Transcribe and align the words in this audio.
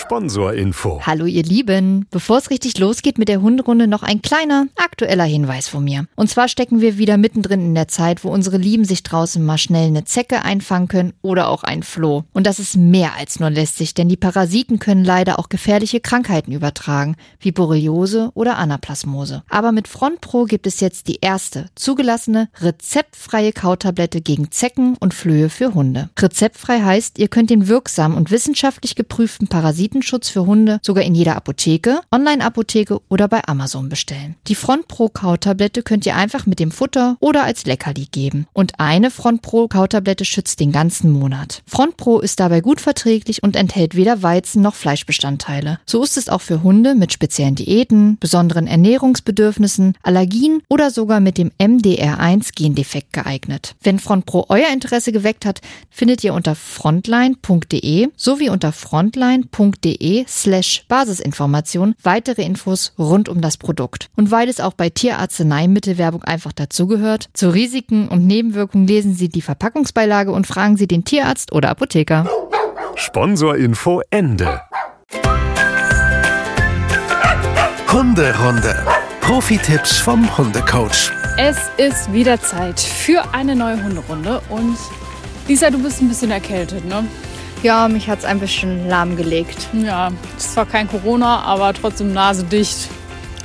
Sponsorinfo. 0.00 1.02
Hallo 1.04 1.26
ihr 1.26 1.42
Lieben. 1.42 2.06
Bevor 2.10 2.38
es 2.38 2.48
richtig 2.48 2.78
losgeht 2.78 3.18
mit 3.18 3.28
der 3.28 3.42
Hunderunde, 3.42 3.86
noch 3.86 4.02
ein 4.02 4.22
kleiner 4.22 4.66
aktueller 5.00 5.24
Hinweis 5.24 5.66
von 5.66 5.82
mir. 5.82 6.06
Und 6.14 6.28
zwar 6.28 6.46
stecken 6.46 6.82
wir 6.82 6.98
wieder 6.98 7.16
mittendrin 7.16 7.60
in 7.60 7.74
der 7.74 7.88
Zeit, 7.88 8.22
wo 8.22 8.28
unsere 8.28 8.58
Lieben 8.58 8.84
sich 8.84 9.02
draußen 9.02 9.42
mal 9.42 9.56
schnell 9.56 9.86
eine 9.86 10.04
Zecke 10.04 10.42
einfangen 10.42 10.88
können 10.88 11.14
oder 11.22 11.48
auch 11.48 11.62
ein 11.62 11.82
Floh. 11.82 12.24
Und 12.34 12.46
das 12.46 12.58
ist 12.58 12.76
mehr 12.76 13.14
als 13.16 13.40
nur 13.40 13.48
lästig, 13.48 13.94
denn 13.94 14.10
die 14.10 14.18
Parasiten 14.18 14.78
können 14.78 15.02
leider 15.02 15.38
auch 15.38 15.48
gefährliche 15.48 16.00
Krankheiten 16.00 16.52
übertragen, 16.52 17.16
wie 17.38 17.50
Borreliose 17.50 18.30
oder 18.34 18.58
Anaplasmose. 18.58 19.42
Aber 19.48 19.72
mit 19.72 19.88
Front 19.88 20.20
Pro 20.20 20.44
gibt 20.44 20.66
es 20.66 20.80
jetzt 20.80 21.08
die 21.08 21.20
erste 21.22 21.70
zugelassene 21.76 22.50
rezeptfreie 22.60 23.52
Kautablette 23.52 24.20
gegen 24.20 24.50
Zecken 24.50 24.98
und 25.00 25.14
Flöhe 25.14 25.48
für 25.48 25.72
Hunde. 25.72 26.10
Rezeptfrei 26.18 26.82
heißt, 26.82 27.18
ihr 27.18 27.28
könnt 27.28 27.48
den 27.48 27.68
wirksamen 27.68 28.18
und 28.18 28.30
wissenschaftlich 28.30 28.96
geprüften 28.96 29.48
Parasitenschutz 29.48 30.28
für 30.28 30.44
Hunde 30.44 30.78
sogar 30.82 31.04
in 31.04 31.14
jeder 31.14 31.36
Apotheke, 31.36 32.00
Online-Apotheke 32.12 33.00
oder 33.08 33.28
bei 33.28 33.42
Amazon 33.48 33.88
bestellen. 33.88 34.36
Die 34.46 34.54
Front 34.54 34.89
Pro 34.90 35.08
Kautablette 35.08 35.84
könnt 35.84 36.04
ihr 36.04 36.16
einfach 36.16 36.46
mit 36.46 36.58
dem 36.58 36.72
Futter 36.72 37.16
oder 37.20 37.44
als 37.44 37.64
Leckerli 37.64 38.08
geben. 38.10 38.48
Und 38.52 38.80
eine 38.80 39.12
Front 39.12 39.40
Pro 39.40 39.68
Kautablette 39.68 40.24
schützt 40.24 40.58
den 40.58 40.72
ganzen 40.72 41.12
Monat. 41.12 41.62
Front 41.64 41.96
Pro 41.96 42.18
ist 42.18 42.40
dabei 42.40 42.60
gut 42.60 42.80
verträglich 42.80 43.44
und 43.44 43.54
enthält 43.54 43.94
weder 43.94 44.24
Weizen 44.24 44.62
noch 44.62 44.74
Fleischbestandteile. 44.74 45.78
So 45.86 46.02
ist 46.02 46.16
es 46.16 46.28
auch 46.28 46.40
für 46.40 46.64
Hunde 46.64 46.96
mit 46.96 47.12
speziellen 47.12 47.54
Diäten, 47.54 48.18
besonderen 48.18 48.66
Ernährungsbedürfnissen, 48.66 49.94
Allergien 50.02 50.60
oder 50.68 50.90
sogar 50.90 51.20
mit 51.20 51.38
dem 51.38 51.52
MDR1 51.60 52.56
Gendefekt 52.56 53.12
geeignet. 53.12 53.76
Wenn 53.82 54.00
Front 54.00 54.26
Pro 54.26 54.46
euer 54.48 54.72
Interesse 54.72 55.12
geweckt 55.12 55.46
hat, 55.46 55.60
findet 55.88 56.24
ihr 56.24 56.34
unter 56.34 56.56
frontline.de 56.56 58.08
sowie 58.16 58.48
unter 58.48 58.72
frontline.de 58.72 60.24
slash 60.26 60.84
Basisinformation 60.88 61.94
weitere 62.02 62.42
Infos 62.42 62.92
rund 62.98 63.28
um 63.28 63.40
das 63.40 63.56
Produkt. 63.56 64.10
Und 64.16 64.32
weil 64.32 64.48
es 64.48 64.58
auch 64.58 64.72
bei 64.80 64.88
Tierarzneimittelwerbung 64.88 66.24
einfach 66.24 66.54
dazugehört, 66.54 67.28
zu 67.34 67.50
Risiken 67.50 68.08
und 68.08 68.26
Nebenwirkungen 68.26 68.86
lesen 68.86 69.12
Sie 69.12 69.28
die 69.28 69.42
Verpackungsbeilage 69.42 70.32
und 70.32 70.46
fragen 70.46 70.78
Sie 70.78 70.88
den 70.88 71.04
Tierarzt 71.04 71.52
oder 71.52 71.68
Apotheker. 71.68 72.26
Sponsorinfo 72.94 74.00
Ende. 74.08 74.62
Hunderunde. 77.92 78.74
Profi-Tipps 79.20 79.98
vom 79.98 80.38
Hundecoach. 80.38 81.12
Es 81.36 81.58
ist 81.76 82.10
wieder 82.14 82.40
Zeit 82.40 82.80
für 82.80 83.34
eine 83.34 83.54
neue 83.54 83.84
Hunderunde 83.84 84.40
und 84.48 84.78
Lisa, 85.46 85.68
du 85.68 85.82
bist 85.82 86.00
ein 86.00 86.08
bisschen 86.08 86.30
erkältet, 86.30 86.86
ne? 86.86 87.04
Ja, 87.62 87.86
mich 87.86 88.08
hat's 88.08 88.24
ein 88.24 88.40
bisschen 88.40 88.88
lahmgelegt. 88.88 89.68
Ja, 89.74 90.10
ist 90.38 90.54
zwar 90.54 90.64
kein 90.64 90.88
Corona, 90.88 91.42
aber 91.42 91.74
trotzdem 91.74 92.14
nasedicht. 92.14 92.88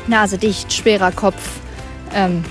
Nase 0.07 0.37
dicht, 0.37 0.71
schwerer 0.73 1.11
Kopf. 1.11 1.41
Ähm, 2.13 2.43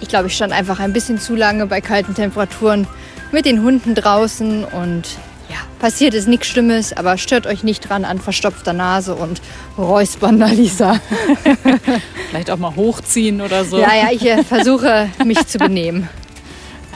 ich 0.00 0.08
glaube, 0.08 0.28
ich 0.28 0.34
stand 0.34 0.52
einfach 0.52 0.80
ein 0.80 0.92
bisschen 0.92 1.18
zu 1.18 1.36
lange 1.36 1.66
bei 1.66 1.80
kalten 1.80 2.14
Temperaturen 2.14 2.86
mit 3.32 3.44
den 3.44 3.62
Hunden 3.62 3.94
draußen 3.94 4.64
und 4.64 5.04
ja, 5.48 5.56
passiert 5.78 6.14
ist 6.14 6.28
nichts 6.28 6.46
Schlimmes, 6.46 6.92
aber 6.92 7.18
stört 7.18 7.46
euch 7.46 7.64
nicht 7.64 7.88
dran 7.88 8.04
an 8.04 8.20
verstopfter 8.20 8.72
Nase 8.72 9.14
und 9.14 9.40
räuspernder 9.76 10.48
Lisa. 10.48 11.00
Vielleicht 12.30 12.50
auch 12.50 12.58
mal 12.58 12.74
hochziehen 12.76 13.40
oder 13.40 13.64
so. 13.64 13.78
Ja, 13.78 13.94
ja, 13.94 14.08
ich 14.12 14.24
äh, 14.24 14.44
versuche 14.44 15.08
mich 15.24 15.46
zu 15.46 15.58
benehmen. 15.58 16.08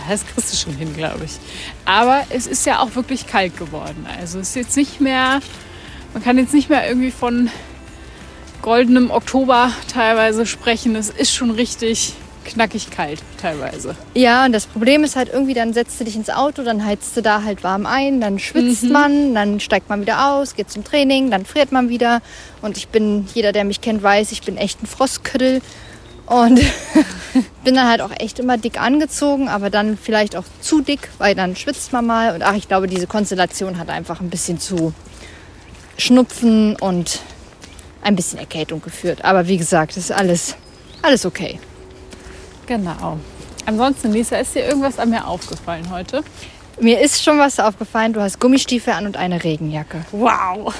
Das 0.07 0.23
kriegst 0.27 0.53
du 0.53 0.57
schon 0.59 0.77
hin, 0.77 0.95
glaube 0.95 1.25
ich. 1.25 1.39
Aber 1.87 2.25
es 2.29 2.47
ist 2.47 2.67
ja 2.67 2.81
auch 2.81 2.95
wirklich 2.95 3.27
kalt 3.27 3.57
geworden. 3.57 4.07
Also 4.21 4.39
es 4.39 4.51
ist 4.51 4.57
jetzt 4.57 4.77
nicht 4.77 5.01
mehr, 5.01 5.41
man 6.13 6.23
kann 6.23 6.37
jetzt 6.37 6.53
nicht 6.53 6.69
mehr 6.69 6.87
irgendwie 6.87 7.11
von 7.11 7.49
goldenem 8.65 9.11
Oktober 9.11 9.71
teilweise 9.93 10.47
sprechen. 10.47 10.97
Es 10.97 11.11
ist 11.11 11.35
schon 11.35 11.51
richtig 11.51 12.15
knackig 12.47 12.91
kalt 12.91 13.21
teilweise. 13.39 13.95
Ja, 14.15 14.47
und 14.47 14.53
das 14.53 14.65
Problem 14.65 15.05
ist 15.05 15.17
halt 15.17 15.29
irgendwie, 15.31 15.53
dann 15.53 15.75
setzt 15.75 16.01
du 16.01 16.05
dich 16.05 16.17
ins 16.17 16.31
Auto, 16.31 16.63
dann 16.63 16.83
heizt 16.83 17.15
du 17.15 17.21
da 17.21 17.43
halt 17.43 17.63
warm 17.63 17.85
ein, 17.85 18.23
dann 18.23 18.39
schwitzt 18.39 18.85
man, 18.85 19.35
dann 19.35 19.61
steigt 19.61 19.91
man 19.91 20.01
wieder 20.01 20.33
aus, 20.33 20.55
geht 20.55 20.71
zum 20.71 20.83
Training, 20.83 21.31
dann 21.31 21.45
friert 21.45 21.73
man 21.73 21.91
wieder. 21.91 22.23
Und 22.63 22.79
ich 22.79 22.89
bin, 22.89 23.27
jeder, 23.35 23.53
der 23.53 23.65
mich 23.65 23.83
kennt, 23.83 24.03
weiß, 24.03 24.33
ich 24.33 24.41
bin 24.41 24.57
echt 24.57 24.83
ein 24.83 24.87
Frostköttel. 24.87 25.61
Und 26.25 26.59
bin 27.65 27.75
dann 27.75 27.87
halt 27.87 28.01
auch 28.01 28.13
echt 28.19 28.39
immer 28.39 28.57
dick 28.57 28.81
angezogen, 28.81 29.51
aber 29.51 29.69
dann 29.69 29.99
vielleicht 29.99 30.37
auch 30.37 30.45
zu 30.63 30.81
dick, 30.81 31.11
weil 31.19 31.35
dann 31.35 31.55
schwitzt 31.55 31.93
man 31.93 32.07
mal. 32.07 32.35
Und 32.35 32.43
ach, 32.43 32.55
ich 32.55 32.67
glaube, 32.67 32.87
diese 32.87 33.07
Konstellation 33.07 33.77
hat 33.77 33.91
einfach 33.91 34.23
ein 34.23 34.31
bisschen 34.31 34.59
zu 34.59 34.95
Schnupfen 35.99 36.77
und 36.77 37.21
ein 38.05 38.17
bisschen 38.17 38.39
Erkältung 38.39 38.81
geführt. 38.83 39.25
Aber 39.25 39.49
wie 39.49 39.57
gesagt, 39.57 39.97
ist 39.97 40.13
alles, 40.13 40.57
alles 41.03 41.27
okay. 41.27 41.59
Genau. 42.67 43.19
Ansonsten, 43.67 44.13
Lisa, 44.13 44.37
ist 44.37 44.55
dir 44.55 44.65
irgendwas 44.65 44.99
an 44.99 45.11
mir 45.11 45.27
aufgefallen 45.27 45.91
heute? 45.91 46.23
Mir 46.81 47.01
ist 47.01 47.23
schon 47.23 47.39
was 47.39 47.59
aufgefallen. 47.59 48.13
Du 48.13 48.21
hast 48.21 48.41
Gummistiefel 48.41 48.93
an 48.93 49.07
und 49.07 49.17
eine 49.17 49.43
Regenjacke. 49.43 50.05
Wow. 50.13 50.75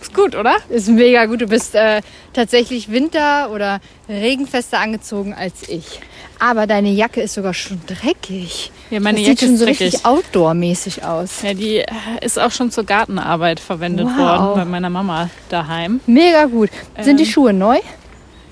Ist 0.00 0.14
gut, 0.14 0.34
oder? 0.34 0.56
Ist 0.68 0.88
mega 0.88 1.26
gut. 1.26 1.40
Du 1.40 1.46
bist 1.46 1.74
äh, 1.74 2.00
tatsächlich 2.32 2.90
winter- 2.90 3.50
oder 3.50 3.80
regenfester 4.08 4.78
angezogen 4.78 5.32
als 5.32 5.68
ich. 5.68 6.00
Aber 6.44 6.66
deine 6.66 6.90
Jacke 6.90 7.20
ist 7.22 7.34
sogar 7.34 7.54
schon 7.54 7.80
dreckig. 7.86 8.72
Ja, 8.90 8.98
meine 8.98 9.18
das 9.18 9.28
Jacke 9.28 9.38
sieht 9.38 9.48
schon 9.48 9.56
so 9.58 9.64
dreckig. 9.64 9.80
richtig 9.94 10.04
outdoor-mäßig 10.04 11.04
aus. 11.04 11.42
Ja, 11.42 11.54
die 11.54 11.76
äh, 11.76 11.86
ist 12.20 12.36
auch 12.36 12.50
schon 12.50 12.72
zur 12.72 12.82
Gartenarbeit 12.82 13.60
verwendet 13.60 14.06
Wow. 14.08 14.16
worden 14.18 14.54
bei 14.56 14.64
meiner 14.64 14.90
Mama 14.90 15.30
daheim. 15.50 16.00
Mega 16.06 16.46
gut. 16.46 16.70
Sind 17.00 17.18
die 17.20 17.22
Ähm. 17.22 17.30
Schuhe 17.30 17.52
neu? 17.52 17.78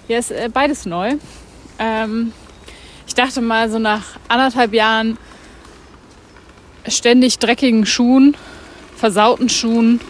Ja, 0.06 0.18
ist 0.18 0.30
äh, 0.30 0.48
beides 0.52 0.86
neu. 0.86 1.14
Ähm, 1.80 2.32
ich 3.08 3.14
dachte 3.16 3.40
mal, 3.40 3.68
so 3.68 3.80
nach 3.80 4.04
anderthalb 4.28 4.72
Jahren 4.72 5.18
ständig 6.86 7.40
dreckigen 7.40 7.86
Schuhen, 7.86 8.36
versauten 8.96 9.48
Schuhen, 9.48 10.00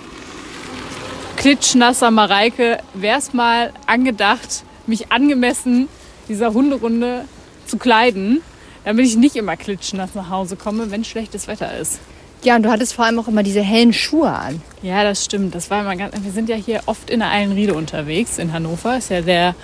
klitschnasser 1.37 2.11
Mareike, 2.11 2.81
wäre 2.93 3.19
es 3.19 3.33
mal 3.33 3.73
angedacht, 3.87 4.65
mich 4.87 5.11
angemessen 5.11 5.89
dieser 6.29 6.53
Hunderunde 6.53 7.25
zu 7.71 7.79
kleiden, 7.79 8.43
damit 8.85 9.07
ich 9.07 9.17
nicht 9.17 9.37
immer 9.37 9.57
klitschnass 9.57 10.15
nach 10.15 10.29
Hause 10.29 10.57
komme, 10.57 10.91
wenn 10.91 11.05
schlechtes 11.05 11.49
Wetter 11.49 11.77
ist. 11.79 12.01
Ja, 12.43 12.57
und 12.57 12.63
du 12.63 12.71
hattest 12.71 12.95
vor 12.95 13.05
allem 13.05 13.19
auch 13.19 13.29
immer 13.29 13.43
diese 13.43 13.61
hellen 13.61 13.93
Schuhe 13.93 14.31
an. 14.31 14.63
Ja, 14.83 15.05
das 15.05 15.25
stimmt. 15.25 15.55
Das 15.55 15.71
war 15.71 15.83
immer 15.83 15.95
ganz, 15.97 16.15
wir 16.23 16.33
sind 16.33 16.49
ja 16.49 16.57
hier 16.57 16.81
oft 16.87 17.11
in 17.11 17.21
der 17.21 17.31
Eilenriede 17.31 17.75
unterwegs 17.75 18.39
in 18.39 18.53
Hannover. 18.53 18.97
Ist 18.97 19.11
ja 19.11 19.21
der 19.21 19.55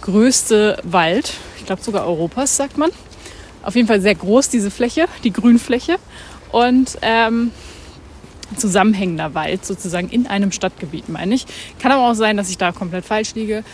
größte 0.00 0.78
Wald, 0.84 1.34
ich 1.58 1.66
glaube 1.66 1.82
sogar 1.82 2.06
Europas, 2.06 2.56
sagt 2.56 2.78
man. 2.78 2.90
Auf 3.62 3.74
jeden 3.74 3.88
Fall 3.88 4.00
sehr 4.00 4.14
groß, 4.14 4.48
diese 4.48 4.70
Fläche, 4.70 5.06
die 5.24 5.32
Grünfläche. 5.32 5.96
Und 6.52 6.98
ähm, 7.02 7.50
zusammenhängender 8.56 9.34
Wald 9.34 9.64
sozusagen 9.66 10.08
in 10.08 10.26
einem 10.26 10.52
Stadtgebiet, 10.52 11.08
meine 11.08 11.34
ich. 11.34 11.46
Kann 11.80 11.92
aber 11.92 12.10
auch 12.10 12.14
sein, 12.14 12.36
dass 12.36 12.48
ich 12.48 12.58
da 12.58 12.72
komplett 12.72 13.04
falsch 13.04 13.34
liege. 13.34 13.64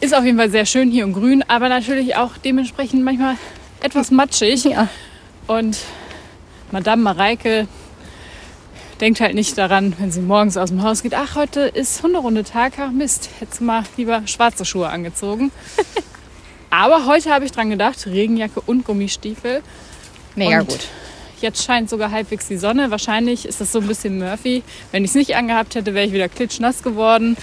Ist 0.00 0.14
auf 0.14 0.24
jeden 0.24 0.36
Fall 0.36 0.50
sehr 0.50 0.66
schön 0.66 0.90
hier 0.90 1.04
und 1.04 1.12
grün, 1.12 1.44
aber 1.48 1.68
natürlich 1.68 2.16
auch 2.16 2.36
dementsprechend 2.36 3.04
manchmal 3.04 3.36
etwas 3.80 4.10
matschig. 4.10 4.64
Ja. 4.64 4.88
Und 5.46 5.78
Madame 6.72 7.02
Mareike 7.02 7.68
denkt 9.00 9.20
halt 9.20 9.34
nicht 9.34 9.56
daran, 9.58 9.94
wenn 9.98 10.10
sie 10.10 10.20
morgens 10.20 10.56
aus 10.56 10.70
dem 10.70 10.82
Haus 10.82 11.02
geht, 11.02 11.14
ach, 11.14 11.34
heute 11.34 11.60
ist 11.60 12.02
Hunderundetag, 12.02 12.72
ach 12.78 12.90
Mist, 12.90 13.30
hättest 13.38 13.60
du 13.60 13.64
mal 13.64 13.84
lieber 13.96 14.22
schwarze 14.26 14.64
Schuhe 14.64 14.88
angezogen. 14.88 15.50
Aber 16.70 17.06
heute 17.06 17.30
habe 17.30 17.44
ich 17.44 17.52
dran 17.52 17.70
gedacht, 17.70 18.06
Regenjacke 18.06 18.60
und 18.60 18.84
Gummistiefel. 18.84 19.62
Mega 20.34 20.60
Und 20.60 20.68
gut. 20.68 20.88
Jetzt 21.40 21.64
scheint 21.64 21.90
sogar 21.90 22.10
halbwegs 22.10 22.48
die 22.48 22.56
Sonne. 22.56 22.90
Wahrscheinlich 22.90 23.46
ist 23.46 23.60
das 23.60 23.70
so 23.70 23.80
ein 23.80 23.86
bisschen 23.86 24.18
Murphy. 24.18 24.62
Wenn 24.90 25.04
ich 25.04 25.10
es 25.10 25.14
nicht 25.14 25.36
angehabt 25.36 25.74
hätte, 25.74 25.94
wäre 25.94 26.06
ich 26.06 26.12
wieder 26.12 26.28
klitschnass 26.28 26.82
geworden. 26.82 27.36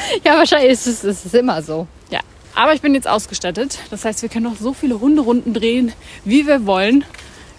Ja, 0.24 0.36
wahrscheinlich 0.36 0.72
ist 0.72 0.86
es, 0.86 1.04
ist 1.04 1.26
es 1.26 1.34
immer 1.34 1.62
so. 1.62 1.86
Ja, 2.10 2.20
aber 2.54 2.74
ich 2.74 2.80
bin 2.80 2.94
jetzt 2.94 3.08
ausgestattet. 3.08 3.78
Das 3.90 4.04
heißt, 4.04 4.22
wir 4.22 4.28
können 4.28 4.44
noch 4.44 4.56
so 4.56 4.72
viele 4.72 5.00
Hunderunden 5.00 5.54
drehen, 5.54 5.92
wie 6.24 6.46
wir 6.46 6.66
wollen. 6.66 7.04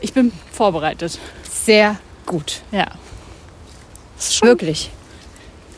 Ich 0.01 0.13
bin 0.13 0.31
vorbereitet. 0.51 1.19
Sehr 1.49 1.97
gut. 2.25 2.61
Ja. 2.71 2.87
Wirklich. 4.41 4.91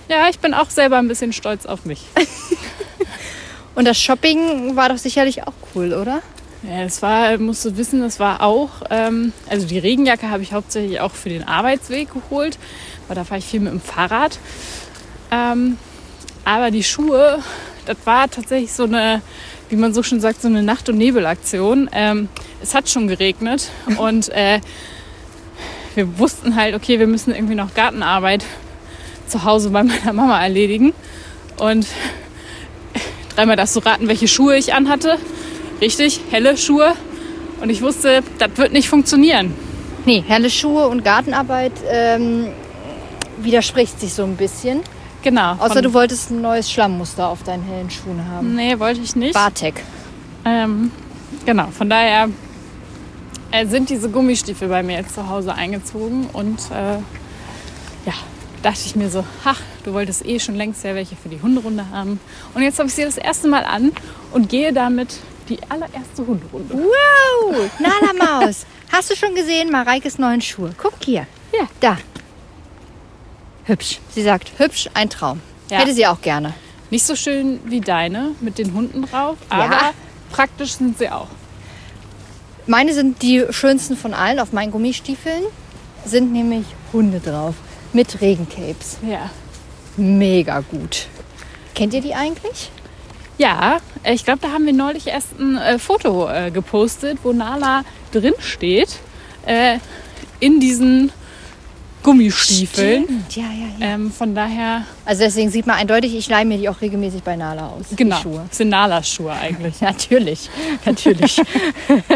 Ja, 0.10 0.28
ich 0.30 0.40
bin 0.40 0.54
auch 0.54 0.70
selber 0.70 0.98
ein 0.98 1.08
bisschen 1.08 1.34
stolz 1.34 1.66
auf 1.66 1.86
mich. 1.86 2.02
Und 3.76 3.86
das 3.86 4.00
Shopping 4.00 4.76
war 4.76 4.90
doch 4.90 4.98
sicherlich 4.98 5.44
auch 5.44 5.54
cool, 5.74 5.94
oder? 5.94 6.22
Ja, 6.64 6.84
das 6.84 7.02
war, 7.02 7.38
musst 7.38 7.66
du 7.66 7.78
wissen, 7.78 8.02
das 8.02 8.20
war 8.20 8.42
auch, 8.42 8.70
ähm, 8.90 9.34
also 9.50 9.66
die 9.66 9.80
Regenjacke 9.80 10.30
habe 10.30 10.44
ich 10.44 10.54
hauptsächlich 10.54 11.00
auch 11.00 11.14
für 11.14 11.30
den 11.30 11.48
Arbeitsweg 11.48 12.10
geholt, 12.14 12.60
weil 13.08 13.16
da 13.16 13.24
fahre 13.24 13.40
ich 13.40 13.46
viel 13.46 13.62
mit 13.62 13.72
dem 13.72 13.82
Fahrrad. 13.82 14.38
Ähm, 15.32 15.78
aber 16.46 16.72
die 16.72 16.84
Schuhe, 16.84 17.40
das 17.86 17.98
war 18.06 18.30
tatsächlich 18.30 18.74
so 18.74 18.84
eine, 18.84 19.22
wie 19.70 19.76
man 19.76 19.94
so 19.94 20.04
schon 20.04 20.20
sagt, 20.20 20.42
so 20.42 20.48
eine 20.48 20.64
Nacht- 20.64 20.90
und 20.90 20.98
Nebelaktion. 20.98 21.90
Ähm, 21.94 22.30
es 22.62 22.74
hat 22.74 22.90
schon 22.90 23.08
geregnet 23.08 23.70
und 23.98 24.30
äh, 24.30 24.60
wir 25.96 26.18
wussten 26.20 26.56
halt, 26.56 26.76
okay, 26.76 27.00
wir 27.00 27.08
müssen 27.08 27.34
irgendwie 27.34 27.56
noch 27.56 27.74
Gartenarbeit 27.74 28.46
zu 29.28 29.44
Hause 29.44 29.70
bei 29.70 29.84
meiner 29.84 30.14
Mama 30.14 30.42
erledigen. 30.42 30.94
Und 31.60 31.88
dreimal 33.36 33.56
darfst 33.56 33.76
du 33.76 33.80
raten, 33.82 34.08
welche 34.08 34.28
Schuhe 34.28 34.58
ich 34.58 34.74
anhatte. 34.74 35.18
Richtig, 35.80 36.22
helle 36.32 36.58
Schuhe. 36.58 36.94
Und 37.62 37.70
ich 37.70 37.82
wusste, 37.82 38.24
das 38.40 38.52
wird 38.56 38.74
nicht 38.74 38.90
funktionieren. 38.90 39.54
Nee, 40.06 40.24
helle 40.28 40.50
Schuhe 40.50 40.88
und 40.88 41.04
Gartenarbeit 41.04 41.74
ähm, 41.90 42.48
widerspricht 43.38 44.00
sich 44.00 44.14
so 44.14 44.24
ein 44.24 44.36
bisschen. 44.36 44.82
Genau. 45.24 45.56
Außer 45.60 45.82
du 45.82 45.94
wolltest 45.94 46.32
ein 46.32 46.42
neues 46.42 46.72
Schlammmuster 46.72 47.28
auf 47.28 47.44
deinen 47.44 47.64
hellen 47.64 47.90
Schuhen 47.90 48.28
haben. 48.30 48.56
Nee, 48.56 48.80
wollte 48.80 49.02
ich 49.02 49.16
nicht. 49.16 49.34
Bartek. 49.34 49.84
Ähm, 50.46 50.92
genau, 51.46 51.68
von 51.68 51.90
daher 51.90 52.30
äh, 53.52 53.66
sind 53.68 53.90
diese 53.90 54.10
Gummistiefel 54.10 54.68
bei 54.68 54.82
mir 54.82 54.98
jetzt 54.98 55.14
zu 55.14 55.30
Hause 55.30 55.54
eingezogen 55.54 56.28
und 56.34 56.60
äh, 56.72 56.98
ja, 58.06 58.14
dachte 58.64 58.82
ich 58.86 58.96
mir 58.96 59.10
so, 59.10 59.24
ach, 59.46 59.60
du 59.84 59.94
wolltest 59.94 60.26
eh 60.26 60.40
schon 60.40 60.56
längst 60.56 60.84
ja 60.84 60.96
welche 60.96 61.16
für 61.16 61.30
die 61.30 61.42
Hunderunde 61.42 61.86
haben. 61.92 62.20
Und 62.54 62.64
jetzt 62.64 62.80
habe 62.80 62.90
ich 62.90 62.96
sie 62.96 63.04
das 63.04 63.18
erste 63.18 63.48
Mal 63.48 63.64
an 63.64 63.92
und 64.32 64.50
gehe 64.50 64.74
damit 64.74 65.18
die 65.50 65.60
allererste 65.70 66.26
Hunderunde. 66.26 66.74
Wow, 66.74 67.70
Nala 67.80 68.42
Maus. 68.42 68.66
Hast 68.92 69.12
du 69.12 69.16
schon 69.16 69.36
gesehen 69.36 69.72
Mareikes 69.72 70.18
neuen 70.18 70.42
Schuhe? 70.42 70.72
Guck 70.78 70.94
hier. 71.04 71.28
Ja. 71.54 71.68
Da. 71.80 71.98
Hübsch. 73.66 74.00
Sie 74.14 74.24
sagt, 74.24 74.52
hübsch, 74.58 74.90
ein 74.94 75.10
Traum. 75.10 75.42
Ja. 75.70 75.80
Hätte 75.80 75.94
sie 75.94 76.06
auch 76.08 76.22
gerne. 76.22 76.54
Nicht 76.90 77.06
so 77.06 77.16
schön 77.16 77.60
wie 77.66 77.80
deine 77.82 78.32
mit 78.42 78.58
den 78.58 78.74
Hunden 78.74 79.04
drauf, 79.04 79.38
Ja. 79.50 79.58
aber 79.60 79.80
praktisch 80.32 80.74
sind 80.74 80.98
sie 80.98 81.10
auch. 81.10 81.28
Meine 82.68 82.94
sind 82.94 83.22
die 83.22 83.46
schönsten 83.50 83.96
von 83.98 84.14
allen. 84.14 84.40
Auf 84.40 84.52
meinen 84.54 84.72
Gummistiefeln 84.72 85.44
sind 86.06 86.32
nämlich 86.32 86.66
Hunde 86.94 87.20
drauf. 87.20 87.56
Mit 87.94 88.22
Regencapes. 88.22 88.98
Ja. 89.08 89.30
Mega 89.98 90.60
gut. 90.62 91.08
Kennt 91.76 91.94
ihr 91.94 92.02
die 92.02 92.14
eigentlich? 92.14 92.70
Ja, 93.38 93.80
äh, 94.04 94.14
ich 94.14 94.24
glaube, 94.24 94.40
da 94.42 94.50
haben 94.52 94.66
wir 94.66 94.74
neulich 94.74 95.08
erst 95.08 95.40
ein 95.40 95.58
äh, 95.58 95.80
Foto 95.80 96.30
äh, 96.30 96.52
gepostet, 96.52 97.18
wo 97.24 97.34
Nala 97.34 97.84
drin 98.12 98.34
steht, 98.40 99.00
äh, 99.46 99.80
in 100.40 100.60
diesen 100.60 101.12
Gummistiefeln. 102.04 103.04
Stimmt, 103.04 103.36
Ja, 103.36 103.44
ja, 103.44 103.68
ja. 103.88 103.94
Ähm, 103.96 104.12
von 104.12 104.34
daher, 104.36 104.86
Also 105.06 105.24
deswegen 105.24 105.50
sieht 105.52 105.66
man 105.68 105.78
eindeutig, 105.78 106.16
ich 106.16 106.28
leihe 106.28 106.46
mir 106.46 106.58
die 106.58 106.68
auch 106.70 106.82
regelmäßig 106.82 107.24
bei 107.24 107.36
Nala 107.36 107.68
aus. 107.68 107.86
genau, 107.96 108.18
Schuhe. 108.22 108.46
das 108.50 108.58
sind 108.58 108.70
Nalas 108.70 109.08
Schuhe 109.10 109.32
eigentlich. 109.34 109.80
Natürlich, 109.82 110.50
natürlich. 110.86 111.38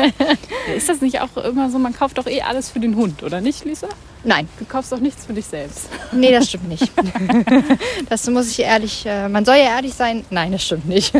Ist 0.76 0.90
das 0.90 1.02
nicht 1.02 1.22
auch 1.22 1.38
immer 1.38 1.70
so, 1.70 1.78
man 1.80 1.94
kauft 1.94 2.18
doch 2.18 2.28
eh 2.28 2.42
alles 2.42 2.70
für 2.70 2.80
den 2.80 2.96
Hund, 2.96 3.22
oder 3.24 3.42
nicht, 3.42 3.64
Lisa? 3.66 3.88
Nein, 4.24 4.48
Du 4.58 4.66
kaufst 4.66 4.92
doch 4.92 5.00
nichts 5.00 5.26
für 5.26 5.34
dich 5.34 5.46
selbst. 5.46 5.88
nee, 6.12 6.32
das 6.32 6.50
stimmt 6.50 6.68
nicht. 6.68 6.92
Das 8.10 8.28
muss 8.30 8.50
ich 8.50 8.60
ehrlich, 8.60 9.06
äh, 9.06 9.30
man 9.30 9.46
soll 9.46 9.56
ja 9.58 9.76
ehrlich 9.76 9.94
sein. 9.94 10.26
Nein, 10.32 10.52
das 10.52 10.64
stimmt 10.66 10.88
nicht. 10.88 11.14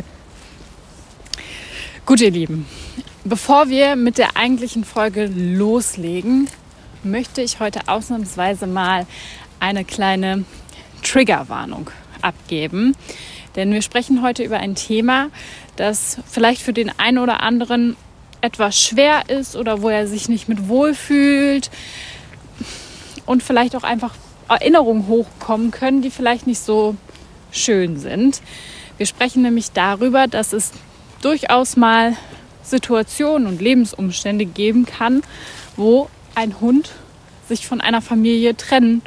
Gut, 2.06 2.22
ihr 2.22 2.32
Lieben, 2.32 2.66
bevor 3.24 3.70
wir 3.70 3.96
mit 3.96 4.18
der 4.18 4.36
eigentlichen 4.38 4.84
Folge 4.84 5.26
loslegen, 5.28 6.48
möchte 7.06 7.42
ich 7.42 7.60
heute 7.60 7.88
ausnahmsweise 7.88 8.68
mal 8.68 9.06
eine 9.60 9.86
kleine 9.86 10.44
Triggerwarnung 11.04 11.90
abgeben. 12.22 12.96
Denn 13.56 13.72
wir 13.72 13.82
sprechen 13.82 14.22
heute 14.22 14.44
über 14.44 14.58
ein 14.58 14.76
Thema, 14.76 15.30
das 15.76 16.18
vielleicht 16.28 16.62
für 16.62 16.74
den 16.74 16.92
einen 17.00 17.20
oder 17.20 17.42
anderen 17.42 17.96
etwas 18.42 18.80
schwer 18.80 19.30
ist 19.30 19.56
oder 19.56 19.82
wo 19.82 19.90
er 19.90 20.08
sich 20.08 20.28
nicht 20.28 20.50
mit 20.50 20.68
wohlfühlt 20.68 21.72
und 23.26 23.44
vielleicht 23.44 23.76
auch 23.76 23.84
einfach 23.84 24.14
Erinnerungen 24.50 25.08
hochkommen 25.08 25.72
können, 25.72 26.02
die 26.02 26.12
vielleicht 26.12 26.48
nicht 26.48 26.60
so 26.60 26.96
schön 27.52 27.98
sind. 27.98 28.42
Wir 28.98 29.06
sprechen 29.06 29.42
nämlich 29.42 29.72
darüber, 29.72 30.28
dass 30.28 30.54
es 30.54 30.72
durchaus 31.22 31.76
mal 31.76 32.16
Situationen 32.64 33.48
und 33.48 33.62
Lebensumstände 33.62 34.46
geben 34.46 34.86
kann, 34.86 35.24
wo 35.76 36.10
ein 36.36 36.60
Hund 36.62 36.92
sich 37.48 37.68
von 37.68 37.82
einer 37.82 38.02
Familie 38.02 38.56
trennen 38.56 39.02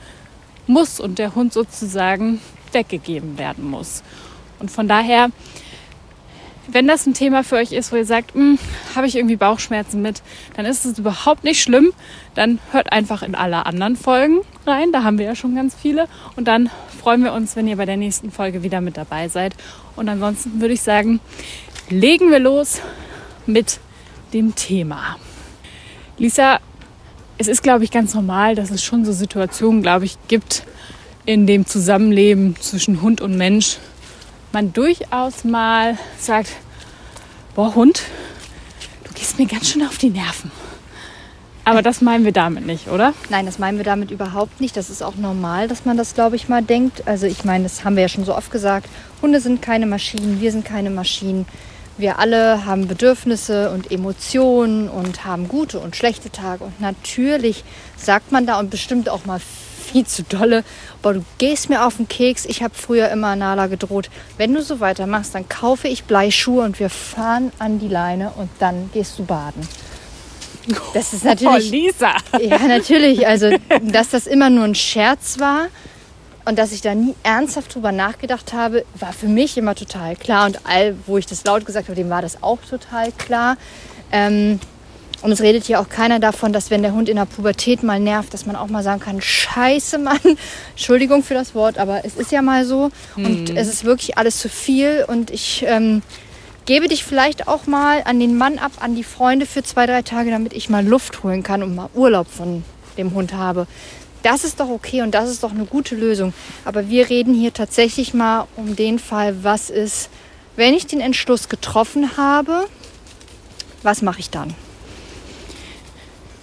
muss 0.67 1.01
und 1.01 1.19
der 1.19 1.35
Hund 1.35 1.53
sozusagen 1.53 2.41
weggegeben 2.73 3.39
werden 3.39 3.69
muss. 3.69 4.03
Und 4.59 4.71
von 4.71 4.89
daher, 4.89 5.31
wenn 6.71 6.87
das 6.87 7.07
ein 7.07 7.15
Thema 7.15 7.43
für 7.43 7.57
euch 7.57 7.73
ist, 7.73 7.93
wo 7.93 7.97
ihr 7.97 8.05
sagt, 8.05 8.35
"Hm, 8.35 8.59
habe 8.95 9.07
ich 9.07 9.17
irgendwie 9.17 9.37
Bauchschmerzen 9.37 10.03
mit, 10.03 10.23
dann 10.55 10.67
ist 10.67 10.85
es 10.85 10.99
überhaupt 10.99 11.45
nicht 11.45 11.63
schlimm. 11.63 11.93
Dann 12.35 12.59
hört 12.73 12.93
einfach 12.93 13.23
in 13.23 13.35
alle 13.35 13.65
anderen 13.65 13.97
Folgen 13.97 14.41
rein. 14.67 14.93
Da 14.93 15.03
haben 15.03 15.19
wir 15.19 15.25
ja 15.25 15.35
schon 15.35 15.55
ganz 15.55 15.75
viele. 15.75 16.09
Und 16.37 16.47
dann 16.47 16.71
freuen 17.01 17.25
wir 17.25 17.33
uns, 17.33 17.57
wenn 17.57 17.69
ihr 17.69 17.77
bei 17.77 17.87
der 17.87 17.97
nächsten 17.97 18.31
Folge 18.31 18.63
wieder 18.63 18.81
mit 18.81 18.97
dabei 18.97 19.29
seid. 19.29 19.55
Und 19.97 20.09
ansonsten 20.09 20.61
würde 20.61 20.75
ich 20.75 20.83
sagen, 20.83 21.21
legen 21.89 22.31
wir 22.31 22.39
los 22.39 22.81
mit 23.47 23.81
dem 24.35 24.55
Thema. 24.55 25.17
Lisa, 26.19 26.59
es 27.39 27.47
ist, 27.47 27.63
glaube 27.63 27.85
ich, 27.85 27.91
ganz 27.91 28.15
normal, 28.15 28.57
dass 28.57 28.71
es 28.71 28.83
schon 28.83 29.05
so 29.05 29.13
Situationen, 29.13 29.81
glaube 29.81 30.05
ich, 30.05 30.19
gibt 30.27 30.65
in 31.25 31.47
dem 31.47 31.67
Zusammenleben 31.67 32.57
zwischen 32.61 33.01
Hund 33.01 33.21
und 33.21 33.37
Mensch. 33.37 33.79
Man 34.53 34.73
durchaus 34.73 35.45
mal 35.45 35.97
sagt, 36.19 36.51
boah 37.55 37.75
Hund, 37.75 38.03
du 39.05 39.13
gehst 39.15 39.39
mir 39.39 39.47
ganz 39.47 39.71
schön 39.71 39.87
auf 39.87 39.99
die 39.99 40.11
Nerven. 40.11 40.51
Aber 41.65 41.83
das 41.83 42.01
meinen 42.01 42.25
wir 42.25 42.33
damit 42.33 42.65
nicht, 42.65 42.89
oder? 42.89 43.13
Nein, 43.29 43.45
das 43.45 43.59
meinen 43.59 43.77
wir 43.77 43.85
damit 43.85 44.11
überhaupt 44.11 44.59
nicht. 44.59 44.75
Das 44.75 44.89
ist 44.89 45.03
auch 45.03 45.17
normal, 45.17 45.69
dass 45.69 45.85
man 45.85 45.99
das, 45.99 46.15
glaube 46.15 46.35
ich, 46.35 46.49
mal 46.49 46.63
denkt. 46.63 47.07
Also 47.07 47.27
ich 47.27 47.45
meine, 47.45 47.65
das 47.65 47.85
haben 47.85 47.95
wir 47.95 48.03
ja 48.03 48.09
schon 48.09 48.25
so 48.25 48.35
oft 48.35 48.51
gesagt. 48.51 48.89
Hunde 49.21 49.41
sind 49.41 49.61
keine 49.61 49.85
Maschinen, 49.85 50.41
wir 50.41 50.51
sind 50.51 50.65
keine 50.65 50.89
Maschinen. 50.89 51.45
Wir 51.99 52.21
alle 52.21 52.65
haben 52.65 52.87
Bedürfnisse 52.87 53.71
und 53.71 53.91
Emotionen 53.91 54.89
und 54.89 55.25
haben 55.25 55.49
gute 55.49 55.81
und 55.81 55.97
schlechte 55.97 56.31
Tage. 56.31 56.63
Und 56.63 56.81
natürlich 56.81 57.65
sagt 57.97 58.31
man 58.31 58.47
da 58.47 58.61
und 58.61 58.71
bestimmt 58.71 59.09
auch 59.09 59.27
mal 59.27 59.41
viel 59.93 60.07
zu 60.07 60.23
dolle, 60.23 60.63
boah, 61.03 61.15
du 61.15 61.25
gehst 61.39 61.69
mir 61.69 61.85
auf 61.85 61.97
den 61.97 62.07
Keks. 62.07 62.45
Ich 62.45 62.63
habe 62.63 62.75
früher 62.75 63.09
immer 63.09 63.35
Nala 63.35 63.67
gedroht, 63.67 64.11
wenn 64.37 64.55
du 64.55 64.63
so 64.63 64.79
weitermachst, 64.79 65.35
dann 65.35 65.49
kaufe 65.49 65.89
ich 65.89 66.05
Bleischuhe 66.05 66.63
und 66.65 66.79
wir 66.79 66.91
fahren 66.91 67.51
an 67.59 67.81
die 67.81 67.89
Leine 67.89 68.33
und 68.37 68.49
dann 68.61 68.91
gehst 68.93 69.19
du 69.19 69.25
baden. 69.25 69.67
Das 70.95 71.13
ist 71.13 71.25
natürlich 71.25 71.69
Oh, 71.69 71.75
Lisa! 71.75 72.13
ja, 72.41 72.59
natürlich. 72.69 73.27
Also, 73.27 73.51
dass 73.83 74.11
das 74.11 74.27
immer 74.27 74.51
nur 74.51 74.65
ein 74.65 74.75
Scherz 74.75 75.41
war 75.41 75.67
und 76.49 76.59
dass 76.59 76.73
ich 76.73 76.81
da 76.81 76.95
nie 76.95 77.15
ernsthaft 77.25 77.75
drüber 77.75 77.93
nachgedacht 77.93 78.55
habe, 78.55 78.87
war 78.99 79.13
für 79.13 79.27
mich 79.27 79.59
immer 79.59 79.75
total 79.75 80.17
klar. 80.17 80.47
Und 80.47 80.61
all, 80.65 80.97
wo 81.07 81.19
ich 81.19 81.27
das 81.27 81.45
laut 81.45 81.67
gesagt 81.67 81.89
habe, 81.89 81.95
dem 81.95 82.09
war 82.09 82.23
das 82.23 82.43
auch 82.43 82.59
total 82.69 83.13
klar. 83.13 83.59
Ähm, 84.11 84.59
und 85.21 85.31
es 85.31 85.43
redet 85.43 85.65
hier 85.65 85.79
auch 85.79 85.91
keiner 85.91 86.21
davon, 86.21 86.55
dass 86.55 86.71
wenn 86.71 86.81
der 86.81 86.95
Hund 86.95 87.11
in 87.11 87.17
der 87.17 87.27
Pubertät 87.27 87.83
mal 87.83 88.01
nervt, 88.01 88.33
dass 88.33 88.47
man 88.47 88.57
auch 88.57 88.69
mal 88.69 88.83
sagen 88.83 88.99
kann, 88.99 89.21
scheiße 89.21 89.99
Mann, 89.99 90.19
Entschuldigung 90.71 91.23
für 91.23 91.35
das 91.35 91.55
Wort, 91.55 91.77
aber 91.77 92.07
es 92.07 92.15
ist 92.15 92.33
ja 92.33 92.41
mal 92.41 92.65
so. 92.65 92.91
Und 93.17 93.51
es 93.51 93.69
ist 93.69 93.85
wirklich 93.85 94.17
alles 94.17 94.39
zu 94.39 94.49
viel. 94.49 95.05
Und 95.07 95.31
ich 95.31 95.67
ähm, 95.69 96.01
gebe 96.65 96.89
dich 96.89 97.05
vielleicht 97.05 97.47
auch 97.47 97.67
mal 97.67 98.01
an 98.07 98.19
den 98.21 98.39
Mann 98.39 98.59
ab, 98.59 98.73
an 98.81 98.95
die 98.95 99.05
Freunde 99.05 99.45
für 99.45 99.63
zwei, 99.63 99.85
drei 99.85 100.01
Tage, 100.01 100.31
damit 100.31 100.55
ich 100.55 100.71
mal 100.71 100.87
Luft 100.87 101.23
holen 101.23 101.43
kann 101.43 101.63
und 101.63 101.75
mal 101.75 101.91
Urlaub 101.95 102.27
von 102.27 102.65
dem 102.97 103.13
Hund 103.13 103.35
habe. 103.35 103.67
Das 104.23 104.45
ist 104.45 104.61
doch 104.61 104.69
okay 104.69 105.03
und 105.03 105.13
das 105.13 105.31
ist 105.31 105.43
doch 105.43 105.53
eine 105.53 105.65
gute 105.65 105.95
Lösung. 105.95 106.35
Aber 106.65 106.89
wir 106.89 107.09
reden 107.09 107.35
hier 107.35 107.53
tatsächlich 107.53 108.15
mal 108.15 108.47
um 108.57 108.77
den 108.77 108.99
Fall, 108.99 109.45
was 109.45 109.71
ist, 109.71 110.11
wenn 110.57 110.75
ich 110.75 110.87
den 110.87 111.01
Entschluss 111.01 111.49
getroffen 111.49 112.17
habe, 112.17 112.67
was 113.83 114.03
mache 114.03 114.21
ich 114.21 114.31
dann? 114.31 114.55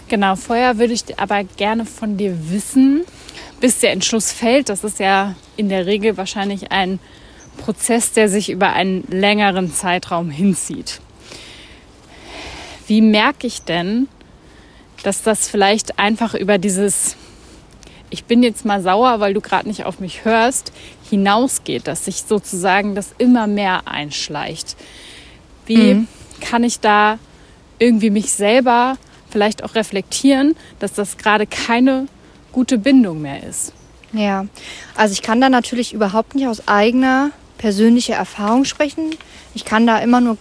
Genau, 0.07 0.35
vorher 0.35 0.77
würde 0.77 0.93
ich 0.93 1.19
aber 1.19 1.43
gerne 1.43 1.85
von 1.85 2.15
dir 2.15 2.49
wissen, 2.51 3.03
bis 3.59 3.79
der 3.79 3.91
Entschluss 3.91 4.31
fällt. 4.31 4.69
Das 4.69 4.83
ist 4.83 4.99
ja 4.99 5.35
in 5.57 5.67
der 5.67 5.85
Regel 5.85 6.15
wahrscheinlich 6.15 6.71
ein 6.71 6.99
Prozess, 7.57 8.11
der 8.11 8.29
sich 8.29 8.49
über 8.49 8.73
einen 8.73 9.03
längeren 9.09 9.73
Zeitraum 9.73 10.29
hinzieht. 10.29 11.01
Wie 12.87 13.01
merke 13.01 13.47
ich 13.47 13.63
denn, 13.63 14.07
dass 15.03 15.23
das 15.23 15.49
vielleicht 15.49 15.97
einfach 15.97 16.35
über 16.35 16.57
dieses 16.57 17.15
ich 18.15 18.23
bin 18.23 18.43
jetzt 18.43 18.63
mal 18.63 18.81
sauer, 18.81 19.19
weil 19.19 19.33
du 19.33 19.41
gerade 19.41 19.67
nicht 19.67 19.83
auf 19.83 19.99
mich 19.99 20.23
hörst, 20.23 20.71
hinausgeht, 21.09 21.85
dass 21.85 22.05
sich 22.05 22.23
sozusagen 22.23 22.95
das 22.95 23.09
immer 23.17 23.45
mehr 23.45 23.89
einschleicht. 23.89 24.77
Wie 25.65 26.07
kann 26.39 26.63
ich 26.63 26.79
da 26.79 27.19
irgendwie 27.77 28.09
mich 28.09 28.31
selber 28.31 28.97
vielleicht 29.29 29.65
auch 29.65 29.75
reflektieren, 29.75 30.55
dass 30.79 30.93
das 30.93 31.17
gerade 31.17 31.45
keine 31.45 32.07
gute 32.53 32.77
Bindung 32.77 33.21
mehr 33.21 33.43
ist? 33.43 33.73
Ja, 34.13 34.45
also 34.95 35.11
ich 35.11 35.21
kann 35.21 35.41
da 35.41 35.49
natürlich 35.49 35.93
überhaupt 35.93 36.35
nicht 36.35 36.47
aus 36.47 36.69
eigener 36.69 37.31
persönlicher 37.57 38.15
Erfahrung 38.15 38.63
sprechen. 38.63 39.11
Ich 39.53 39.65
kann 39.65 39.85
da 39.85 39.99
immer 39.99 40.21
nur 40.21 40.37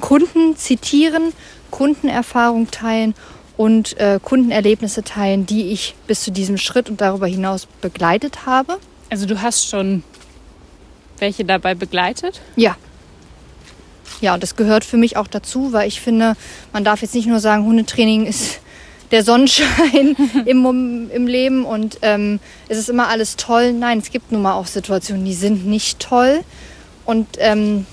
Kunden 0.00 0.56
zitieren, 0.56 1.32
Kundenerfahrung 1.70 2.72
teilen 2.72 3.14
und 3.56 3.98
äh, 3.98 4.18
Kundenerlebnisse 4.22 5.02
teilen, 5.02 5.46
die 5.46 5.70
ich 5.70 5.94
bis 6.06 6.22
zu 6.22 6.30
diesem 6.30 6.58
Schritt 6.58 6.90
und 6.90 7.00
darüber 7.00 7.26
hinaus 7.26 7.66
begleitet 7.80 8.46
habe. 8.46 8.78
Also 9.10 9.26
du 9.26 9.40
hast 9.40 9.68
schon 9.68 10.02
welche 11.18 11.44
dabei 11.44 11.74
begleitet? 11.74 12.40
Ja. 12.56 12.76
Ja, 14.20 14.34
und 14.34 14.42
das 14.42 14.56
gehört 14.56 14.84
für 14.84 14.96
mich 14.96 15.16
auch 15.16 15.26
dazu, 15.26 15.72
weil 15.72 15.88
ich 15.88 16.00
finde, 16.00 16.36
man 16.72 16.84
darf 16.84 17.02
jetzt 17.02 17.14
nicht 17.14 17.26
nur 17.26 17.40
sagen, 17.40 17.64
Hundetraining 17.64 18.26
ist 18.26 18.60
der 19.10 19.22
Sonnenschein 19.22 20.16
im, 20.46 21.10
im 21.10 21.26
Leben 21.26 21.64
und 21.64 21.98
ähm, 22.02 22.40
es 22.68 22.78
ist 22.78 22.88
immer 22.88 23.08
alles 23.08 23.36
toll. 23.36 23.72
Nein, 23.72 23.98
es 23.98 24.10
gibt 24.10 24.32
nun 24.32 24.42
mal 24.42 24.54
auch 24.54 24.66
Situationen, 24.66 25.24
die 25.24 25.34
sind 25.34 25.66
nicht 25.66 26.00
toll. 26.00 26.40
Und 27.04 27.28
ähm, 27.38 27.86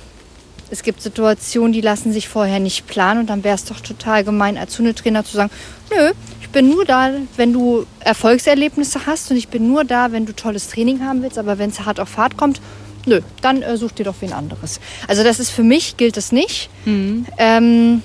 es 0.74 0.82
gibt 0.82 1.04
Situationen, 1.04 1.72
die 1.72 1.82
lassen 1.82 2.12
sich 2.12 2.28
vorher 2.28 2.60
nicht 2.60 2.88
planen 2.88 3.20
und 3.20 3.30
dann 3.30 3.44
wäre 3.44 3.54
es 3.54 3.64
doch 3.64 3.80
total 3.80 4.24
gemein, 4.24 4.58
als 4.58 4.78
Hundetrainer 4.80 5.24
zu 5.24 5.38
sagen, 5.38 5.52
nö, 5.92 6.14
ich 6.42 6.50
bin 6.50 6.68
nur 6.68 6.84
da, 6.84 7.12
wenn 7.38 7.54
du 7.54 7.86
Erfolgserlebnisse 8.00 9.06
hast 9.06 9.30
und 9.30 9.38
ich 9.38 9.50
bin 9.50 9.68
nur 9.68 9.84
da, 9.84 10.12
wenn 10.12 10.26
du 10.26 10.34
tolles 10.34 10.70
Training 10.70 11.06
haben 11.06 11.22
willst, 11.22 11.38
aber 11.38 11.60
wenn 11.60 11.70
es 11.70 11.86
hart 11.86 12.00
auf 12.00 12.10
Fahrt 12.10 12.38
kommt, 12.38 12.60
nö, 13.06 13.22
dann 13.42 13.62
äh, 13.62 13.78
such 13.78 13.92
dir 13.92 14.04
doch 14.04 14.16
wen 14.22 14.34
anderes. 14.34 14.80
Also 15.08 15.24
das 15.24 15.40
ist 15.40 15.52
für 15.52 15.62
mich, 15.62 15.96
gilt 15.96 16.18
das 16.18 16.32
nicht. 16.32 16.72
Mhm. 16.86 17.28
Ähm, 17.38 18.02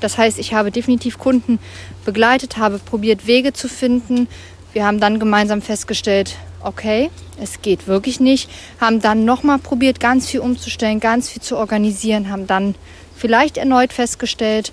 das 0.00 0.18
heißt, 0.18 0.38
ich 0.38 0.52
habe 0.52 0.70
definitiv 0.70 1.16
Kunden 1.16 1.58
begleitet, 2.04 2.58
habe 2.58 2.78
probiert, 2.78 3.26
Wege 3.26 3.54
zu 3.54 3.68
finden. 3.70 4.28
Wir 4.74 4.84
haben 4.84 5.00
dann 5.00 5.18
gemeinsam 5.18 5.62
festgestellt, 5.62 6.36
okay, 6.66 7.10
es 7.40 7.62
geht 7.62 7.86
wirklich 7.86 8.20
nicht. 8.20 8.50
Haben 8.80 9.00
dann 9.00 9.24
nochmal 9.24 9.58
probiert, 9.58 10.00
ganz 10.00 10.28
viel 10.28 10.40
umzustellen, 10.40 11.00
ganz 11.00 11.30
viel 11.30 11.40
zu 11.40 11.56
organisieren, 11.56 12.30
haben 12.30 12.46
dann 12.46 12.74
vielleicht 13.16 13.56
erneut 13.56 13.92
festgestellt, 13.92 14.72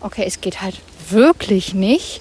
okay, 0.00 0.24
es 0.26 0.40
geht 0.40 0.62
halt 0.62 0.80
wirklich 1.10 1.74
nicht. 1.74 2.20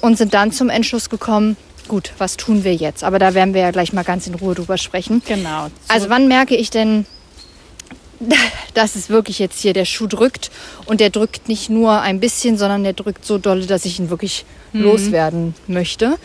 Und 0.00 0.18
sind 0.18 0.34
dann 0.34 0.52
zum 0.52 0.68
Entschluss 0.68 1.08
gekommen, 1.08 1.56
gut, 1.88 2.12
was 2.18 2.36
tun 2.36 2.62
wir 2.62 2.74
jetzt? 2.74 3.02
Aber 3.02 3.18
da 3.18 3.32
werden 3.32 3.54
wir 3.54 3.62
ja 3.62 3.70
gleich 3.70 3.94
mal 3.94 4.04
ganz 4.04 4.26
in 4.26 4.34
Ruhe 4.34 4.54
drüber 4.54 4.76
sprechen. 4.76 5.22
Genau. 5.26 5.68
Also 5.88 6.10
wann 6.10 6.28
merke 6.28 6.54
ich 6.54 6.68
denn, 6.68 7.06
dass 8.74 8.96
es 8.96 9.08
wirklich 9.08 9.38
jetzt 9.38 9.60
hier 9.60 9.72
der 9.72 9.86
Schuh 9.86 10.06
drückt 10.06 10.50
und 10.84 11.00
der 11.00 11.08
drückt 11.08 11.48
nicht 11.48 11.70
nur 11.70 12.02
ein 12.02 12.20
bisschen, 12.20 12.58
sondern 12.58 12.84
der 12.84 12.92
drückt 12.92 13.24
so 13.24 13.38
doll, 13.38 13.64
dass 13.64 13.86
ich 13.86 13.98
ihn 13.98 14.10
wirklich 14.10 14.44
loswerden 14.74 15.54
möchte. 15.66 16.18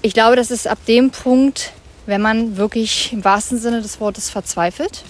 Ich 0.00 0.14
glaube, 0.14 0.36
das 0.36 0.50
ist 0.52 0.68
ab 0.68 0.78
dem 0.86 1.10
Punkt, 1.10 1.72
wenn 2.06 2.22
man 2.22 2.56
wirklich 2.56 3.12
im 3.12 3.24
wahrsten 3.24 3.58
Sinne 3.58 3.82
des 3.82 4.00
Wortes 4.00 4.30
verzweifelt, 4.30 5.02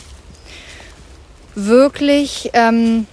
wirklich 1.55 2.51
ähm, 2.55 3.07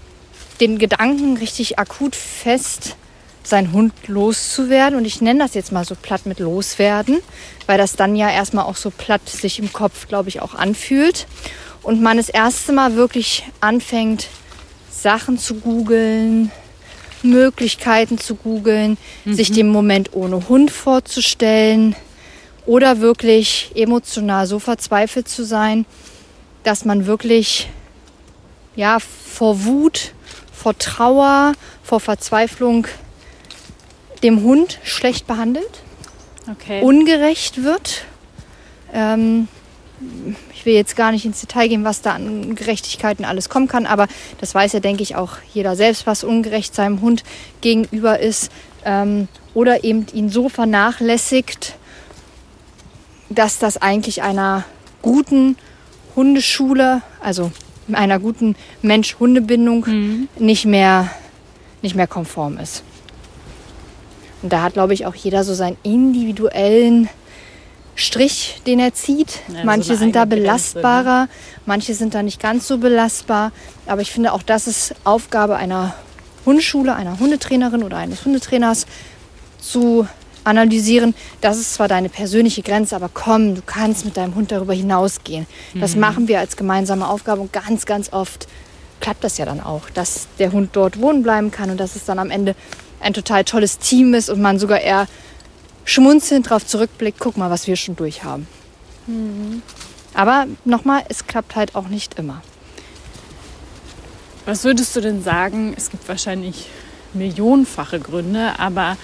den 0.61 0.77
Gedanken 0.77 1.35
richtig 1.37 1.77
akut 1.77 2.15
fest, 2.15 2.95
seinen 3.43 3.73
Hund 3.73 3.93
loszuwerden. 4.07 4.97
Und 4.97 5.05
ich 5.05 5.19
nenne 5.19 5.39
das 5.39 5.53
jetzt 5.53 5.73
mal 5.73 5.83
so 5.85 5.95
platt 5.95 6.25
mit 6.25 6.39
loswerden, 6.39 7.19
weil 7.67 7.77
das 7.77 7.97
dann 7.97 8.15
ja 8.15 8.29
erstmal 8.29 8.65
auch 8.65 8.77
so 8.77 8.89
platt 8.89 9.27
sich 9.27 9.59
im 9.59 9.73
Kopf, 9.73 10.07
glaube 10.07 10.29
ich, 10.29 10.41
auch 10.41 10.55
anfühlt. 10.55 11.27
Und 11.83 12.01
man 12.01 12.17
das 12.17 12.29
erste 12.29 12.71
Mal 12.71 12.95
wirklich 12.95 13.43
anfängt, 13.59 14.27
Sachen 14.89 15.37
zu 15.37 15.55
googeln, 15.55 16.51
Möglichkeiten 17.25 18.17
zu 18.17 18.35
googeln, 18.35 18.97
sich 19.25 19.51
den 19.51 19.67
Moment 19.69 20.13
ohne 20.13 20.47
Hund 20.47 20.71
vorzustellen 20.71 21.95
oder 22.65 22.99
wirklich 23.01 23.71
emotional 23.75 24.47
so 24.47 24.59
verzweifelt 24.59 25.27
zu 25.27 25.43
sein, 25.43 25.85
dass 26.63 26.85
man 26.85 27.05
wirklich 27.05 27.69
ja 28.75 28.97
vor 28.99 29.65
Wut, 29.65 30.13
vor 30.53 30.77
Trauer, 30.77 31.53
vor 31.83 31.99
Verzweiflung 31.99 32.87
dem 34.23 34.41
Hund 34.41 34.79
schlecht 34.83 35.27
behandelt, 35.27 35.81
Okay. 36.51 36.81
ungerecht 36.81 37.63
wird. 37.63 38.03
Ähm, 38.93 39.47
ich 40.53 40.65
will 40.65 40.73
jetzt 40.73 40.95
gar 40.95 41.11
nicht 41.11 41.25
ins 41.25 41.41
Detail 41.41 41.67
gehen, 41.67 41.83
was 41.83 42.01
da 42.01 42.13
an 42.13 42.55
Gerechtigkeiten 42.55 43.25
alles 43.25 43.49
kommen 43.49 43.67
kann, 43.67 43.85
aber 43.85 44.07
das 44.39 44.53
weiß 44.53 44.73
ja, 44.73 44.79
denke 44.79 45.03
ich, 45.03 45.15
auch 45.15 45.37
jeder 45.53 45.75
selbst, 45.75 46.07
was 46.07 46.23
ungerecht 46.23 46.75
seinem 46.75 47.01
Hund 47.01 47.23
gegenüber 47.61 48.19
ist. 48.19 48.51
Ähm, 48.83 49.27
oder 49.53 49.83
eben 49.83 50.05
ihn 50.13 50.29
so 50.29 50.49
vernachlässigt, 50.49 51.75
dass 53.29 53.57
das 53.57 53.77
eigentlich 53.77 54.21
einer 54.21 54.65
guten 55.01 55.57
Hundeschule, 56.15 57.01
also 57.21 57.51
einer 57.91 58.19
guten 58.19 58.55
Mensch-Hunde-Bindung 58.81 60.27
nicht, 60.37 60.65
mehr, 60.65 61.09
nicht 61.81 61.95
mehr 61.95 62.07
konform 62.07 62.57
ist. 62.57 62.83
Und 64.41 64.51
da 64.53 64.61
hat, 64.61 64.73
glaube 64.73 64.93
ich, 64.93 65.05
auch 65.05 65.15
jeder 65.15 65.43
so 65.43 65.53
seinen 65.53 65.77
individuellen 65.83 67.09
Strich, 67.95 68.61
den 68.67 68.79
er 68.79 68.93
zieht. 68.93 69.39
Ja, 69.47 69.61
so 69.61 69.65
manche 69.65 69.89
eine 69.91 69.97
sind 69.97 70.15
da 70.15 70.21
eigene 70.21 70.35
Grenze, 70.35 70.45
ne? 70.45 70.81
belastbarer, 70.81 71.27
manche 71.65 71.93
sind 71.93 72.13
da 72.13 72.23
nicht 72.23 72.41
ganz 72.41 72.67
so 72.67 72.77
belastbar. 72.77 73.51
Aber 73.87 74.01
ich 74.01 74.11
finde, 74.11 74.33
auch 74.33 74.43
das 74.43 74.67
ist 74.67 74.95
Aufgabe 75.03 75.55
einer 75.55 75.95
Hundeschule, 76.45 76.95
einer 76.95 77.19
Hundetrainerin 77.19 77.83
oder 77.83 77.97
eines 77.97 78.25
Hundetrainers 78.25 78.85
zu 79.59 80.07
analysieren. 80.43 81.15
Das 81.41 81.57
ist 81.57 81.73
zwar 81.73 81.87
deine 81.87 82.09
persönliche 82.09 82.61
Grenze, 82.61 82.95
aber 82.95 83.09
komm, 83.11 83.55
du 83.55 83.61
kannst 83.65 84.05
mit 84.05 84.15
deinem 84.15 84.35
Hund 84.35 84.51
darüber 84.51 84.73
hinausgehen. 84.73 85.47
Das 85.73 85.95
machen 85.95 86.27
wir 86.27 86.39
als 86.39 86.55
gemeinsame 86.55 87.07
Aufgabe 87.07 87.41
und 87.41 87.51
ganz, 87.51 87.85
ganz 87.85 88.13
oft 88.13 88.47
klappt 88.99 89.23
das 89.23 89.37
ja 89.37 89.45
dann 89.45 89.59
auch, 89.59 89.89
dass 89.89 90.27
der 90.39 90.51
Hund 90.51 90.69
dort 90.73 90.99
wohnen 91.01 91.23
bleiben 91.23 91.51
kann 91.51 91.69
und 91.69 91.77
dass 91.79 91.95
es 91.95 92.05
dann 92.05 92.19
am 92.19 92.31
Ende 92.31 92.55
ein 92.99 93.13
total 93.13 93.43
tolles 93.43 93.79
Team 93.79 94.13
ist 94.13 94.29
und 94.29 94.41
man 94.41 94.57
sogar 94.57 94.81
eher 94.81 95.07
schmunzelnd 95.85 96.47
darauf 96.47 96.65
zurückblickt, 96.65 97.19
guck 97.19 97.37
mal, 97.37 97.49
was 97.49 97.67
wir 97.67 97.75
schon 97.75 97.95
durch 97.95 98.23
haben. 98.23 98.47
Aber 100.13 100.47
nochmal, 100.65 101.03
es 101.09 101.27
klappt 101.27 101.55
halt 101.55 101.75
auch 101.75 101.87
nicht 101.87 102.19
immer. 102.19 102.41
Was 104.45 104.63
würdest 104.63 104.95
du 104.95 105.01
denn 105.01 105.23
sagen? 105.23 105.73
Es 105.77 105.89
gibt 105.89 106.07
wahrscheinlich 106.07 106.67
millionenfache 107.13 107.99
Gründe, 107.99 108.59
aber 108.59 108.97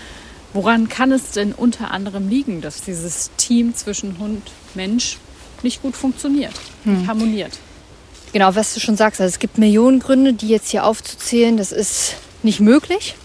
woran 0.53 0.89
kann 0.89 1.11
es 1.11 1.31
denn 1.31 1.53
unter 1.53 1.91
anderem 1.91 2.29
liegen, 2.29 2.61
dass 2.61 2.81
dieses 2.81 3.31
Team 3.38 3.73
zwischen 3.75 4.19
Hund 4.19 4.51
Mensch 4.73 5.17
nicht 5.63 5.81
gut 5.81 5.95
funktioniert, 5.95 6.53
nicht 6.83 7.07
harmoniert? 7.07 7.57
Genau, 8.33 8.55
was 8.55 8.73
du 8.73 8.79
schon 8.79 8.97
sagst, 8.97 9.19
also 9.19 9.29
es 9.29 9.39
gibt 9.39 9.57
Millionen 9.57 10.00
Gründe, 10.00 10.33
die 10.33 10.47
jetzt 10.47 10.69
hier 10.69 10.85
aufzuzählen, 10.85 11.57
das 11.57 11.71
ist 11.71 12.15
nicht 12.43 12.59
möglich. 12.59 13.15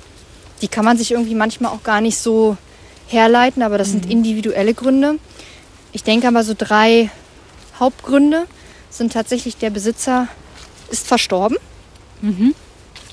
Die 0.62 0.68
kann 0.68 0.84
man 0.84 0.98
sich 0.98 1.12
irgendwie 1.12 1.34
manchmal 1.34 1.72
auch 1.72 1.82
gar 1.82 2.00
nicht 2.00 2.18
so 2.18 2.56
herleiten, 3.08 3.62
aber 3.62 3.78
das 3.78 3.90
sind 3.92 4.10
individuelle 4.10 4.74
Gründe. 4.74 5.18
Ich 5.92 6.02
denke 6.02 6.28
aber 6.28 6.42
so 6.44 6.54
drei 6.56 7.10
Hauptgründe 7.78 8.46
sind 8.90 9.12
tatsächlich 9.12 9.56
der 9.56 9.70
Besitzer 9.70 10.28
ist 10.90 11.06
verstorben 11.06 11.56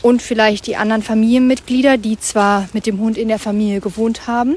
und 0.01 0.21
vielleicht 0.21 0.67
die 0.67 0.75
anderen 0.75 1.01
Familienmitglieder, 1.03 1.97
die 1.97 2.19
zwar 2.19 2.67
mit 2.73 2.85
dem 2.85 2.99
Hund 2.99 3.17
in 3.17 3.27
der 3.27 3.39
Familie 3.39 3.81
gewohnt 3.81 4.27
haben, 4.27 4.55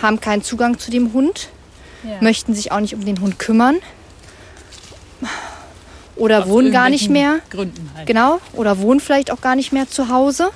haben 0.00 0.20
keinen 0.20 0.42
Zugang 0.42 0.78
zu 0.78 0.90
dem 0.90 1.12
Hund, 1.12 1.48
Ja. 2.04 2.18
möchten 2.20 2.54
sich 2.54 2.72
auch 2.72 2.80
nicht 2.80 2.94
um 2.94 3.04
den 3.04 3.20
Hund 3.20 3.38
kümmern 3.38 3.76
oder 6.16 6.44
Aus 6.44 6.48
wohnen 6.48 6.72
gar 6.72 6.88
nicht 6.88 7.10
mehr. 7.10 7.40
Gründen 7.50 7.90
halt. 7.94 8.06
Genau, 8.06 8.40
oder 8.54 8.78
wohnen 8.78 9.00
vielleicht 9.00 9.30
auch 9.30 9.40
gar 9.40 9.56
nicht 9.56 9.72
mehr 9.72 9.88
zu 9.88 10.08
Hause 10.08 10.50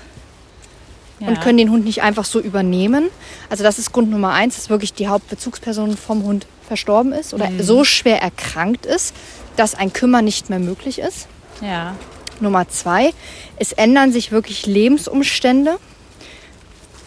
Ja. 1.21 1.29
und 1.29 1.41
können 1.41 1.59
den 1.59 1.71
Hund 1.71 1.85
nicht 1.85 2.03
einfach 2.03 2.25
so 2.25 2.41
übernehmen. 2.41 3.11
Also 3.51 3.63
das 3.63 3.79
ist 3.79 3.93
Grund 3.93 4.11
Nummer 4.11 4.33
eins, 4.33 4.57
dass 4.57 4.71
wirklich 4.71 4.95
die 4.95 5.09
Hauptbezugsperson 5.09 5.97
vom 5.97 6.23
Hund 6.23 6.47
verstorben 6.67 7.13
ist 7.13 7.35
oder 7.35 7.51
so 7.61 7.85
schwer 7.85 8.23
erkrankt 8.23 8.87
ist, 8.87 9.15
dass 9.57 9.75
ein 9.75 9.93
Kümmern 9.93 10.25
nicht 10.25 10.49
mehr 10.51 10.59
möglich 10.61 10.99
ist. 10.99 11.29
Ja. 11.61 11.95
Nummer 12.41 12.69
zwei, 12.69 13.13
es 13.57 13.73
ändern 13.73 14.13
sich 14.13 14.33
wirklich 14.33 14.65
Lebensumstände, 14.65 15.79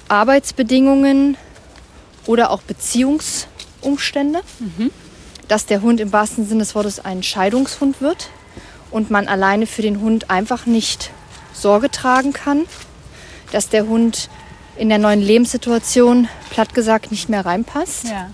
Arbeitsbedingungen 0.09 1.37
oder 2.27 2.51
auch 2.51 2.61
Beziehungsumstände, 2.61 4.41
dass 5.47 5.65
der 5.65 5.81
Hund 5.81 5.99
im 5.99 6.13
wahrsten 6.13 6.47
Sinne 6.47 6.59
des 6.59 6.75
Wortes 6.75 7.03
ein 7.03 7.23
Scheidungshund 7.23 7.99
wird 7.99 8.29
und 8.91 9.09
man 9.09 9.27
alleine 9.27 9.65
für 9.65 9.81
den 9.81 10.01
Hund 10.01 10.29
einfach 10.29 10.65
nicht 10.67 11.09
Sorge 11.53 11.89
tragen 11.89 12.33
kann, 12.33 12.65
dass 13.53 13.69
der 13.69 13.87
Hund 13.87 14.29
in 14.75 14.89
der 14.89 14.97
neuen 14.97 15.21
Lebenssituation, 15.21 16.27
platt 16.49 16.73
gesagt, 16.73 17.11
nicht 17.11 17.29
mehr 17.29 17.45
reinpasst. 17.45 18.05
Ja. 18.05 18.31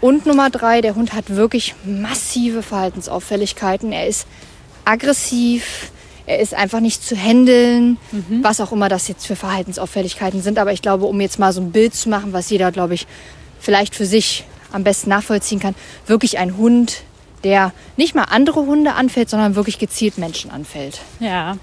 Und 0.00 0.26
Nummer 0.26 0.50
drei, 0.50 0.80
der 0.80 0.94
Hund 0.94 1.12
hat 1.12 1.30
wirklich 1.30 1.74
massive 1.84 2.62
Verhaltensauffälligkeiten. 2.62 3.92
Er 3.92 4.06
ist 4.06 4.26
aggressiv, 4.84 5.90
er 6.26 6.38
ist 6.38 6.54
einfach 6.54 6.80
nicht 6.80 7.02
zu 7.04 7.16
handeln, 7.16 7.98
was 8.42 8.60
auch 8.60 8.72
immer 8.72 8.88
das 8.88 9.08
jetzt 9.08 9.26
für 9.26 9.34
Verhaltensauffälligkeiten 9.34 10.42
sind. 10.42 10.58
Aber 10.58 10.72
ich 10.72 10.82
glaube, 10.82 11.06
um 11.06 11.20
jetzt 11.20 11.38
mal 11.38 11.52
so 11.52 11.60
ein 11.60 11.72
Bild 11.72 11.94
zu 11.94 12.08
machen, 12.08 12.32
was 12.32 12.50
jeder, 12.50 12.70
glaube 12.70 12.94
ich, 12.94 13.06
vielleicht 13.60 13.94
für 13.94 14.06
sich 14.06 14.44
am 14.72 14.84
besten 14.84 15.10
nachvollziehen 15.10 15.58
kann, 15.58 15.74
wirklich 16.06 16.38
ein 16.38 16.56
Hund, 16.56 17.02
der 17.44 17.72
nicht 17.96 18.14
mal 18.14 18.24
andere 18.24 18.60
Hunde 18.60 18.94
anfällt, 18.94 19.30
sondern 19.30 19.54
wirklich 19.54 19.78
gezielt 19.78 20.18
Menschen 20.18 20.50
anfällt. 20.50 21.00
Ja. 21.18 21.56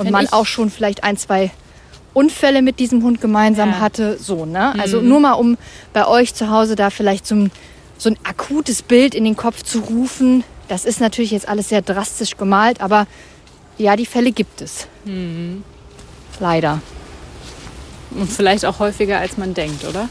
Und 0.00 0.06
Wenn 0.06 0.12
man 0.12 0.28
auch 0.32 0.46
schon 0.46 0.70
vielleicht 0.70 1.04
ein, 1.04 1.18
zwei 1.18 1.50
Unfälle 2.14 2.62
mit 2.62 2.78
diesem 2.78 3.02
Hund 3.02 3.20
gemeinsam 3.20 3.72
Ja. 3.72 3.80
hatte. 3.80 4.16
So, 4.18 4.46
ne? 4.46 4.74
Also 4.80 5.02
nur 5.02 5.20
mal, 5.20 5.34
um 5.34 5.58
bei 5.92 6.06
euch 6.06 6.32
zu 6.34 6.48
Hause 6.50 6.74
da 6.74 6.88
vielleicht 6.88 7.26
so 7.26 7.34
ein, 7.34 7.50
so 7.98 8.08
ein 8.08 8.16
akutes 8.24 8.80
Bild 8.80 9.14
in 9.14 9.24
den 9.24 9.36
Kopf 9.36 9.62
zu 9.62 9.80
rufen. 9.80 10.42
Das 10.68 10.86
ist 10.86 11.00
natürlich 11.00 11.32
jetzt 11.32 11.46
alles 11.46 11.68
sehr 11.68 11.82
drastisch 11.82 12.38
gemalt, 12.38 12.80
aber 12.80 13.06
ja, 13.76 13.94
die 13.94 14.06
Fälle 14.06 14.32
gibt 14.32 14.62
es. 14.62 14.86
Leider. 16.40 16.80
Und 18.12 18.32
vielleicht 18.32 18.64
auch 18.64 18.78
häufiger, 18.78 19.18
als 19.18 19.36
man 19.36 19.52
denkt, 19.52 19.84
oder? 19.84 20.08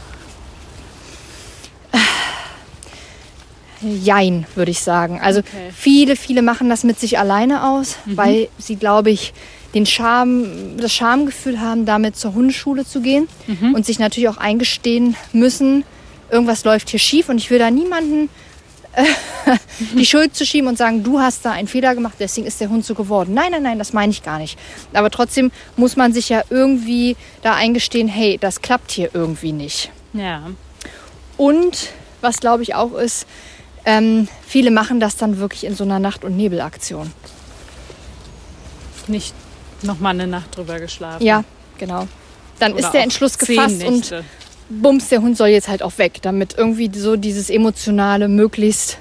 Jein, 3.82 4.46
würde 4.54 4.70
ich 4.70 4.80
sagen. 4.80 5.20
Also 5.20 5.40
Okay. 5.40 5.70
viele, 5.74 6.14
viele 6.14 6.42
machen 6.42 6.68
das 6.68 6.84
mit 6.84 7.00
sich 7.00 7.18
alleine 7.18 7.66
aus, 7.70 7.96
weil 8.04 8.48
sie, 8.58 8.76
glaube 8.76 9.10
ich, 9.10 9.32
den 9.74 9.86
Scham, 9.86 10.76
das 10.76 10.92
Schamgefühl 10.92 11.60
haben, 11.60 11.86
damit 11.86 12.16
zur 12.16 12.34
Hundeschule 12.34 12.84
zu 12.84 13.00
gehen 13.00 13.28
und 13.74 13.86
sich 13.86 13.98
natürlich 13.98 14.28
auch 14.28 14.36
eingestehen 14.36 15.16
müssen, 15.32 15.84
irgendwas 16.30 16.64
läuft 16.64 16.90
hier 16.90 17.00
schief 17.00 17.28
und 17.28 17.38
ich 17.38 17.50
will 17.50 17.58
da 17.58 17.70
niemanden 17.70 18.28
äh, 18.92 19.04
die 19.96 20.06
Schuld 20.06 20.34
zu 20.34 20.44
schieben 20.44 20.68
und 20.68 20.78
sagen, 20.78 21.02
du 21.02 21.20
hast 21.20 21.44
da 21.44 21.52
einen 21.52 21.68
Fehler 21.68 21.94
gemacht, 21.94 22.14
deswegen 22.18 22.46
ist 22.46 22.60
der 22.60 22.70
Hund 22.70 22.84
so 22.84 22.94
geworden. 22.94 23.34
Nein, 23.34 23.52
nein, 23.52 23.62
nein, 23.62 23.78
das 23.78 23.92
meine 23.92 24.10
ich 24.10 24.22
gar 24.22 24.38
nicht. 24.38 24.58
Aber 24.92 25.10
trotzdem 25.10 25.50
muss 25.76 25.96
man 25.96 26.12
sich 26.12 26.28
ja 26.28 26.42
irgendwie 26.50 27.16
da 27.42 27.54
eingestehen, 27.54 28.08
hey, 28.08 28.38
das 28.40 28.62
klappt 28.62 28.90
hier 28.90 29.10
irgendwie 29.14 29.52
nicht. 29.52 29.90
Ja. 30.12 30.50
Und 31.36 31.90
was 32.20 32.38
glaube 32.38 32.62
ich 32.62 32.74
auch 32.74 32.94
ist, 32.94 33.26
ähm, 33.84 34.28
viele 34.46 34.70
machen 34.70 35.00
das 35.00 35.16
dann 35.16 35.38
wirklich 35.38 35.64
in 35.64 35.74
so 35.74 35.84
einer 35.84 35.98
Nacht- 35.98 36.24
und 36.24 36.36
Nebelaktion. 36.36 37.12
Nicht 39.06 39.34
nochmal 39.84 40.14
eine 40.14 40.26
Nacht 40.26 40.56
drüber 40.56 40.78
geschlafen. 40.78 41.24
Ja, 41.24 41.44
genau. 41.78 42.06
Dann 42.58 42.72
Oder 42.72 42.80
ist 42.80 42.90
der 42.92 43.02
Entschluss 43.02 43.38
gefasst 43.38 43.82
und 43.84 44.14
bums, 44.68 45.08
der 45.08 45.22
Hund 45.22 45.36
soll 45.36 45.48
jetzt 45.48 45.68
halt 45.68 45.82
auch 45.82 45.98
weg, 45.98 46.20
damit 46.22 46.56
irgendwie 46.56 46.90
so 46.96 47.16
dieses 47.16 47.50
Emotionale 47.50 48.28
möglichst 48.28 48.98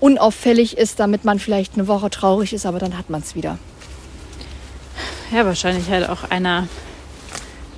unauffällig 0.00 0.76
ist, 0.76 1.00
damit 1.00 1.24
man 1.24 1.38
vielleicht 1.38 1.74
eine 1.74 1.86
Woche 1.86 2.10
traurig 2.10 2.52
ist, 2.52 2.66
aber 2.66 2.78
dann 2.78 2.98
hat 2.98 3.08
man 3.08 3.20
es 3.20 3.34
wieder. 3.34 3.58
Ja, 5.32 5.46
wahrscheinlich 5.46 5.88
halt 5.88 6.08
auch 6.08 6.30
einer 6.30 6.68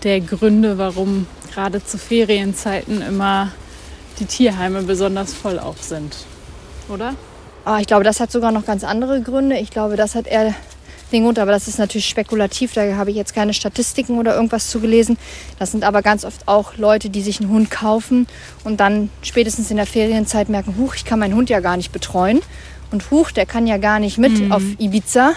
der 0.03 0.21
Gründe, 0.21 0.79
warum 0.79 1.27
gerade 1.53 1.85
zu 1.85 1.99
Ferienzeiten 1.99 3.01
immer 3.01 3.53
die 4.19 4.27
Tierheime 4.27 4.83
besonders 4.83 5.33
voll 5.33 5.59
auch 5.59 5.77
sind. 5.77 6.17
Oder? 6.89 7.15
Ah, 7.65 7.79
ich 7.81 7.87
glaube, 7.87 8.05
das 8.05 8.21
hat 8.21 8.31
sogar 8.31 8.53
noch 8.53 8.67
ganz 8.67 8.85
andere 8.85 9.23
Gründe. 9.23 9.59
Ich 9.59 9.71
glaube, 9.71 9.97
das 9.97 10.15
hat 10.15 10.27
eher 10.27 10.55
den 11.13 11.25
Grund, 11.25 11.39
aber 11.39 11.53
das 11.53 11.69
ist 11.69 11.79
natürlich 11.79 12.09
spekulativ. 12.09 12.73
Da 12.73 12.97
habe 12.97 13.11
ich 13.11 13.17
jetzt 13.17 13.35
keine 13.35 13.55
Statistiken 13.55 14.19
oder 14.19 14.35
irgendwas 14.35 14.69
zu 14.69 14.81
gelesen. 14.81 15.17
Das 15.59 15.73
sind 15.73 15.85
aber 15.85 16.03
ganz 16.03 16.25
oft 16.25 16.49
auch 16.49 16.77
Leute, 16.77 17.11
die 17.11 17.23
sich 17.23 17.41
einen 17.41 17.51
Hund 17.51 17.71
kaufen 17.71 18.27
und 18.65 18.81
dann 18.81 19.11
spätestens 19.23 19.71
in 19.71 19.77
der 19.77 19.87
Ferienzeit 19.87 20.49
merken, 20.49 20.77
huch, 20.79 20.95
ich 20.97 21.05
kann 21.05 21.19
meinen 21.19 21.35
Hund 21.35 21.51
ja 21.51 21.61
gar 21.61 21.77
nicht 21.77 21.93
betreuen. 21.93 22.41
Und 22.91 23.11
huch, 23.11 23.33
der 23.33 23.47
kann 23.47 23.67
ja 23.67 23.77
gar 23.79 23.99
nicht 23.99 24.19
mit 24.19 24.53
auf 24.53 24.63
Ibiza 24.79 25.33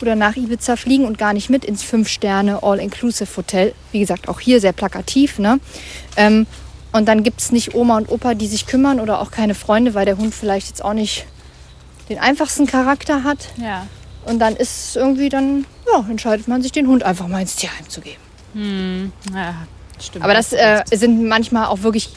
oder 0.00 0.14
nach 0.14 0.36
Ibiza 0.36 0.76
fliegen 0.76 1.04
und 1.04 1.18
gar 1.18 1.32
nicht 1.32 1.50
mit 1.50 1.64
ins 1.64 1.82
Fünf-Sterne 1.82 2.62
All-Inclusive-Hotel. 2.62 3.72
Wie 3.92 4.00
gesagt, 4.00 4.28
auch 4.28 4.40
hier 4.40 4.60
sehr 4.60 4.72
plakativ. 4.72 5.38
Ne? 5.38 5.58
Ähm, 6.16 6.46
und 6.92 7.08
dann 7.08 7.22
gibt 7.22 7.40
es 7.40 7.52
nicht 7.52 7.74
Oma 7.74 7.96
und 7.96 8.10
Opa, 8.10 8.34
die 8.34 8.46
sich 8.46 8.66
kümmern 8.66 9.00
oder 9.00 9.20
auch 9.20 9.30
keine 9.30 9.54
Freunde, 9.54 9.94
weil 9.94 10.04
der 10.04 10.18
Hund 10.18 10.34
vielleicht 10.34 10.68
jetzt 10.68 10.84
auch 10.84 10.92
nicht 10.92 11.26
den 12.08 12.18
einfachsten 12.18 12.66
Charakter 12.66 13.24
hat. 13.24 13.48
Ja. 13.56 13.86
Und 14.24 14.38
dann 14.38 14.56
ist 14.56 14.96
irgendwie 14.96 15.28
dann, 15.28 15.66
ja, 15.92 16.04
entscheidet 16.08 16.48
man 16.48 16.62
sich, 16.62 16.72
den 16.72 16.86
Hund 16.86 17.02
einfach 17.02 17.28
mal 17.28 17.40
ins 17.40 17.56
Tierheim 17.56 17.88
zu 17.88 18.00
geben. 18.00 19.12
Ja, 19.34 19.54
stimmt. 20.00 20.24
Aber 20.24 20.34
das 20.34 20.52
äh, 20.52 20.82
sind 20.92 21.26
manchmal 21.26 21.66
auch 21.66 21.82
wirklich 21.82 22.10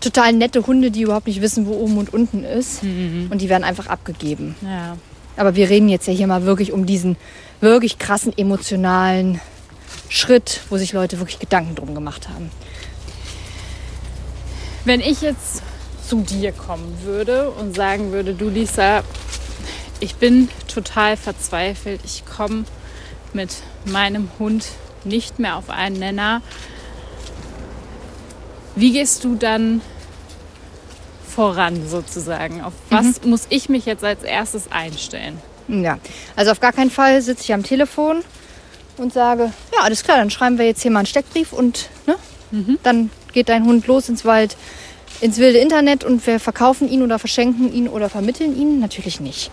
total 0.00 0.32
nette 0.32 0.66
Hunde, 0.66 0.90
die 0.90 1.02
überhaupt 1.02 1.26
nicht 1.26 1.40
wissen, 1.40 1.66
wo 1.66 1.72
oben 1.72 1.98
und 1.98 2.12
unten 2.12 2.44
ist. 2.44 2.82
Und 2.82 3.38
die 3.40 3.48
werden 3.48 3.64
einfach 3.64 3.86
abgegeben. 3.86 4.54
ja. 4.62 4.96
Aber 5.36 5.56
wir 5.56 5.68
reden 5.68 5.88
jetzt 5.88 6.06
ja 6.06 6.12
hier 6.12 6.28
mal 6.28 6.44
wirklich 6.44 6.70
um 6.70 6.86
diesen 6.86 7.16
wirklich 7.60 7.98
krassen 7.98 8.32
emotionalen 8.38 9.40
Schritt, 10.08 10.60
wo 10.70 10.76
sich 10.76 10.92
Leute 10.92 11.18
wirklich 11.18 11.40
Gedanken 11.40 11.74
drum 11.74 11.92
gemacht 11.92 12.28
haben. 12.28 12.50
Wenn 14.84 15.00
ich 15.00 15.22
jetzt 15.22 15.62
zu 16.06 16.20
dir 16.20 16.52
kommen 16.52 16.98
würde 17.02 17.50
und 17.50 17.74
sagen 17.74 18.12
würde, 18.12 18.34
du 18.34 18.48
Lisa, 18.48 19.02
ich 20.00 20.16
bin 20.16 20.48
total 20.68 21.16
verzweifelt, 21.16 22.00
ich 22.04 22.24
komme 22.26 22.64
mit 23.32 23.50
meinem 23.84 24.28
Hund 24.38 24.66
nicht 25.04 25.38
mehr 25.38 25.56
auf 25.56 25.70
einen 25.70 25.98
Nenner. 25.98 26.42
Wie 28.76 28.92
gehst 28.92 29.24
du 29.24 29.34
dann 29.34 29.80
voran 31.34 31.88
sozusagen? 31.88 32.62
Auf 32.62 32.72
was 32.90 33.22
muss 33.24 33.46
ich 33.50 33.68
mich 33.68 33.86
jetzt 33.86 34.04
als 34.04 34.22
erstes 34.22 34.70
einstellen? 34.70 35.38
Ja, 35.68 35.98
also 36.36 36.50
auf 36.50 36.60
gar 36.60 36.72
keinen 36.72 36.90
Fall 36.90 37.22
sitze 37.22 37.42
ich 37.44 37.54
am 37.54 37.62
Telefon 37.62 38.22
und 38.96 39.12
sage, 39.12 39.52
ja, 39.74 39.82
alles 39.82 40.04
klar, 40.04 40.18
dann 40.18 40.30
schreiben 40.30 40.58
wir 40.58 40.66
jetzt 40.66 40.82
hier 40.82 40.90
mal 40.90 41.00
einen 41.00 41.06
Steckbrief 41.06 41.52
und 41.52 41.88
ne, 42.06 42.16
dann 42.82 43.10
geht 43.32 43.48
dein 43.48 43.64
Hund 43.64 43.86
los 43.86 44.08
ins 44.08 44.24
Wald, 44.24 44.56
ins 45.20 45.38
wilde 45.38 45.58
Internet 45.58 46.04
und 46.04 46.26
wir 46.26 46.38
verkaufen 46.38 46.88
ihn 46.88 47.02
oder 47.02 47.18
verschenken 47.18 47.72
ihn 47.72 47.88
oder 47.88 48.08
vermitteln 48.08 48.56
ihn. 48.56 48.78
Natürlich 48.78 49.20
nicht. 49.20 49.50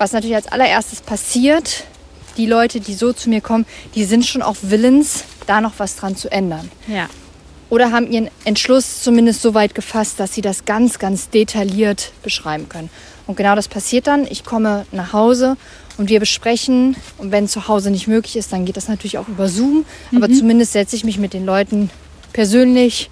Was 0.00 0.12
natürlich 0.12 0.34
als 0.34 0.46
allererstes 0.46 1.02
passiert, 1.02 1.84
die 2.38 2.46
Leute, 2.46 2.80
die 2.80 2.94
so 2.94 3.12
zu 3.12 3.28
mir 3.28 3.42
kommen, 3.42 3.66
die 3.94 4.04
sind 4.04 4.24
schon 4.24 4.40
auch 4.40 4.56
willens, 4.62 5.24
da 5.46 5.60
noch 5.60 5.74
was 5.76 5.94
dran 5.96 6.16
zu 6.16 6.32
ändern 6.32 6.70
Ja. 6.88 7.06
oder 7.68 7.92
haben 7.92 8.10
ihren 8.10 8.30
Entschluss 8.46 9.02
zumindest 9.02 9.42
so 9.42 9.52
weit 9.52 9.74
gefasst, 9.74 10.18
dass 10.18 10.32
sie 10.34 10.40
das 10.40 10.64
ganz, 10.64 10.98
ganz 10.98 11.28
detailliert 11.28 12.12
beschreiben 12.22 12.70
können. 12.70 12.88
Und 13.26 13.36
genau 13.36 13.54
das 13.54 13.68
passiert 13.68 14.06
dann. 14.06 14.26
Ich 14.26 14.42
komme 14.42 14.86
nach 14.90 15.12
Hause 15.12 15.58
und 15.98 16.08
wir 16.08 16.18
besprechen. 16.18 16.96
Und 17.18 17.30
wenn 17.30 17.46
zu 17.46 17.68
Hause 17.68 17.90
nicht 17.90 18.08
möglich 18.08 18.36
ist, 18.36 18.54
dann 18.54 18.64
geht 18.64 18.78
das 18.78 18.88
natürlich 18.88 19.18
auch 19.18 19.28
über 19.28 19.48
Zoom. 19.48 19.84
Aber 20.16 20.28
zumindest 20.30 20.72
setze 20.72 20.96
ich 20.96 21.04
mich 21.04 21.18
mit 21.18 21.34
den 21.34 21.44
Leuten 21.44 21.90
persönlich, 22.32 23.10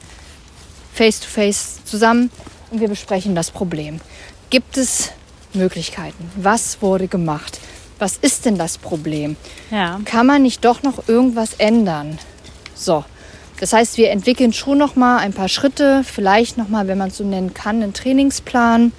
face 0.95 1.21
to 1.21 1.27
face 1.29 1.85
zusammen 1.85 2.31
und 2.71 2.81
wir 2.81 2.89
besprechen 2.89 3.35
das 3.35 3.51
Problem. 3.51 4.01
Gibt 4.49 4.79
es 4.79 5.11
Möglichkeiten? 5.55 6.31
Was 6.37 6.83
wurde 6.83 7.09
gemacht? 7.09 7.61
Was 7.99 8.17
ist 8.17 8.45
denn 8.45 8.59
das 8.59 8.79
Problem? 8.79 9.37
Ja. 9.71 10.01
kann 10.05 10.27
man 10.27 10.43
nicht 10.43 10.65
doch 10.65 10.83
noch 10.83 11.09
irgendwas 11.09 11.55
ändern? 11.55 12.19
So, 12.75 13.05
das 13.61 13.73
heißt, 13.73 13.99
wir 13.99 14.11
entwickeln 14.11 14.53
schon 14.53 14.79
noch 14.79 14.95
mal 14.95 15.19
ein 15.19 15.33
paar 15.33 15.49
Schritte, 15.49 16.05
vielleicht 16.05 16.59
noch 16.59 16.69
mal, 16.69 16.87
wenn 16.87 16.99
man 16.99 17.09
es 17.09 17.17
so 17.17 17.25
nennen 17.25 17.55
kann, 17.55 17.83
einen 17.83 17.93
Trainingsplan, 17.93 18.93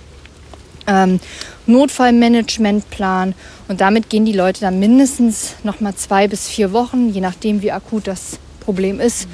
ähm, 0.85 1.19
Notfallmanagementplan 1.65 3.35
und 3.67 3.79
damit 3.79 4.09
gehen 4.09 4.25
die 4.25 4.33
Leute 4.33 4.61
dann 4.61 4.79
mindestens 4.79 5.55
noch 5.63 5.79
mal 5.79 5.95
zwei 5.95 6.27
bis 6.27 6.47
vier 6.49 6.73
Wochen, 6.73 7.09
je 7.09 7.21
nachdem 7.21 7.61
wie 7.61 7.71
akut 7.71 8.07
das 8.07 8.39
Problem 8.59 8.99
ist, 8.99 9.27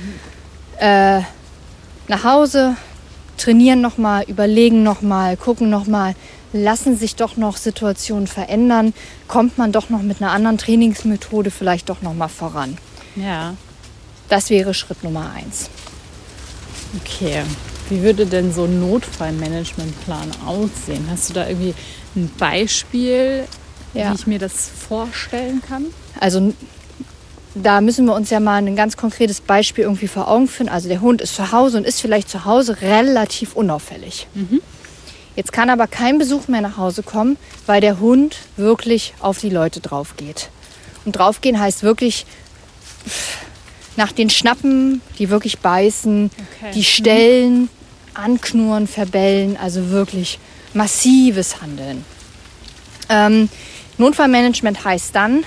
äh, 0.79 1.21
nach 2.07 2.23
Hause, 2.23 2.75
trainieren 3.37 3.81
noch 3.81 3.97
mal, 3.97 4.23
überlegen 4.27 4.83
noch 4.83 5.01
mal, 5.01 5.37
gucken 5.37 5.69
noch 5.69 5.87
mal, 5.87 6.13
lassen 6.55 6.97
sich 6.97 7.15
doch 7.15 7.37
noch 7.37 7.57
Situationen 7.57 8.27
verändern, 8.27 8.93
kommt 9.27 9.57
man 9.57 9.71
doch 9.71 9.89
noch 9.89 10.01
mit 10.01 10.21
einer 10.21 10.31
anderen 10.31 10.57
Trainingsmethode 10.57 11.51
vielleicht 11.51 11.89
doch 11.89 12.01
noch 12.01 12.13
mal 12.13 12.27
voran. 12.29 12.77
Ja. 13.15 13.55
Das 14.29 14.49
wäre 14.49 14.73
Schritt 14.73 15.03
Nummer 15.03 15.31
eins. 15.35 15.69
Okay. 17.01 17.43
Wie 17.89 18.01
würde 18.01 18.25
denn 18.25 18.51
so 18.53 18.63
ein 18.63 18.79
Notfallmanagementplan 18.79 20.31
aussehen? 20.45 21.05
Hast 21.11 21.29
du 21.29 21.33
da 21.33 21.47
irgendwie 21.47 21.75
ein 22.15 22.31
Beispiel, 22.37 23.43
Ja. 23.93 24.11
wie 24.11 24.15
ich 24.15 24.25
mir 24.25 24.39
das 24.39 24.69
vorstellen 24.89 25.61
kann? 25.67 25.85
Also 26.19 26.53
da 27.53 27.81
müssen 27.81 28.05
wir 28.05 28.15
uns 28.15 28.29
ja 28.31 28.39
mal 28.39 28.55
ein 28.57 28.75
ganz 28.75 28.97
konkretes 28.97 29.39
Beispiel 29.41 29.83
irgendwie 29.83 30.07
vor 30.07 30.27
Augen 30.29 30.47
führen. 30.47 30.69
Also 30.69 30.89
der 30.89 31.01
Hund 31.01 31.21
ist 31.21 31.35
zu 31.35 31.51
Hause 31.51 31.77
und 31.77 31.85
ist 31.85 32.01
vielleicht 32.01 32.29
zu 32.29 32.45
Hause 32.45 32.81
relativ 32.81 33.55
unauffällig. 33.55 34.27
Jetzt 35.35 35.51
kann 35.51 35.69
aber 35.69 35.87
kein 35.87 36.17
Besuch 36.17 36.47
mehr 36.47 36.61
nach 36.61 36.77
Hause 36.77 37.03
kommen, 37.03 37.37
weil 37.65 37.81
der 37.81 37.99
Hund 37.99 38.37
wirklich 38.55 39.13
auf 39.19 39.39
die 39.39 39.49
Leute 39.49 39.81
drauf 39.81 40.15
geht. 40.15 40.49
Und 41.03 41.17
draufgehen 41.17 41.59
heißt 41.59 41.83
wirklich 41.83 42.25
nach 43.97 44.11
den 44.11 44.29
Schnappen, 44.29 45.01
die 45.19 45.29
wirklich 45.29 45.59
beißen, 45.59 46.31
Okay. 46.61 46.71
die 46.73 46.83
stellen, 46.83 47.69
anknurren, 48.13 48.87
verbellen, 48.87 49.57
also 49.61 49.89
wirklich 49.89 50.39
massives 50.73 51.61
Handeln. 51.61 52.05
Ähm, 53.09 53.49
Notfallmanagement 53.97 54.83
heißt 54.83 55.15
dann, 55.15 55.43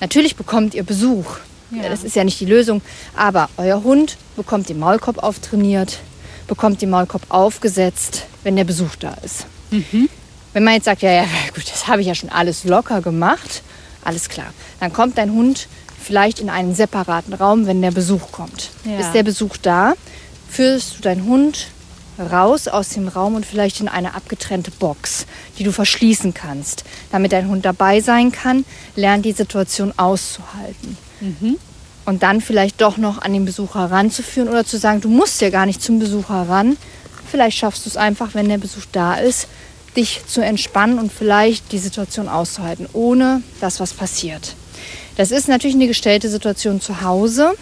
natürlich 0.00 0.36
bekommt 0.36 0.74
ihr 0.74 0.82
Besuch. 0.82 1.36
Ja. 1.70 1.88
Das 1.88 2.02
ist 2.02 2.16
ja 2.16 2.24
nicht 2.24 2.40
die 2.40 2.46
Lösung, 2.46 2.80
aber 3.14 3.48
euer 3.58 3.82
Hund 3.82 4.16
bekommt 4.36 4.68
den 4.68 4.78
Maulkorb 4.78 5.22
auftrainiert, 5.22 5.98
bekommt 6.46 6.80
den 6.80 6.90
Maulkorb 6.90 7.22
aufgesetzt, 7.28 8.24
wenn 8.48 8.56
der 8.56 8.64
Besuch 8.64 8.96
da 8.96 9.12
ist. 9.22 9.44
Wenn 10.54 10.64
man 10.64 10.72
jetzt 10.72 10.86
sagt, 10.86 11.02
ja, 11.02 11.12
ja, 11.12 11.26
gut, 11.54 11.70
das 11.70 11.86
habe 11.86 12.00
ich 12.00 12.06
ja 12.06 12.14
schon 12.14 12.30
alles 12.30 12.64
locker 12.64 13.02
gemacht, 13.02 13.62
alles 14.02 14.30
klar. 14.30 14.54
Dann 14.80 14.90
kommt 14.90 15.18
dein 15.18 15.32
Hund 15.32 15.68
vielleicht 16.02 16.40
in 16.40 16.48
einen 16.48 16.74
separaten 16.74 17.34
Raum, 17.34 17.66
wenn 17.66 17.82
der 17.82 17.90
Besuch 17.90 18.32
kommt. 18.32 18.70
Ja. 18.86 19.00
Ist 19.00 19.12
der 19.12 19.22
Besuch 19.22 19.58
da, 19.58 19.92
führst 20.48 20.96
du 20.96 21.02
deinen 21.02 21.24
Hund 21.26 21.68
raus 22.18 22.68
aus 22.68 22.88
dem 22.88 23.08
Raum 23.08 23.34
und 23.34 23.44
vielleicht 23.44 23.80
in 23.82 23.88
eine 23.88 24.14
abgetrennte 24.14 24.70
Box, 24.70 25.26
die 25.58 25.64
du 25.64 25.70
verschließen 25.70 26.32
kannst, 26.32 26.84
damit 27.12 27.32
dein 27.32 27.48
Hund 27.48 27.66
dabei 27.66 28.00
sein 28.00 28.32
kann, 28.32 28.64
lernt 28.96 29.26
die 29.26 29.32
Situation 29.32 29.92
auszuhalten. 29.98 30.96
Und 32.06 32.22
dann 32.22 32.40
vielleicht 32.40 32.80
doch 32.80 32.96
noch 32.96 33.20
an 33.20 33.34
den 33.34 33.44
Besucher 33.44 33.90
ranzuführen 33.90 34.48
oder 34.48 34.64
zu 34.64 34.78
sagen, 34.78 35.02
du 35.02 35.10
musst 35.10 35.42
ja 35.42 35.50
gar 35.50 35.66
nicht 35.66 35.82
zum 35.82 35.98
Besucher 35.98 36.48
ran. 36.48 36.78
Vielleicht 37.30 37.58
schaffst 37.58 37.84
du 37.84 37.90
es 37.90 37.96
einfach, 37.96 38.34
wenn 38.34 38.48
der 38.48 38.58
Besuch 38.58 38.84
da 38.92 39.14
ist, 39.14 39.48
dich 39.96 40.22
zu 40.26 40.40
entspannen 40.40 40.98
und 40.98 41.12
vielleicht 41.12 41.72
die 41.72 41.78
Situation 41.78 42.28
auszuhalten, 42.28 42.88
ohne 42.92 43.42
dass 43.60 43.80
was 43.80 43.92
passiert. 43.92 44.54
Das 45.16 45.30
ist 45.30 45.48
natürlich 45.48 45.74
eine 45.74 45.88
gestellte 45.88 46.28
Situation 46.28 46.80
zu 46.80 47.02
Hause. 47.02 47.52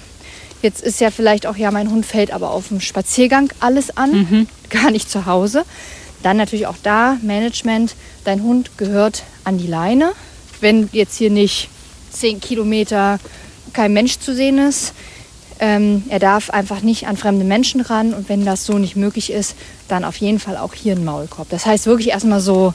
Jetzt 0.62 0.82
ist 0.82 1.00
ja 1.00 1.10
vielleicht 1.10 1.46
auch, 1.46 1.56
ja, 1.56 1.70
mein 1.70 1.90
Hund 1.90 2.04
fällt 2.04 2.30
aber 2.30 2.50
auf 2.50 2.68
dem 2.68 2.80
Spaziergang 2.80 3.50
alles 3.60 3.96
an, 3.96 4.46
gar 4.70 4.90
nicht 4.90 5.10
zu 5.10 5.26
Hause. 5.26 5.64
Dann 6.22 6.36
natürlich 6.36 6.66
auch 6.66 6.76
da 6.82 7.18
Management. 7.22 7.94
Dein 8.24 8.42
Hund 8.42 8.76
gehört 8.78 9.22
an 9.44 9.58
die 9.58 9.66
Leine. 9.66 10.12
Wenn 10.60 10.88
jetzt 10.92 11.16
hier 11.16 11.30
nicht 11.30 11.68
zehn 12.10 12.40
Kilometer 12.40 13.18
kein 13.72 13.92
Mensch 13.92 14.18
zu 14.18 14.34
sehen 14.34 14.58
ist, 14.58 14.92
ähm, 15.60 16.04
er 16.08 16.18
darf 16.18 16.50
einfach 16.50 16.82
nicht 16.82 17.06
an 17.06 17.16
fremde 17.16 17.44
Menschen 17.44 17.80
ran. 17.80 18.14
Und 18.14 18.28
wenn 18.28 18.44
das 18.44 18.66
so 18.66 18.78
nicht 18.78 18.96
möglich 18.96 19.30
ist, 19.30 19.54
dann 19.88 20.04
auf 20.04 20.16
jeden 20.18 20.38
Fall 20.38 20.56
auch 20.56 20.74
hier 20.74 20.94
ein 20.94 21.04
Maulkorb. 21.04 21.48
Das 21.50 21.66
heißt 21.66 21.86
wirklich 21.86 22.08
erstmal 22.08 22.40
so 22.40 22.74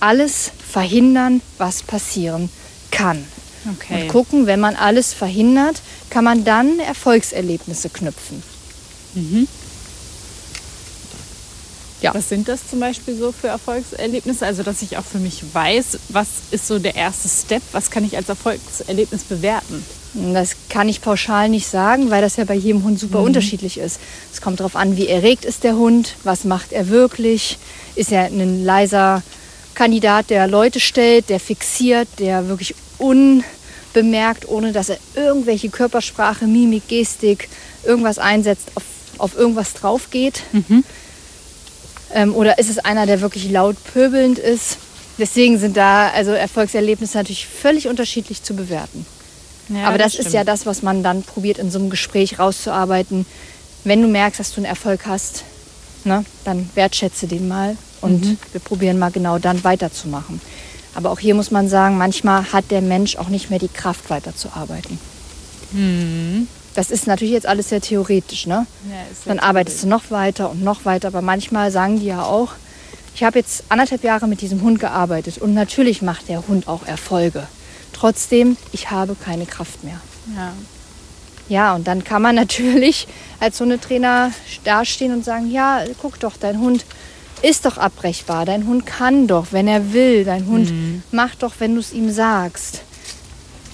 alles 0.00 0.50
verhindern, 0.70 1.42
was 1.58 1.82
passieren 1.82 2.50
kann. 2.90 3.24
Okay. 3.76 4.02
Und 4.02 4.08
gucken, 4.08 4.46
wenn 4.46 4.60
man 4.60 4.74
alles 4.74 5.12
verhindert, 5.12 5.82
kann 6.08 6.24
man 6.24 6.44
dann 6.44 6.78
Erfolgserlebnisse 6.78 7.90
knüpfen. 7.90 8.42
Ja. 12.00 12.14
Was 12.14 12.30
sind 12.30 12.48
das 12.48 12.66
zum 12.68 12.80
Beispiel 12.80 13.14
so 13.14 13.30
für 13.30 13.48
Erfolgserlebnisse? 13.48 14.46
Also, 14.46 14.62
dass 14.62 14.80
ich 14.80 14.96
auch 14.96 15.04
für 15.04 15.18
mich 15.18 15.42
weiß, 15.52 15.98
was 16.08 16.28
ist 16.50 16.66
so 16.66 16.78
der 16.78 16.94
erste 16.94 17.28
Step? 17.28 17.62
Was 17.72 17.90
kann 17.90 18.04
ich 18.04 18.16
als 18.16 18.28
Erfolgserlebnis 18.28 19.24
bewerten? 19.24 19.84
Das 20.14 20.56
kann 20.68 20.88
ich 20.88 21.00
pauschal 21.00 21.48
nicht 21.48 21.68
sagen, 21.68 22.10
weil 22.10 22.20
das 22.20 22.36
ja 22.36 22.44
bei 22.44 22.54
jedem 22.54 22.82
Hund 22.82 22.98
super 22.98 23.20
unterschiedlich 23.20 23.78
ist. 23.78 24.00
Es 24.32 24.40
kommt 24.40 24.58
darauf 24.58 24.74
an, 24.74 24.96
wie 24.96 25.06
erregt 25.06 25.44
ist 25.44 25.62
der 25.62 25.76
Hund, 25.76 26.16
was 26.24 26.44
macht 26.44 26.72
er 26.72 26.88
wirklich. 26.88 27.58
Ist 27.94 28.10
er 28.10 28.24
ein 28.24 28.64
leiser 28.64 29.22
Kandidat, 29.74 30.30
der 30.30 30.48
Leute 30.48 30.80
stellt, 30.80 31.28
der 31.28 31.38
fixiert, 31.38 32.08
der 32.18 32.48
wirklich 32.48 32.74
unbemerkt, 32.98 34.48
ohne 34.48 34.72
dass 34.72 34.88
er 34.88 34.98
irgendwelche 35.14 35.68
Körpersprache, 35.68 36.46
Mimik, 36.46 36.88
Gestik, 36.88 37.48
irgendwas 37.84 38.18
einsetzt, 38.18 38.72
auf, 38.74 38.82
auf 39.18 39.36
irgendwas 39.36 39.74
drauf 39.74 40.10
geht. 40.10 40.42
Ähm, 42.12 42.34
oder 42.34 42.58
ist 42.58 42.68
es 42.68 42.78
einer, 42.78 43.06
der 43.06 43.20
wirklich 43.20 43.48
laut 43.48 43.76
pöbelnd 43.92 44.40
ist? 44.40 44.78
Deswegen 45.18 45.58
sind 45.58 45.76
da 45.76 46.08
also 46.08 46.32
Erfolgserlebnisse 46.32 47.16
natürlich 47.16 47.46
völlig 47.46 47.86
unterschiedlich 47.86 48.42
zu 48.42 48.54
bewerten. 48.54 49.06
Ja, 49.70 49.86
Aber 49.88 49.98
das, 49.98 50.14
ist 50.14 50.20
stimmt. 50.20 50.34
ja 50.34 50.44
das, 50.44 50.66
was 50.66 50.82
man 50.82 51.02
dann 51.02 51.22
probiert 51.22 51.58
in 51.58 51.70
so 51.70 51.78
einem 51.78 51.90
Gespräch 51.90 52.38
rauszuarbeiten. 52.38 53.24
Wenn 53.84 54.02
du 54.02 54.08
merkst, 54.08 54.38
dass 54.40 54.50
du 54.50 54.56
einen 54.58 54.66
Erfolg 54.66 55.06
hast, 55.06 55.44
ne, 56.04 56.24
dann 56.44 56.68
wertschätze 56.74 57.26
den 57.26 57.48
mal 57.48 57.76
und 58.00 58.24
Mhm. 58.24 58.38
wir 58.52 58.60
probieren 58.60 58.98
mal 58.98 59.10
genau 59.10 59.38
dann 59.38 59.62
weiterzumachen. 59.64 60.40
Aber 60.94 61.10
auch 61.10 61.20
hier 61.20 61.34
muss 61.36 61.50
man 61.50 61.68
sagen, 61.68 61.96
manchmal 61.96 62.52
hat 62.52 62.70
der 62.70 62.80
Mensch 62.82 63.16
auch 63.16 63.28
nicht 63.28 63.48
mehr 63.48 63.58
die 63.60 63.68
Kraft 63.68 64.10
weiterzuarbeiten. 64.10 64.98
Mhm. 65.72 66.48
Das 66.74 66.90
ist 66.90 67.06
natürlich 67.06 67.32
jetzt 67.32 67.46
alles 67.46 67.68
sehr 67.68 67.80
theoretisch, 67.80 68.46
ne? 68.46 68.66
Ja, 68.88 68.96
ist 69.10 69.22
Dann 69.26 69.38
arbeitest 69.38 69.82
du 69.82 69.88
noch 69.88 70.10
weiter 70.10 70.50
und 70.50 70.62
noch 70.62 70.84
weiter. 70.84 71.08
Aber 71.08 71.20
manchmal 71.22 71.70
sagen 71.70 71.98
die 72.00 72.06
ja 72.06 72.22
auch, 72.22 72.50
ich 73.14 73.22
habe 73.24 73.38
jetzt 73.38 73.64
anderthalb 73.68 74.04
Jahre 74.04 74.28
mit 74.28 74.40
diesem 74.40 74.62
Hund 74.62 74.78
gearbeitet 74.78 75.38
und 75.38 75.52
natürlich 75.54 76.00
macht 76.00 76.28
der 76.28 76.46
Hund 76.46 76.68
auch 76.68 76.86
Erfolge. 76.86 77.46
Trotzdem, 78.00 78.56
ich 78.72 78.90
habe 78.90 79.14
keine 79.14 79.44
Kraft 79.44 79.84
mehr. 79.84 80.00
Ja. 80.34 80.52
Ja, 81.50 81.74
und 81.74 81.86
dann 81.86 82.02
kann 82.02 82.22
man 82.22 82.34
natürlich 82.44 83.06
als 83.40 83.60
Hundetrainer 83.60 84.32
dastehen 84.64 85.12
und 85.12 85.22
sagen, 85.22 85.50
ja, 85.50 85.82
guck 86.00 86.18
doch, 86.18 86.38
dein 86.38 86.58
Hund 86.60 86.86
ist 87.42 87.66
doch 87.66 87.76
abbrechbar. 87.76 88.46
Dein 88.46 88.66
Hund 88.66 88.86
kann 88.86 89.26
doch, 89.26 89.48
wenn 89.50 89.68
er 89.68 89.92
will. 89.92 90.24
Dein 90.24 90.46
Hund 90.46 90.72
macht 91.12 91.42
doch, 91.42 91.54
wenn 91.58 91.74
du 91.74 91.80
es 91.80 91.92
ihm 91.92 92.10
sagst. 92.10 92.82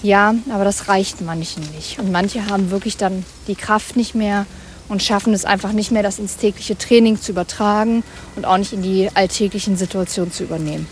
Ja, 0.03 0.35
aber 0.49 0.65
das 0.65 0.89
reicht 0.89 1.21
manchen 1.21 1.63
nicht. 1.75 1.97
Und 1.99 2.11
manche 2.11 2.47
haben 2.47 2.69
wirklich 2.69 2.97
dann 2.97 3.25
die 3.47 3.55
Kraft 3.55 3.95
nicht 3.95 4.13
mehr 4.13 4.45
und 4.89 5.03
schaffen 5.03 5.33
es 5.33 5.45
einfach 5.45 5.71
nicht 5.71 5.91
mehr, 5.91 6.03
das 6.03 6.19
ins 6.19 6.37
tägliche 6.37 6.77
Training 6.77 7.19
zu 7.21 7.31
übertragen 7.31 8.03
und 8.35 8.45
auch 8.45 8.57
nicht 8.57 8.73
in 8.73 8.83
die 8.83 9.09
alltäglichen 9.13 9.77
Situationen 9.77 10.31
zu 10.31 10.43
übernehmen. 10.43 10.87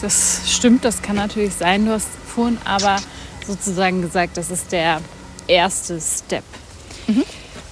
Das 0.00 0.42
stimmt, 0.46 0.84
das 0.84 1.02
kann 1.02 1.16
natürlich 1.16 1.54
sein. 1.54 1.86
Du 1.86 1.92
hast 1.92 2.08
vorhin 2.26 2.58
aber 2.64 2.96
sozusagen 3.46 4.02
gesagt, 4.02 4.36
das 4.36 4.50
ist 4.50 4.70
der 4.70 5.00
erste 5.46 6.00
Step. 6.00 6.44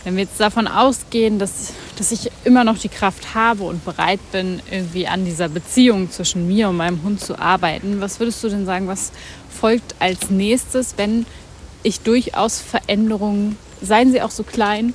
Wenn 0.05 0.17
wir 0.17 0.25
jetzt 0.25 0.41
davon 0.41 0.67
ausgehen, 0.67 1.39
dass, 1.39 1.73
dass 1.99 2.13
ich 2.13 2.31
immer 2.45 2.65
noch 2.65 2.79
die 2.79 2.89
Kraft 2.89 3.35
habe 3.35 3.65
und 3.65 3.85
bereit 3.85 4.21
bin, 4.33 4.61
irgendwie 4.71 5.07
an 5.07 5.25
dieser 5.25 5.49
Beziehung 5.49 6.11
zwischen 6.11 6.47
mir 6.47 6.69
und 6.69 6.77
meinem 6.77 7.03
Hund 7.03 7.21
zu 7.21 7.39
arbeiten, 7.39 8.01
was 8.01 8.19
würdest 8.21 8.43
du 8.43 8.49
denn 8.49 8.67
sagen, 8.67 8.89
was 8.89 9.13
folgt 9.51 9.95
als 9.99 10.31
nächstes, 10.31 10.95
wenn 10.97 11.27
ich 11.83 12.01
durchaus 12.01 12.61
Veränderungen, 12.61 13.57
seien 13.83 14.11
sie 14.13 14.23
auch 14.23 14.31
so 14.31 14.43
klein, 14.43 14.95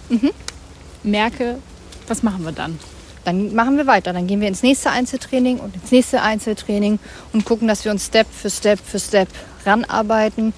merke, 1.04 1.60
was 2.08 2.24
machen 2.24 2.44
wir 2.44 2.52
dann? 2.52 2.80
Dann 3.26 3.54
machen 3.54 3.78
wir 3.78 3.88
weiter. 3.88 4.14
Dann 4.14 4.28
gehen 4.28 4.42
wir 4.42 4.48
ins 4.48 4.64
nächste 4.64 4.90
Einzeltraining 4.92 5.60
und 5.60 5.76
ins 5.76 5.92
nächste 5.92 6.22
Einzeltraining 6.22 7.00
und 7.34 7.46
gucken, 7.46 7.68
dass 7.68 7.86
wir 7.86 7.92
uns 7.92 8.06
Step 8.06 8.28
für 8.32 8.50
Step 8.50 8.80
für 8.84 9.00
Step 9.00 9.28
ranarbeiten. 9.66 10.54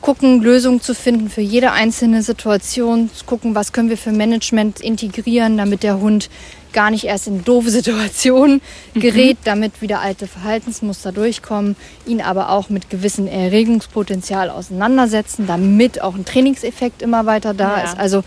Gucken, 0.00 0.40
Lösungen 0.40 0.80
zu 0.80 0.94
finden 0.94 1.28
für 1.28 1.42
jede 1.42 1.72
einzelne 1.72 2.22
Situation. 2.22 3.10
Gucken, 3.26 3.54
was 3.54 3.72
können 3.72 3.90
wir 3.90 3.98
für 3.98 4.12
Management 4.12 4.80
integrieren, 4.80 5.58
damit 5.58 5.82
der 5.82 6.00
Hund 6.00 6.30
gar 6.72 6.90
nicht 6.90 7.04
erst 7.04 7.26
in 7.26 7.44
doofe 7.44 7.68
Situationen 7.70 8.62
gerät, 8.94 9.36
damit 9.44 9.82
wieder 9.82 10.00
alte 10.00 10.26
Verhaltensmuster 10.26 11.12
durchkommen, 11.12 11.76
ihn 12.06 12.22
aber 12.22 12.48
auch 12.50 12.70
mit 12.70 12.88
gewissem 12.88 13.26
Erregungspotenzial 13.26 14.48
auseinandersetzen, 14.48 15.46
damit 15.46 16.00
auch 16.00 16.14
ein 16.14 16.24
Trainingseffekt 16.24 17.02
immer 17.02 17.26
weiter 17.26 17.52
da 17.52 17.78
Ja. 17.78 17.82
ist. 17.84 17.98
Also 17.98 18.24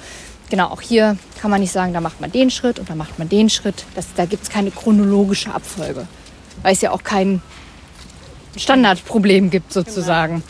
genau, 0.53 0.67
auch 0.67 0.81
hier 0.81 1.17
kann 1.41 1.49
man 1.49 1.61
nicht 1.61 1.71
sagen, 1.71 1.93
da 1.93 1.99
macht 1.99 2.21
man 2.21 2.31
den 2.31 2.51
Schritt 2.51 2.77
und 2.77 2.87
da 2.87 2.93
macht 2.93 3.17
man 3.17 3.27
den 3.27 3.49
Schritt. 3.49 3.85
Das, 3.95 4.13
da 4.15 4.25
gibt 4.25 4.43
es 4.43 4.49
keine 4.51 4.69
chronologische 4.69 5.51
Abfolge, 5.51 6.05
weil 6.61 6.73
es 6.73 6.81
ja 6.81 6.91
auch 6.91 7.01
kein 7.01 7.41
Standardproblem 8.55 9.49
gibt 9.49 9.73
sozusagen. 9.73 10.43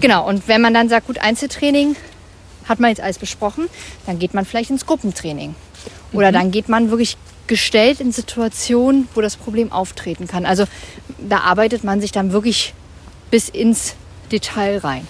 Genau, 0.00 0.24
und 0.28 0.46
wenn 0.46 0.60
man 0.60 0.72
dann 0.72 0.88
sagt, 0.88 1.08
gut, 1.08 1.18
Einzeltraining 1.18 1.96
hat 2.68 2.78
man 2.78 2.90
jetzt 2.90 3.00
alles 3.00 3.18
besprochen, 3.18 3.66
dann 4.06 4.20
geht 4.20 4.34
man 4.34 4.44
vielleicht 4.44 4.70
ins 4.70 4.86
Gruppentraining. 4.86 5.56
Oder 6.12 6.30
dann 6.30 6.52
geht 6.52 6.68
man 6.68 6.90
wirklich 6.90 7.16
gestellt 7.48 7.98
in 7.98 8.12
Situationen, 8.12 9.08
wo 9.16 9.20
das 9.20 9.34
Problem 9.34 9.72
auftreten 9.72 10.28
kann. 10.28 10.46
Also 10.46 10.64
da 11.18 11.40
arbeitet 11.40 11.82
man 11.82 12.00
sich 12.00 12.12
dann 12.12 12.30
wirklich 12.30 12.72
bis 13.32 13.48
ins 13.48 13.96
Detail 14.30 14.78
rein. 14.78 15.08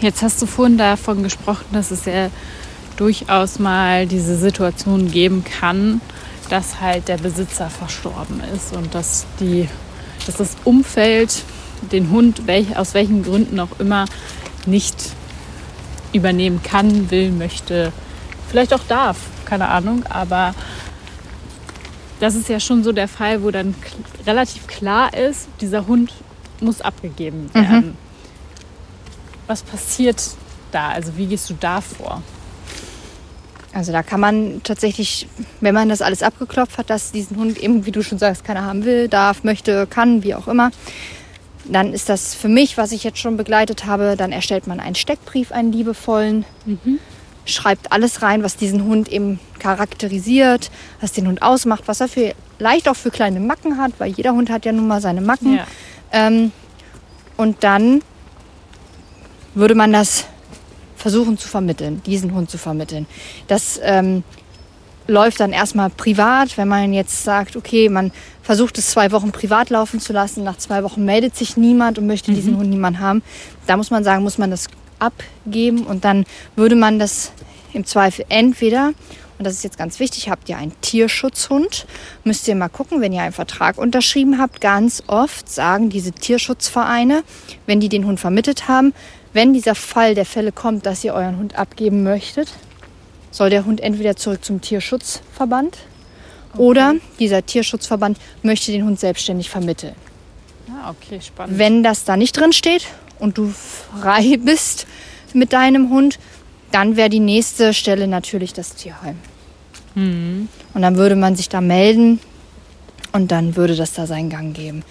Jetzt 0.00 0.22
hast 0.22 0.42
du 0.42 0.46
vorhin 0.46 0.76
davon 0.76 1.22
gesprochen, 1.22 1.64
dass 1.72 1.90
es 1.90 2.04
ja 2.04 2.30
durchaus 2.96 3.58
mal 3.58 4.06
diese 4.06 4.36
Situation 4.36 5.10
geben 5.10 5.42
kann, 5.42 6.00
dass 6.50 6.80
halt 6.80 7.08
der 7.08 7.16
Besitzer 7.16 7.70
verstorben 7.70 8.42
ist 8.54 8.74
und 8.76 8.94
dass, 8.94 9.26
die, 9.40 9.68
dass 10.26 10.36
das 10.36 10.56
Umfeld 10.64 11.42
den 11.92 12.10
Hund 12.10 12.46
welch, 12.46 12.76
aus 12.76 12.94
welchen 12.94 13.22
Gründen 13.22 13.58
auch 13.58 13.78
immer 13.78 14.04
nicht 14.66 14.96
übernehmen 16.12 16.60
kann, 16.62 17.10
will, 17.10 17.30
möchte, 17.30 17.92
vielleicht 18.48 18.74
auch 18.74 18.84
darf, 18.88 19.16
keine 19.44 19.68
Ahnung, 19.68 20.04
aber 20.08 20.54
das 22.20 22.34
ist 22.34 22.48
ja 22.48 22.60
schon 22.60 22.84
so 22.84 22.92
der 22.92 23.08
Fall, 23.08 23.42
wo 23.42 23.50
dann 23.50 23.74
relativ 24.26 24.66
klar 24.66 25.14
ist, 25.14 25.48
dieser 25.60 25.86
Hund 25.86 26.12
muss 26.60 26.80
abgegeben 26.80 27.50
werden. 27.54 27.96
Was 29.46 29.62
passiert 29.62 30.22
da? 30.72 30.88
Also 30.88 31.16
wie 31.16 31.26
gehst 31.26 31.48
du 31.50 31.54
da 31.58 31.80
vor? 31.80 32.22
Also 33.72 33.92
da 33.92 34.02
kann 34.02 34.20
man 34.20 34.62
tatsächlich, 34.64 35.28
wenn 35.60 35.74
man 35.74 35.88
das 35.90 36.00
alles 36.00 36.22
abgeklopft 36.22 36.78
hat, 36.78 36.88
dass 36.88 37.12
diesen 37.12 37.36
Hund 37.36 37.58
eben, 37.58 37.84
wie 37.84 37.92
du 37.92 38.02
schon 38.02 38.18
sagst, 38.18 38.42
keiner 38.44 38.64
haben 38.64 38.84
will, 38.84 39.08
darf, 39.08 39.44
möchte, 39.44 39.86
kann, 39.86 40.22
wie 40.22 40.34
auch 40.34 40.48
immer, 40.48 40.70
dann 41.64 41.92
ist 41.92 42.08
das 42.08 42.34
für 42.34 42.48
mich, 42.48 42.78
was 42.78 42.92
ich 42.92 43.04
jetzt 43.04 43.18
schon 43.18 43.36
begleitet 43.36 43.84
habe, 43.84 44.14
dann 44.16 44.32
erstellt 44.32 44.66
man 44.66 44.80
einen 44.80 44.94
Steckbrief, 44.94 45.52
einen 45.52 45.72
liebevollen, 45.72 46.44
schreibt 47.44 47.92
alles 47.92 48.22
rein, 48.22 48.42
was 48.42 48.56
diesen 48.56 48.84
Hund 48.84 49.08
eben 49.08 49.40
charakterisiert, 49.58 50.70
was 51.00 51.12
den 51.12 51.26
Hund 51.28 51.42
ausmacht, 51.42 51.82
was 51.86 52.00
er 52.00 52.08
für, 52.08 52.34
leicht 52.58 52.88
auch 52.88 52.96
für 52.96 53.10
kleine 53.10 53.40
Macken 53.40 53.76
hat, 53.78 53.92
weil 53.98 54.10
jeder 54.12 54.32
Hund 54.32 54.48
hat 54.48 54.64
ja 54.64 54.72
nun 54.72 54.88
mal 54.88 55.00
seine 55.02 55.20
Macken. 55.20 55.60
Ähm, 56.12 56.52
Und 57.36 57.62
dann 57.62 58.00
würde 59.56 59.74
man 59.74 59.92
das 59.92 60.26
versuchen 60.96 61.38
zu 61.38 61.48
vermitteln, 61.48 62.02
diesen 62.04 62.34
Hund 62.34 62.50
zu 62.50 62.58
vermitteln. 62.58 63.06
Das 63.48 63.80
ähm, 63.82 64.22
läuft 65.08 65.40
dann 65.40 65.52
erstmal 65.52 65.90
privat, 65.90 66.56
wenn 66.58 66.68
man 66.68 66.92
jetzt 66.92 67.24
sagt, 67.24 67.56
okay, 67.56 67.88
man 67.88 68.12
versucht 68.42 68.78
es 68.78 68.90
zwei 68.90 69.12
Wochen 69.12 69.32
privat 69.32 69.70
laufen 69.70 69.98
zu 69.98 70.12
lassen, 70.12 70.44
nach 70.44 70.58
zwei 70.58 70.82
Wochen 70.82 71.04
meldet 71.04 71.36
sich 71.36 71.56
niemand 71.56 71.98
und 71.98 72.06
möchte 72.06 72.32
diesen 72.32 72.56
Hund 72.56 72.70
niemand 72.70 73.00
haben. 73.00 73.22
Da 73.66 73.76
muss 73.76 73.90
man 73.90 74.04
sagen, 74.04 74.22
muss 74.22 74.38
man 74.38 74.50
das 74.50 74.68
abgeben 74.98 75.86
und 75.86 76.04
dann 76.04 76.24
würde 76.54 76.76
man 76.76 76.98
das 76.98 77.32
im 77.72 77.84
Zweifel 77.84 78.24
entweder 78.28 78.92
und 79.38 79.44
das 79.44 79.54
ist 79.54 79.64
jetzt 79.64 79.76
ganz 79.78 80.00
wichtig, 80.00 80.30
habt 80.30 80.48
ihr 80.48 80.56
einen 80.56 80.72
Tierschutzhund, 80.80 81.86
müsst 82.24 82.48
ihr 82.48 82.54
mal 82.54 82.68
gucken, 82.68 83.00
wenn 83.00 83.12
ihr 83.12 83.22
einen 83.22 83.32
Vertrag 83.32 83.76
unterschrieben 83.76 84.38
habt. 84.38 84.60
Ganz 84.60 85.02
oft 85.08 85.48
sagen 85.48 85.90
diese 85.90 86.12
Tierschutzvereine, 86.12 87.22
wenn 87.66 87.80
die 87.80 87.90
den 87.90 88.06
Hund 88.06 88.18
vermittelt 88.18 88.66
haben, 88.66 88.94
wenn 89.36 89.52
dieser 89.52 89.74
Fall 89.74 90.14
der 90.14 90.24
Fälle 90.24 90.50
kommt, 90.50 90.86
dass 90.86 91.04
ihr 91.04 91.12
euren 91.12 91.36
Hund 91.36 91.58
abgeben 91.58 92.02
möchtet, 92.02 92.48
soll 93.30 93.50
der 93.50 93.66
Hund 93.66 93.82
entweder 93.82 94.16
zurück 94.16 94.42
zum 94.42 94.62
Tierschutzverband 94.62 95.76
okay. 96.54 96.62
oder 96.62 96.94
dieser 97.18 97.44
Tierschutzverband 97.44 98.18
möchte 98.42 98.72
den 98.72 98.84
Hund 98.84 98.98
selbstständig 98.98 99.50
vermitteln. 99.50 99.94
Ah, 100.70 100.90
okay, 100.90 101.20
spannend. 101.20 101.58
Wenn 101.58 101.82
das 101.82 102.04
da 102.04 102.16
nicht 102.16 102.34
drin 102.34 102.54
steht 102.54 102.86
und 103.18 103.36
du 103.36 103.52
frei 104.00 104.36
bist 104.42 104.86
mit 105.34 105.52
deinem 105.52 105.90
Hund, 105.90 106.18
dann 106.72 106.96
wäre 106.96 107.10
die 107.10 107.20
nächste 107.20 107.74
Stelle 107.74 108.08
natürlich 108.08 108.54
das 108.54 108.74
Tierheim. 108.74 109.18
Mhm. 109.94 110.48
Und 110.72 110.80
dann 110.80 110.96
würde 110.96 111.14
man 111.14 111.36
sich 111.36 111.50
da 111.50 111.60
melden 111.60 112.20
und 113.12 113.32
dann 113.32 113.54
würde 113.54 113.76
das 113.76 113.92
da 113.92 114.06
seinen 114.06 114.30
Gang 114.30 114.56
geben. 114.56 114.82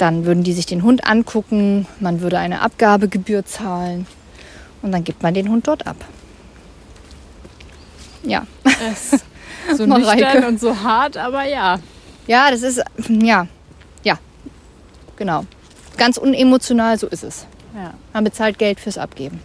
Dann 0.00 0.24
würden 0.24 0.44
die 0.44 0.54
sich 0.54 0.64
den 0.64 0.82
Hund 0.82 1.06
angucken, 1.06 1.86
man 2.00 2.22
würde 2.22 2.38
eine 2.38 2.62
Abgabegebühr 2.62 3.44
zahlen 3.44 4.06
und 4.80 4.92
dann 4.92 5.04
gibt 5.04 5.22
man 5.22 5.34
den 5.34 5.50
Hund 5.50 5.68
dort 5.68 5.86
ab. 5.86 5.96
Ja. 8.22 8.46
Es 8.64 9.22
so 9.76 9.84
nüchtern 9.98 10.44
und 10.44 10.58
so 10.58 10.74
hart, 10.80 11.18
aber 11.18 11.44
ja. 11.44 11.80
Ja, 12.26 12.50
das 12.50 12.62
ist, 12.62 12.82
ja, 13.08 13.46
ja, 14.02 14.18
genau. 15.16 15.44
Ganz 15.98 16.16
unemotional, 16.16 16.98
so 16.98 17.06
ist 17.06 17.22
es. 17.22 17.46
Ja. 17.74 17.92
Man 18.14 18.24
bezahlt 18.24 18.58
Geld 18.58 18.80
fürs 18.80 18.96
Abgeben. 18.96 19.38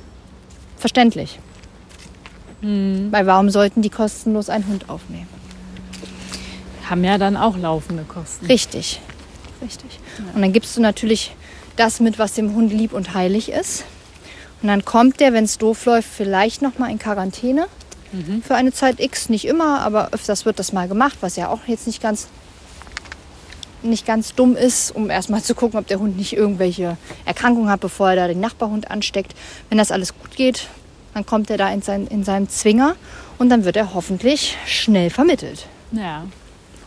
Verständlich. 0.77 1.37
Mhm. 2.61 3.11
Weil 3.11 3.27
warum 3.27 3.49
sollten 3.49 3.81
die 3.81 3.89
kostenlos 3.89 4.49
einen 4.49 4.67
Hund 4.67 4.89
aufnehmen? 4.89 5.27
Haben 6.89 7.03
ja 7.03 7.17
dann 7.17 7.35
auch 7.35 7.57
laufende 7.57 8.03
Kosten. 8.03 8.45
Richtig, 8.45 9.01
richtig. 9.65 9.99
Ja. 10.17 10.25
Und 10.33 10.41
dann 10.41 10.53
gibst 10.53 10.77
du 10.77 10.81
natürlich 10.81 11.35
das 11.75 11.99
mit, 11.99 12.19
was 12.19 12.33
dem 12.33 12.55
Hund 12.55 12.71
lieb 12.71 12.93
und 12.93 13.13
heilig 13.13 13.51
ist. 13.51 13.83
Und 14.61 14.69
dann 14.69 14.85
kommt 14.85 15.19
der, 15.19 15.33
wenn 15.33 15.43
es 15.43 15.57
doof 15.57 15.85
läuft, 15.85 16.09
vielleicht 16.09 16.61
noch 16.61 16.79
mal 16.79 16.89
in 16.89 16.99
Quarantäne 16.99 17.67
mhm. 18.11 18.41
für 18.41 18.55
eine 18.55 18.71
Zeit 18.71 18.99
X. 18.99 19.29
Nicht 19.29 19.45
immer, 19.45 19.81
aber 19.81 20.09
öfters 20.11 20.45
wird 20.45 20.59
das 20.59 20.73
mal 20.73 20.87
gemacht, 20.87 21.17
was 21.21 21.35
ja 21.35 21.49
auch 21.49 21.61
jetzt 21.67 21.87
nicht 21.87 22.01
ganz 22.01 22.27
nicht 23.83 24.07
ganz 24.07 24.33
dumm 24.33 24.55
ist, 24.55 24.95
um 24.95 25.11
erstmal 25.11 25.43
zu 25.43 25.53
gucken, 25.53 25.79
ob 25.79 25.85
der 25.85 25.99
Hund 25.99 26.17
nicht 26.17 26.33
irgendwelche 26.33 26.97
Erkrankungen 27.23 27.69
hat, 27.69 27.81
bevor 27.81 28.09
er 28.09 28.15
da 28.15 28.27
den 28.27 28.39
Nachbarhund 28.39 28.89
ansteckt. 28.89 29.35
Wenn 29.69 29.77
das 29.77 29.91
alles 29.91 30.17
gut 30.17 30.35
geht, 30.35 30.69
dann 31.13 31.25
kommt 31.25 31.51
er 31.51 31.57
da 31.57 31.71
in, 31.71 31.83
sein, 31.83 32.07
in 32.07 32.23
seinem 32.23 32.49
Zwinger 32.49 32.95
und 33.37 33.49
dann 33.49 33.63
wird 33.63 33.77
er 33.77 33.93
hoffentlich 33.93 34.57
schnell 34.65 35.11
vermittelt. 35.11 35.67
Ja. 35.91 36.25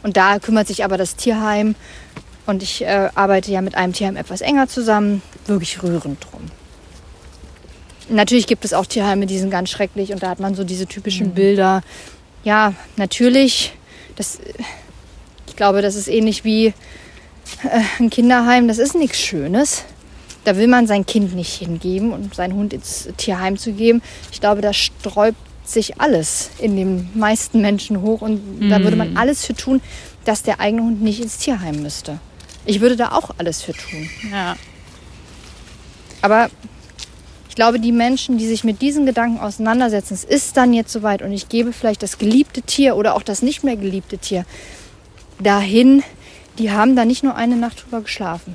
Und 0.02 0.16
da 0.16 0.38
kümmert 0.38 0.66
sich 0.66 0.84
aber 0.84 0.96
das 0.96 1.16
Tierheim 1.16 1.74
und 2.48 2.62
ich 2.62 2.82
äh, 2.82 3.10
arbeite 3.14 3.52
ja 3.52 3.60
mit 3.60 3.74
einem 3.74 3.92
Tierheim 3.92 4.16
etwas 4.16 4.40
enger 4.40 4.68
zusammen, 4.68 5.20
wirklich 5.46 5.82
rührend 5.82 6.24
drum. 6.24 6.40
Natürlich 8.08 8.46
gibt 8.46 8.64
es 8.64 8.72
auch 8.72 8.86
Tierheime, 8.86 9.26
die 9.26 9.38
sind 9.38 9.50
ganz 9.50 9.68
schrecklich 9.68 10.12
und 10.12 10.22
da 10.22 10.30
hat 10.30 10.40
man 10.40 10.54
so 10.54 10.64
diese 10.64 10.86
typischen 10.86 11.28
mhm. 11.28 11.34
Bilder. 11.34 11.82
Ja, 12.44 12.72
natürlich, 12.96 13.74
das, 14.16 14.38
ich 15.46 15.56
glaube, 15.56 15.82
das 15.82 15.94
ist 15.94 16.08
ähnlich 16.08 16.44
wie 16.44 16.68
äh, 16.68 16.72
ein 17.98 18.08
Kinderheim, 18.08 18.66
das 18.66 18.78
ist 18.78 18.94
nichts 18.94 19.20
Schönes. 19.20 19.84
Da 20.44 20.56
will 20.56 20.68
man 20.68 20.86
sein 20.86 21.04
Kind 21.04 21.34
nicht 21.34 21.52
hingeben 21.52 22.14
und 22.14 22.34
seinen 22.34 22.54
Hund 22.54 22.72
ins 22.72 23.10
Tierheim 23.18 23.58
zu 23.58 23.72
geben. 23.72 24.00
Ich 24.32 24.40
glaube, 24.40 24.62
da 24.62 24.72
sträubt 24.72 25.36
sich 25.66 26.00
alles 26.00 26.48
in 26.58 26.76
den 26.76 27.10
meisten 27.12 27.60
Menschen 27.60 28.00
hoch 28.00 28.22
und 28.22 28.60
mm. 28.60 28.70
da 28.70 28.82
würde 28.82 28.96
man 28.96 29.10
mhm. 29.10 29.16
alles 29.18 29.44
für 29.44 29.52
tun, 29.52 29.82
dass 30.24 30.42
der 30.42 30.60
eigene 30.60 30.82
Hund 30.82 31.02
nicht 31.02 31.20
ins 31.20 31.36
Tierheim 31.36 31.82
müsste. 31.82 32.20
Ich 32.68 32.82
würde 32.82 32.96
da 32.96 33.12
auch 33.12 33.30
alles 33.38 33.62
für 33.62 33.72
tun. 33.72 34.10
Ja. 34.30 34.54
Aber 36.20 36.50
ich 37.48 37.54
glaube, 37.54 37.80
die 37.80 37.92
Menschen, 37.92 38.36
die 38.36 38.46
sich 38.46 38.62
mit 38.62 38.82
diesen 38.82 39.06
Gedanken 39.06 39.40
auseinandersetzen, 39.40 40.12
es 40.12 40.22
ist 40.22 40.54
dann 40.58 40.74
jetzt 40.74 40.92
soweit 40.92 41.22
und 41.22 41.32
ich 41.32 41.48
gebe 41.48 41.72
vielleicht 41.72 42.02
das 42.02 42.18
geliebte 42.18 42.60
Tier 42.60 42.96
oder 42.96 43.14
auch 43.14 43.22
das 43.22 43.40
nicht 43.40 43.64
mehr 43.64 43.76
geliebte 43.76 44.18
Tier 44.18 44.44
dahin, 45.40 46.02
die 46.58 46.70
haben 46.70 46.94
da 46.94 47.06
nicht 47.06 47.24
nur 47.24 47.36
eine 47.36 47.56
Nacht 47.56 47.84
drüber 47.84 48.02
geschlafen. 48.02 48.54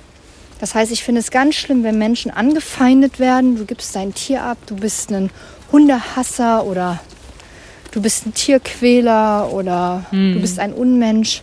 Das 0.59 0.75
heißt, 0.75 0.91
ich 0.91 1.03
finde 1.03 1.19
es 1.21 1.31
ganz 1.31 1.55
schlimm, 1.55 1.83
wenn 1.83 1.97
Menschen 1.97 2.29
angefeindet 2.29 3.19
werden. 3.19 3.57
Du 3.57 3.65
gibst 3.65 3.95
dein 3.95 4.13
Tier 4.13 4.43
ab, 4.43 4.59
du 4.67 4.75
bist 4.75 5.11
ein 5.11 5.31
Hundehasser 5.71 6.65
oder 6.65 6.99
du 7.89 7.99
bist 7.99 8.27
ein 8.27 8.35
Tierquäler 8.35 9.51
oder 9.51 10.05
hm. 10.11 10.35
du 10.35 10.39
bist 10.39 10.59
ein 10.59 10.71
Unmensch. 10.71 11.41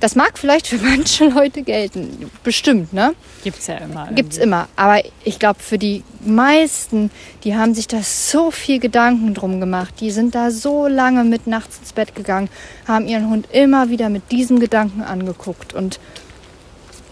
Das 0.00 0.14
mag 0.14 0.38
vielleicht 0.38 0.66
für 0.68 0.78
manche 0.82 1.28
Leute 1.28 1.62
gelten, 1.62 2.30
bestimmt, 2.44 2.92
ne? 2.92 3.14
Gibt's 3.42 3.66
ja 3.66 3.76
immer. 3.76 4.04
Irgendwie. 4.04 4.14
Gibt's 4.14 4.36
immer. 4.38 4.68
Aber 4.76 5.02
ich 5.24 5.38
glaube, 5.38 5.60
für 5.60 5.78
die 5.78 6.04
meisten, 6.24 7.10
die 7.44 7.56
haben 7.56 7.74
sich 7.74 7.88
da 7.88 8.02
so 8.02 8.50
viel 8.50 8.78
Gedanken 8.78 9.34
drum 9.34 9.60
gemacht. 9.60 9.94
Die 10.00 10.10
sind 10.10 10.34
da 10.34 10.50
so 10.50 10.86
lange 10.86 11.24
mit 11.24 11.46
nachts 11.46 11.78
ins 11.78 11.92
Bett 11.92 12.14
gegangen, 12.14 12.48
haben 12.86 13.06
ihren 13.06 13.28
Hund 13.30 13.48
immer 13.52 13.90
wieder 13.90 14.08
mit 14.08 14.30
diesem 14.30 14.60
Gedanken 14.60 15.02
angeguckt 15.02 15.74
und 15.74 15.98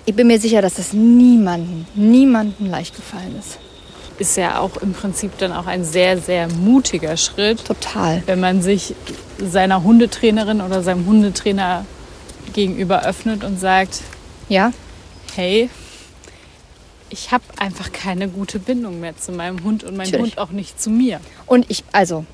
ich 0.08 0.14
bin 0.14 0.28
mir 0.28 0.38
sicher, 0.38 0.62
dass 0.62 0.74
das 0.74 0.92
niemanden, 0.92 1.84
niemanden 1.96 2.66
leicht 2.66 2.94
gefallen 2.94 3.34
ist. 3.38 3.58
Ist 4.18 4.36
ja 4.36 4.60
auch 4.60 4.76
im 4.76 4.92
Prinzip 4.92 5.36
dann 5.38 5.52
auch 5.52 5.66
ein 5.66 5.84
sehr, 5.84 6.16
sehr 6.18 6.48
mutiger 6.48 7.16
Schritt. 7.16 7.64
Total. 7.64 8.22
Wenn 8.24 8.40
man 8.40 8.62
sich 8.62 8.94
seiner 9.38 9.82
Hundetrainerin 9.82 10.60
oder 10.60 10.82
seinem 10.82 11.06
Hundetrainer 11.06 11.84
gegenüber 12.56 13.04
öffnet 13.04 13.44
und 13.44 13.60
sagt, 13.60 14.00
ja, 14.48 14.72
hey, 15.36 15.70
ich 17.10 17.30
habe 17.30 17.44
einfach 17.58 17.92
keine 17.92 18.28
gute 18.28 18.58
Bindung 18.58 18.98
mehr 18.98 19.16
zu 19.16 19.30
meinem 19.30 19.62
Hund 19.62 19.84
und 19.84 19.96
mein 19.96 20.06
Natürlich. 20.08 20.32
Hund 20.32 20.38
auch 20.38 20.50
nicht 20.50 20.80
zu 20.80 20.90
mir. 20.90 21.20
Und 21.44 21.70
ich, 21.70 21.84
also, 21.92 22.24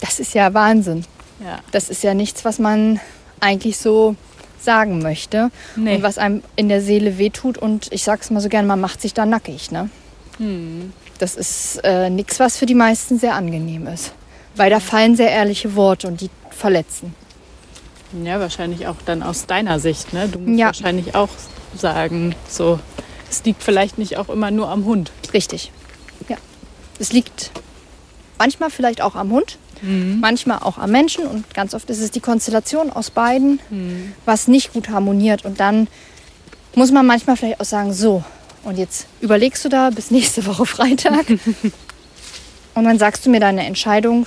das 0.00 0.20
ist 0.20 0.32
ja 0.34 0.54
Wahnsinn. 0.54 1.04
Ja. 1.44 1.58
Das 1.72 1.90
ist 1.90 2.02
ja 2.02 2.14
nichts, 2.14 2.44
was 2.44 2.58
man 2.58 3.00
eigentlich 3.40 3.76
so 3.76 4.16
sagen 4.60 5.02
möchte 5.02 5.50
nee. 5.76 5.96
und 5.96 6.02
was 6.02 6.16
einem 6.16 6.42
in 6.56 6.68
der 6.68 6.80
Seele 6.80 7.18
wehtut. 7.18 7.58
Und 7.58 7.92
ich 7.92 8.04
sage 8.04 8.20
es 8.22 8.30
mal 8.30 8.40
so 8.40 8.48
gerne, 8.48 8.68
man 8.68 8.80
macht 8.80 9.02
sich 9.02 9.12
da 9.12 9.26
nackig. 9.26 9.70
Ne? 9.70 9.90
Hm. 10.38 10.92
Das 11.18 11.34
ist 11.34 11.80
äh, 11.84 12.08
nichts, 12.08 12.40
was 12.40 12.56
für 12.56 12.66
die 12.66 12.74
meisten 12.74 13.18
sehr 13.18 13.34
angenehm 13.34 13.86
ist. 13.88 14.12
Weil 14.54 14.70
da 14.70 14.80
fallen 14.80 15.16
sehr 15.16 15.30
ehrliche 15.30 15.74
Worte 15.74 16.08
und 16.08 16.20
die 16.20 16.30
verletzen. 16.50 17.14
Ja, 18.24 18.40
wahrscheinlich 18.40 18.86
auch 18.86 18.96
dann 19.04 19.22
aus 19.22 19.46
deiner 19.46 19.78
Sicht. 19.78 20.12
Ne? 20.12 20.28
Du 20.28 20.38
musst 20.38 20.58
ja. 20.58 20.66
wahrscheinlich 20.66 21.14
auch 21.14 21.28
sagen, 21.76 22.34
so, 22.48 22.80
es 23.30 23.44
liegt 23.44 23.62
vielleicht 23.62 23.98
nicht 23.98 24.16
auch 24.16 24.28
immer 24.28 24.50
nur 24.50 24.68
am 24.68 24.84
Hund. 24.84 25.12
Richtig. 25.32 25.70
Ja. 26.28 26.36
Es 26.98 27.12
liegt 27.12 27.52
manchmal 28.38 28.70
vielleicht 28.70 29.00
auch 29.00 29.14
am 29.14 29.30
Hund, 29.30 29.58
Mhm. 29.82 30.18
Manchmal 30.20 30.58
auch 30.58 30.78
am 30.78 30.90
Menschen 30.90 31.26
und 31.26 31.52
ganz 31.54 31.74
oft 31.74 31.88
ist 31.90 32.00
es 32.00 32.10
die 32.10 32.20
Konstellation 32.20 32.90
aus 32.90 33.10
beiden, 33.10 33.60
mhm. 33.70 34.12
was 34.24 34.48
nicht 34.48 34.72
gut 34.72 34.88
harmoniert. 34.88 35.44
Und 35.44 35.60
dann 35.60 35.88
muss 36.74 36.92
man 36.92 37.06
manchmal 37.06 37.36
vielleicht 37.36 37.60
auch 37.60 37.64
sagen, 37.64 37.92
so, 37.92 38.22
und 38.64 38.78
jetzt 38.78 39.06
überlegst 39.20 39.64
du 39.64 39.68
da 39.68 39.90
bis 39.90 40.10
nächste 40.10 40.44
Woche 40.46 40.66
Freitag. 40.66 41.26
und 42.74 42.84
dann 42.84 42.98
sagst 42.98 43.24
du 43.24 43.30
mir 43.30 43.40
deine 43.40 43.64
Entscheidung 43.64 44.26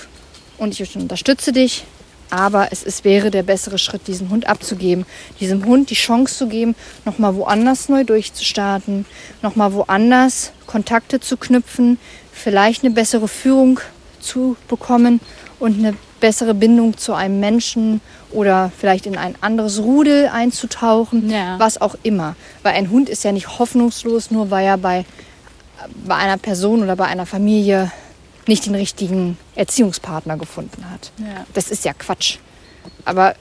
und 0.57 0.79
ich 0.79 0.95
unterstütze 0.95 1.51
dich. 1.51 1.85
Aber 2.33 2.69
es 2.71 2.81
ist, 2.81 3.03
wäre 3.03 3.29
der 3.29 3.43
bessere 3.43 3.77
Schritt, 3.77 4.07
diesen 4.07 4.31
Hund 4.31 4.47
abzugeben, 4.49 5.05
diesem 5.39 5.65
Hund 5.65 5.91
die 5.91 5.95
Chance 5.95 6.35
zu 6.35 6.47
geben, 6.47 6.73
nochmal 7.05 7.35
woanders 7.35 7.89
neu 7.89 8.03
durchzustarten, 8.03 9.05
nochmal 9.43 9.71
woanders 9.73 10.51
Kontakte 10.65 11.19
zu 11.19 11.37
knüpfen, 11.37 11.99
vielleicht 12.31 12.83
eine 12.83 12.91
bessere 12.91 13.27
Führung 13.27 13.79
zu 14.19 14.57
bekommen 14.67 15.19
und 15.59 15.77
eine 15.77 15.95
bessere 16.21 16.55
Bindung 16.55 16.97
zu 16.97 17.13
einem 17.13 17.39
Menschen 17.39 18.01
oder 18.31 18.71
vielleicht 18.79 19.05
in 19.05 19.15
ein 19.15 19.35
anderes 19.41 19.79
Rudel 19.83 20.27
einzutauchen, 20.33 21.29
ja. 21.29 21.59
was 21.59 21.79
auch 21.79 21.95
immer. 22.01 22.35
Weil 22.63 22.73
ein 22.73 22.89
Hund 22.89 23.09
ist 23.09 23.23
ja 23.23 23.31
nicht 23.31 23.59
hoffnungslos, 23.59 24.31
nur 24.31 24.49
weil 24.49 24.65
er 24.65 24.79
bei, 24.79 25.05
bei 26.03 26.15
einer 26.15 26.37
Person 26.37 26.81
oder 26.81 26.95
bei 26.95 27.05
einer 27.05 27.27
Familie 27.27 27.91
nicht 28.47 28.65
den 28.65 28.75
richtigen 28.75 29.37
Erziehungspartner 29.55 30.37
gefunden 30.37 30.89
hat. 30.89 31.11
Ja. 31.17 31.45
Das 31.53 31.69
ist 31.69 31.85
ja 31.85 31.93
Quatsch. 31.93 32.37
Aber 33.05 33.35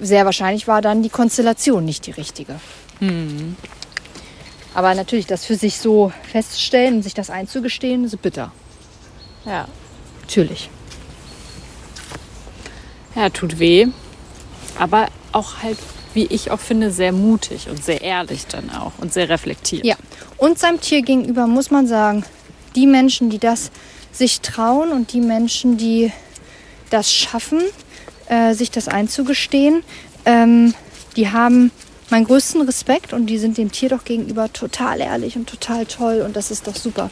sehr 0.00 0.24
wahrscheinlich 0.24 0.66
war 0.66 0.82
dann 0.82 1.02
die 1.02 1.10
Konstellation 1.10 1.84
nicht 1.84 2.06
die 2.06 2.12
richtige. 2.12 2.58
Hm. 2.98 3.56
Aber 4.74 4.94
natürlich, 4.94 5.26
das 5.26 5.44
für 5.44 5.56
sich 5.56 5.78
so 5.78 6.12
festzustellen 6.30 6.96
und 6.96 7.02
sich 7.02 7.14
das 7.14 7.28
einzugestehen, 7.28 8.04
ist 8.04 8.20
bitter. 8.22 8.52
Ja. 9.44 9.68
Natürlich. 10.22 10.70
Ja, 13.14 13.28
tut 13.28 13.58
weh. 13.58 13.88
Aber 14.78 15.08
auch 15.32 15.62
halt, 15.62 15.78
wie 16.14 16.24
ich 16.26 16.50
auch 16.50 16.60
finde, 16.60 16.90
sehr 16.90 17.12
mutig 17.12 17.68
und 17.68 17.84
sehr 17.84 18.00
ehrlich 18.00 18.46
dann 18.46 18.70
auch 18.70 18.92
und 18.98 19.12
sehr 19.12 19.28
reflektiert. 19.28 19.84
Ja. 19.84 19.96
Und 20.38 20.58
seinem 20.58 20.80
Tier 20.80 21.02
gegenüber 21.02 21.46
muss 21.46 21.70
man 21.70 21.86
sagen, 21.86 22.24
die 22.74 22.86
Menschen, 22.86 23.28
die 23.28 23.38
das 23.38 23.70
sich 24.12 24.40
trauen 24.40 24.90
und 24.90 25.12
die 25.12 25.20
Menschen, 25.20 25.76
die 25.76 26.12
das 26.90 27.12
schaffen, 27.12 27.60
äh, 28.28 28.54
sich 28.54 28.70
das 28.70 28.88
einzugestehen, 28.88 29.82
ähm, 30.24 30.74
die 31.16 31.30
haben 31.30 31.70
meinen 32.10 32.26
größten 32.26 32.60
Respekt 32.62 33.12
und 33.12 33.26
die 33.26 33.38
sind 33.38 33.56
dem 33.56 33.72
Tier 33.72 33.88
doch 33.88 34.04
gegenüber 34.04 34.52
total 34.52 35.00
ehrlich 35.00 35.36
und 35.36 35.48
total 35.48 35.86
toll 35.86 36.22
und 36.24 36.36
das 36.36 36.50
ist 36.50 36.66
doch 36.66 36.76
super. 36.76 37.10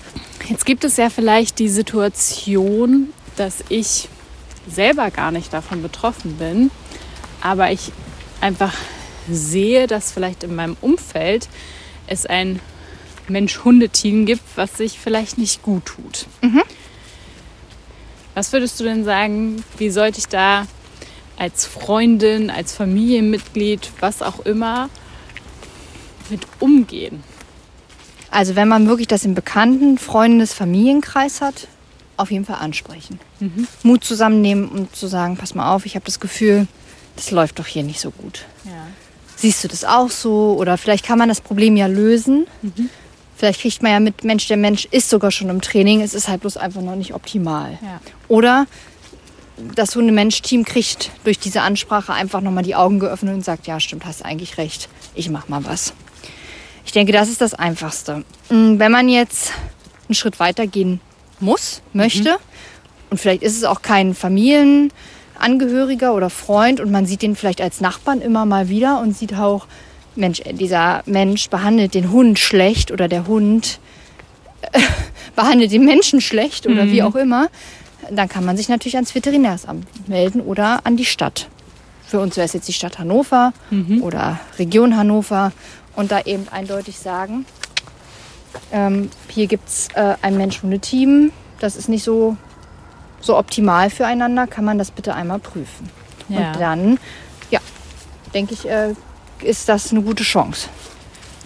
Jetzt 0.49 0.67
gibt 0.67 0.85
es 0.85 0.97
ja 0.99 1.11
vielleicht 1.11 1.59
die 1.59 1.71
Situation, 1.71 3.13
dass 3.37 3.65
ich 3.71 4.09
selber 4.71 5.11
gar 5.11 5.31
nicht 5.33 5.53
davon 5.53 5.83
betroffen 5.83 6.37
bin, 6.37 6.71
aber 7.41 7.73
ich 7.73 7.93
einfach 8.41 8.75
sehe, 9.31 9.87
dass 9.87 10.13
vielleicht 10.13 10.45
in 10.45 10.55
meinem 10.55 10.77
Umfeld 10.81 11.49
es 12.07 12.27
ein 12.27 12.61
Mensch-Hunde-Team 13.29 14.27
gibt, 14.27 14.43
was 14.57 14.77
sich 14.77 14.99
vielleicht 14.99 15.39
nicht 15.39 15.63
gut 15.63 15.87
tut. 15.87 16.27
Was 18.41 18.55
würdest 18.55 18.81
du 18.81 18.85
denn 18.85 19.05
sagen, 19.05 19.63
wie 19.77 19.91
sollte 19.91 20.19
ich 20.19 20.27
da 20.27 20.67
als 21.37 21.67
Freundin, 21.67 22.49
als 22.49 22.73
Familienmitglied, 22.73 23.93
was 24.01 24.23
auch 24.23 24.41
immer, 24.47 24.89
mit 26.31 26.41
umgehen? 26.59 27.23
Also 28.31 28.57
wenn 28.57 28.67
man 28.67 28.89
wirklich 28.89 29.09
das 29.09 29.27
im 29.27 29.35
bekannten 29.35 29.99
Freundes 29.99 30.55
Familienkreis 30.55 31.43
hat, 31.43 31.69
auf 32.17 32.31
jeden 32.31 32.47
Fall 32.47 32.57
ansprechen. 32.61 33.21
Mut 33.83 34.05
zusammennehmen 34.05 34.71
und 34.71 34.97
zu 34.97 35.07
sagen, 35.07 35.37
pass 35.37 35.55
mal 35.55 35.75
auf, 35.75 35.85
ich 35.85 35.95
habe 35.95 36.07
das 36.07 36.19
Gefühl, 36.19 36.67
das 37.17 37.33
läuft 37.33 37.59
doch 37.59 37.67
hier 37.67 37.83
nicht 37.83 38.01
so 38.01 38.11
gut. 38.11 38.47
Ja. 38.65 38.87
Siehst 39.37 39.63
du 39.65 39.69
das 39.69 39.85
auch 39.85 40.11
so? 40.11 40.57
Oder 40.59 40.79
vielleicht 40.79 41.05
kann 41.05 41.19
man 41.19 41.29
das 41.29 41.43
Problem 41.43 41.77
ja 41.77 41.89
lösen. 41.89 42.47
Vielleicht 43.41 43.63
kriegt 43.63 43.83
man 43.83 43.91
ja 43.91 44.01
mit, 44.01 44.23
Mensch, 44.23 44.49
der 44.49 44.59
Mensch 44.59 44.87
ist 44.91 45.09
sogar 45.09 45.31
schon 45.31 45.49
im 45.49 45.63
Training, 45.63 46.03
es 46.03 46.13
ist 46.13 46.29
halt 46.29 46.43
bloß 46.43 46.59
einfach 46.59 46.83
noch 46.83 46.95
nicht 46.95 47.15
optimal. 47.15 47.79
Ja. 47.81 47.99
Oder 48.29 48.67
das 49.75 49.97
Hunde-Mensch-Team 49.97 50.67
kriegt 50.67 51.11
durch 51.25 51.39
diese 51.39 51.63
Ansprache 51.63 52.13
einfach 52.13 52.43
nochmal 52.43 52.65
die 52.65 52.75
Augen 52.75 53.01
geöffnet 53.01 53.33
und 53.33 53.43
sagt, 53.43 53.67
ja 53.67 53.81
stimmt, 53.81 54.05
hast 54.05 54.27
eigentlich 54.27 54.59
recht, 54.59 54.91
ich 55.15 55.31
mach 55.31 55.49
mal 55.49 55.65
was. 55.65 55.95
Ich 56.85 56.93
denke, 56.93 57.13
das 57.13 57.31
ist 57.31 57.41
das 57.41 57.55
Einfachste. 57.55 58.25
Mm, 58.51 58.79
Wenn 58.79 58.93
man 58.93 59.09
jetzt 59.09 59.53
einen 60.07 60.17
Schritt 60.17 60.39
weiter 60.39 60.67
gehen 60.67 61.01
muss, 61.39 61.81
möchte, 61.95 62.37
und 63.09 63.17
vielleicht 63.17 63.43
ist 63.43 63.57
es 63.57 63.65
auch 63.65 63.81
kein 63.81 64.15
Familienangehöriger 64.15 66.13
oder 66.13 66.29
Freund 66.29 66.79
und 66.79 66.91
man 66.91 67.07
sieht 67.07 67.23
den 67.23 67.37
vielleicht 67.37 67.63
als 67.63 67.81
Nachbarn 67.81 68.21
immer 68.21 68.45
mal 68.45 68.69
wieder 68.69 69.01
und 69.01 69.17
sieht 69.17 69.33
auch, 69.33 69.67
Mensch, 70.17 70.43
dieser 70.53 71.03
Mensch 71.07 71.49
behandelt 71.51 71.95
den 71.95 72.11
Hund 72.11 72.39
schlecht 72.39 72.91
oder 72.91 73.09
der 73.09 73.27
Hund 73.27 73.81
äh, 74.73 74.81
behandelt 75.37 75.73
den 75.73 75.85
Menschen 75.85 76.21
schlecht 76.21 76.67
oder 76.67 76.87
wie 76.87 77.03
auch 77.03 77.15
immer, 77.15 77.49
dann 78.11 78.29
kann 78.29 78.45
man 78.45 78.57
sich 78.57 78.69
natürlich 78.69 78.97
ans 78.97 79.15
Veterinärsamt 79.15 80.09
melden 80.09 80.41
oder 80.41 80.81
an 80.85 80.97
die 80.97 81.05
Stadt. 81.05 81.49
Für 82.07 82.19
uns 82.19 82.37
wäre 82.37 82.45
es 82.45 82.53
jetzt 82.53 82.67
die 82.67 82.73
Stadt 82.73 82.99
Hannover 82.99 83.53
oder 84.01 84.41
Region 84.59 84.97
Hannover 84.97 85.53
und 85.95 86.11
da 86.11 86.21
eben 86.23 86.49
eindeutig 86.51 86.99
sagen, 86.99 87.47
ähm, 88.73 89.11
hier 89.29 89.47
gibt 89.47 89.69
es 89.69 89.89
äh, 89.95 90.17
ein 90.21 90.37
Mensch-Hunde-Team, 90.37 91.31
das 91.61 91.77
ist 91.77 91.89
nicht 91.89 92.03
so, 92.03 92.37
so 93.21 93.37
optimal 93.37 93.91
füreinander, 93.91 94.47
kann 94.47 94.65
man 94.65 94.79
das 94.79 94.91
bitte 94.91 95.15
einmal 95.15 95.39
prüfen. 95.39 95.89
Ja. 96.29 96.39
Und 96.39 96.61
dann, 96.61 96.99
ja, 97.51 97.61
denke 98.35 98.55
ich, 98.55 98.69
äh, 98.69 98.95
ist 99.43 99.69
das 99.69 99.91
eine 99.91 100.03
gute 100.03 100.25
Chance. 100.25 100.69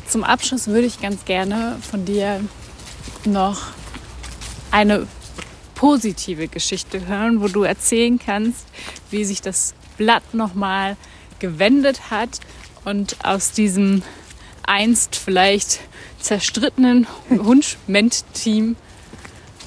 Zum 0.07 0.24
Abschluss 0.24 0.66
würde 0.66 0.87
ich 0.87 1.00
ganz 1.00 1.24
gerne 1.24 1.76
von 1.90 2.04
dir 2.04 2.40
noch 3.24 3.68
eine 4.70 5.07
positive 5.74 6.48
Geschichte 6.48 7.07
hören, 7.07 7.40
wo 7.40 7.48
du 7.48 7.62
erzählen 7.62 8.18
kannst, 8.18 8.66
wie 9.11 9.24
sich 9.24 9.40
das 9.40 9.74
Blatt 9.96 10.35
nochmal 10.35 10.96
gewendet 11.38 12.11
hat 12.11 12.40
und 12.85 13.24
aus 13.24 13.52
diesem 13.52 14.02
einst 14.66 15.16
vielleicht 15.16 15.80
zerstrittenen 16.20 17.07
Hund-Ment-Team 17.30 18.76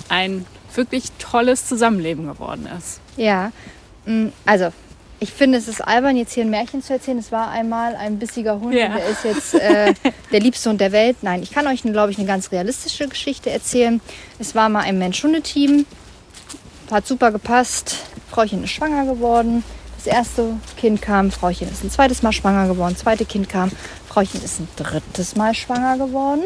ein 0.10 0.46
wirklich 0.74 1.12
tolles 1.20 1.68
Zusammenleben 1.68 2.28
geworden 2.28 2.68
ist. 2.78 3.00
Ja, 3.16 3.52
mm, 4.06 4.28
also 4.46 4.72
ich 5.20 5.32
finde, 5.32 5.58
es 5.58 5.68
ist 5.68 5.82
albern, 5.82 6.16
jetzt 6.16 6.34
hier 6.34 6.44
ein 6.44 6.50
Märchen 6.50 6.82
zu 6.84 6.94
erzählen. 6.94 7.18
Es 7.18 7.32
war 7.32 7.50
einmal 7.50 7.96
ein 7.96 8.20
bissiger 8.20 8.60
Hund 8.60 8.74
Ja. 8.74 8.90
der 8.90 9.06
ist 9.08 9.24
jetzt 9.24 9.54
äh, 9.56 9.94
der 10.32 10.40
liebste 10.40 10.70
Hund 10.70 10.80
der 10.82 10.92
Welt. 10.92 11.18
Nein, 11.22 11.42
ich 11.44 11.52
kann 11.52 11.66
euch, 11.68 11.82
glaube 11.82 12.12
ich, 12.12 12.18
eine 12.18 12.28
ganz 12.28 12.52
realistische 12.52 13.08
Geschichte 13.08 13.50
erzählen. 13.50 14.00
Es 14.40 14.54
war 14.56 14.70
mal 14.70 14.82
ein 14.82 14.98
Mensch-Hunde-Team, 15.00 15.86
hat 16.92 17.08
super 17.08 17.32
gepasst. 17.32 17.98
Frauchen 18.30 18.64
ist 18.64 18.72
schwanger 18.72 19.06
geworden. 19.06 19.64
Das 19.98 20.06
erste 20.06 20.54
Kind 20.78 21.02
kam, 21.02 21.32
Frauchen 21.32 21.68
ist 21.72 21.84
ein 21.84 21.90
zweites 21.92 22.22
Mal 22.22 22.32
schwanger 22.32 22.68
geworden. 22.68 22.94
Das 22.94 23.02
zweite 23.02 23.26
Kind 23.26 23.50
kam, 23.50 23.72
Frauchen 24.08 24.42
ist 24.44 24.60
ein 24.60 24.68
drittes 24.76 25.36
Mal 25.36 25.54
schwanger 25.56 25.98
geworden. 25.98 26.44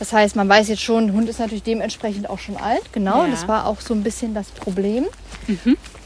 Das 0.00 0.12
heißt, 0.12 0.34
man 0.34 0.48
weiß 0.48 0.66
jetzt 0.66 0.82
schon, 0.82 1.12
Hund 1.12 1.28
ist 1.28 1.38
natürlich 1.38 1.62
dementsprechend 1.62 2.28
auch 2.28 2.40
schon 2.40 2.56
alt. 2.56 2.82
Genau, 2.92 3.24
Ja. 3.24 3.30
das 3.30 3.46
war 3.46 3.66
auch 3.66 3.80
so 3.80 3.94
ein 3.94 4.02
bisschen 4.02 4.34
das 4.34 4.48
Problem. 4.48 5.04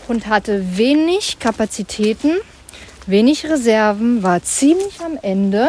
Hund 0.09 0.27
hatte 0.27 0.77
wenig 0.77 1.39
Kapazitäten, 1.39 2.33
wenig 3.07 3.45
Reserven, 3.45 4.23
war 4.23 4.43
ziemlich 4.43 5.01
am 5.05 5.19
Ende, 5.21 5.69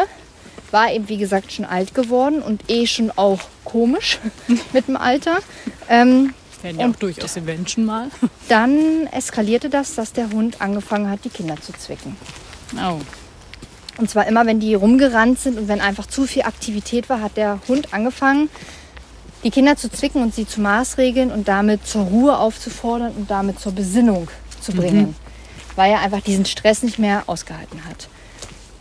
war 0.70 0.92
eben 0.92 1.08
wie 1.08 1.18
gesagt 1.18 1.52
schon 1.52 1.64
alt 1.64 1.94
geworden 1.94 2.42
und 2.42 2.68
eh 2.68 2.86
schon 2.86 3.10
auch 3.16 3.40
komisch 3.64 4.18
mit 4.72 4.88
dem 4.88 4.96
Alter. 4.96 5.38
Ähm, 5.88 6.34
Werden 6.62 6.80
ja 6.80 6.88
auch 6.88 6.96
durchaus 6.96 7.34
die 7.34 7.40
Menschen 7.42 7.84
mal. 7.84 8.08
dann 8.48 9.06
eskalierte 9.08 9.68
das, 9.68 9.94
dass 9.94 10.12
der 10.12 10.30
Hund 10.30 10.60
angefangen 10.60 11.10
hat, 11.10 11.24
die 11.24 11.30
Kinder 11.30 11.56
zu 11.60 11.72
zwicken. 11.72 12.16
Oh. 12.76 13.00
Und 13.98 14.08
zwar 14.08 14.26
immer, 14.26 14.46
wenn 14.46 14.60
die 14.60 14.74
rumgerannt 14.74 15.38
sind 15.38 15.58
und 15.58 15.68
wenn 15.68 15.80
einfach 15.80 16.06
zu 16.06 16.26
viel 16.26 16.42
Aktivität 16.42 17.10
war, 17.10 17.20
hat 17.20 17.36
der 17.36 17.60
Hund 17.68 17.92
angefangen, 17.92 18.48
die 19.42 19.50
Kinder 19.50 19.76
zu 19.76 19.90
zwicken 19.90 20.22
und 20.22 20.34
sie 20.34 20.46
zu 20.46 20.60
maßregeln 20.60 21.30
und 21.30 21.48
damit 21.48 21.86
zur 21.86 22.02
Ruhe 22.04 22.36
aufzufordern 22.38 23.12
und 23.12 23.30
damit 23.30 23.58
zur 23.58 23.72
Besinnung 23.72 24.28
zu 24.60 24.72
bringen. 24.72 25.16
Weil 25.76 25.92
er 25.92 26.00
einfach 26.00 26.20
diesen 26.20 26.44
Stress 26.44 26.82
nicht 26.82 26.98
mehr 26.98 27.22
ausgehalten 27.26 27.80
hat. 27.84 28.08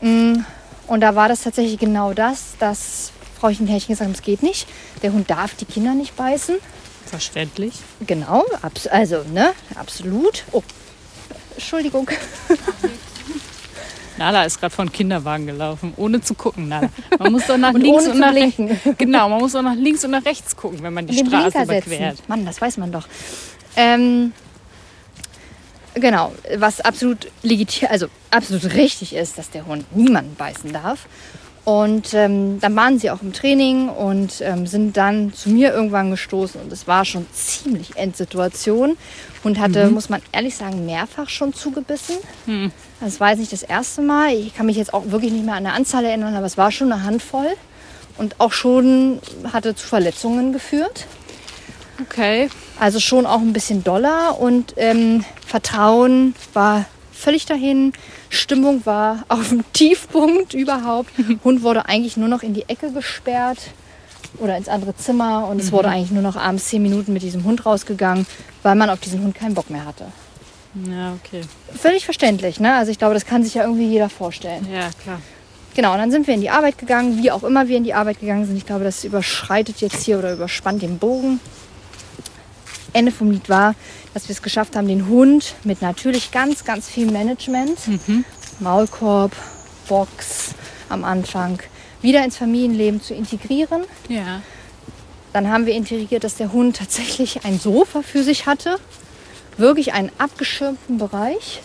Mm, 0.02 0.43
Und 0.88 1.02
da 1.02 1.15
war 1.15 1.30
das 1.30 1.43
tatsächlich 1.43 1.80
genau 1.80 2.13
das, 2.13 2.56
dass 2.60 3.12
Frauchen 3.39 3.67
Härchen 3.67 3.89
gesagt 3.93 4.10
hat, 4.10 4.15
es 4.15 4.22
geht 4.24 4.43
nicht. 4.43 4.67
Der 5.02 5.13
Hund 5.13 5.30
darf 5.30 5.54
die 5.56 5.65
Kinder 5.65 5.93
nicht 5.93 6.15
beißen. 6.15 6.56
Verständlich. 7.06 7.74
Genau, 8.06 8.43
also, 8.91 9.24
ne, 9.34 9.52
absolut. 9.76 10.43
Oh, 10.52 10.63
Entschuldigung. 11.56 12.10
Nala 14.19 14.43
ist 14.43 14.60
gerade 14.60 14.75
von 14.75 14.91
Kinderwagen 14.91 15.47
gelaufen, 15.47 15.93
ohne 15.95 16.19
zu 16.21 16.34
gucken. 16.34 16.67
Nala. 16.67 16.89
Man 17.17 17.32
muss 17.32 17.47
doch 17.47 17.58
nach 17.58 17.73
Und 17.73 17.82
links 17.82 18.08
und 18.08 18.19
nach 18.19 18.34
rechts. 18.34 18.58
Genau, 18.97 19.29
man 19.29 19.39
muss 19.39 19.53
doch 19.53 19.62
nach 19.62 19.75
links 19.75 20.03
und 20.03 20.12
nach 20.12 20.25
rechts 20.25 20.55
gucken, 20.55 20.84
wenn 20.84 20.93
man 20.93 21.08
die 21.08 21.15
den 21.15 21.27
Straße 21.27 21.51
Blinker 21.51 21.63
überquert. 21.63 22.17
setzen. 22.17 22.23
Mann, 22.27 22.45
das 22.45 22.60
weiß 22.62 22.77
man 22.77 22.91
doch. 22.91 23.08
Ähm, 23.77 24.34
genau, 25.93 26.34
was 26.58 26.82
absolut 26.82 27.32
legitim, 27.43 27.88
also 27.89 28.08
absolut 28.29 28.73
richtig 28.73 29.15
ist, 29.15 29.38
dass 29.38 29.49
der 29.51 29.65
Hund 29.65 29.86
niemanden 29.95 30.36
beißen 30.36 30.73
darf. 30.73 31.08
Und 31.63 32.13
ähm, 32.13 32.60
dann 32.60 32.75
waren 32.75 32.97
sie 32.99 33.12
auch 33.12 33.21
im 33.21 33.32
Training 33.32 33.89
und 33.89 34.41
ähm, 34.41 34.65
sind 34.65 34.98
dann 34.98 35.33
zu 35.33 35.50
mir 35.50 35.71
irgendwann 35.71 36.10
gestoßen 36.10 36.60
und 36.60 36.73
es 36.73 36.87
war 36.87 37.06
schon 37.06 37.27
ziemlich 37.31 37.96
Endsituation. 37.96 38.98
Hund 39.44 39.60
hatte, 39.60 39.89
muss 39.89 40.10
man 40.10 40.21
ehrlich 40.31 40.56
sagen, 40.56 40.85
mehrfach 40.85 41.29
schon 41.29 41.54
zugebissen. 41.54 42.15
Also 42.48 42.71
es 43.02 43.19
war 43.19 43.29
jetzt 43.29 43.39
nicht 43.39 43.54
das 43.54 43.63
erste 43.63 44.02
Mal. 44.02 44.33
Ich 44.33 44.54
kann 44.54 44.65
mich 44.65 44.77
jetzt 44.77 44.93
auch 44.93 45.04
wirklich 45.12 45.31
nicht 45.31 45.45
mehr 45.45 45.56
an 45.56 45.63
der 45.63 45.73
Anzahl 45.73 46.06
erinnern, 46.06 46.35
aber 46.35 46.45
es 46.45 46.58
war 46.58 46.71
schon 46.71 46.91
eine 46.91 47.04
Handvoll 47.04 47.56
und 48.17 48.35
auch 48.39 48.52
schon 48.52 49.19
hatte 49.52 49.75
zu 49.75 49.87
Verletzungen 49.87 50.54
geführt. 50.54 51.08
Okay. 52.02 52.50
Also 52.79 53.00
schon 53.00 53.25
auch 53.25 53.39
ein 53.39 53.54
bisschen 53.54 53.83
doller 53.83 54.39
und 54.39 54.73
ähm, 54.77 55.25
Vertrauen 55.45 56.35
war 56.54 56.85
völlig 57.12 57.45
dahin. 57.45 57.93
Stimmung 58.29 58.85
war 58.85 59.23
auf 59.29 59.50
dem 59.50 59.63
Tiefpunkt 59.73 60.54
überhaupt. 60.54 61.12
Hund 61.43 61.63
wurde 61.63 61.85
eigentlich 61.87 62.17
nur 62.17 62.29
noch 62.29 62.43
in 62.43 62.54
die 62.54 62.67
Ecke 62.67 62.91
gesperrt 62.91 63.60
oder 64.37 64.58
ins 64.58 64.69
andere 64.69 64.95
Zimmer 64.95 65.47
und 65.47 65.60
es 65.60 65.71
wurde 65.71 65.89
eigentlich 65.89 66.12
nur 66.12 66.21
noch 66.21 66.35
abends 66.35 66.67
zehn 66.67 66.81
Minuten 66.81 67.13
mit 67.13 67.23
diesem 67.23 67.43
Hund 67.45 67.65
rausgegangen, 67.65 68.27
weil 68.63 68.75
man 68.75 68.89
auf 68.89 69.00
diesen 69.00 69.23
Hund 69.23 69.35
keinen 69.35 69.56
Bock 69.56 69.69
mehr 69.69 69.85
hatte. 69.85 70.06
Ja, 70.74 71.13
okay. 71.24 71.42
Völlig 71.76 72.06
verständlich, 72.06 72.60
ne? 72.60 72.76
Also 72.76 72.92
ich 72.92 73.00
glaube, 73.00 73.13
das 73.13 73.26
kann 73.26 73.44
sich 73.44 73.56
ja 73.56 73.63
irgendwie 73.63 73.88
jeder 73.88 74.10
vorstellen. 74.10 74.67
Ja, 74.72 74.90
klar. 75.04 75.22
Genau, 75.76 75.94
und 75.94 76.00
dann 76.00 76.12
sind 76.12 76.28
wir 76.28 76.34
in 76.34 76.42
die 76.42 76.50
Arbeit 76.50 76.78
gegangen, 76.78 77.22
wie 77.22 77.32
auch 77.32 77.44
immer 77.44 77.67
wir 77.67 77.78
in 77.78 77.84
die 77.84 77.94
Arbeit 77.94 78.20
gegangen 78.20 78.46
sind. 78.46 78.58
Ich 78.58 78.65
glaube, 78.65 78.84
das 78.84 79.04
überschreitet 79.04 79.82
jetzt 79.82 80.04
hier 80.04 80.20
oder 80.20 80.34
überspannt 80.34 80.82
den 80.82 80.98
Bogen. 80.98 81.40
Ende 82.94 83.12
vom 83.12 83.32
Lied 83.32 83.50
war, 83.50 83.76
dass 84.13 84.28
wir 84.28 84.34
es 84.34 84.42
geschafft 84.42 84.76
haben, 84.76 84.88
den 84.88 85.08
Hund 85.08 85.56
mit 85.63 85.82
natürlich 85.82 86.32
ganz, 86.32 86.65
ganz 86.65 86.90
viel 86.90 87.12
Management, 87.12 87.78
Maulkorb, 88.60 89.32
Box 89.88 90.56
am 90.90 91.04
Anfang, 91.04 91.60
wieder 92.02 92.24
ins 92.24 92.38
Familienleben 92.38 93.02
zu 93.02 93.13
integrieren. 93.13 93.84
Ja. 94.08 94.42
Dann 95.34 95.50
haben 95.50 95.67
wir 95.67 95.74
integriert, 95.74 96.24
dass 96.24 96.36
der 96.36 96.52
Hund 96.52 96.78
tatsächlich 96.78 97.46
ein 97.46 97.60
Sofa 97.60 98.02
für 98.02 98.24
sich 98.24 98.48
hatte. 98.48 98.78
Wirklich 99.60 99.93
einen 99.93 100.10
abgeschirmten 100.17 100.97
Bereich. 100.97 101.62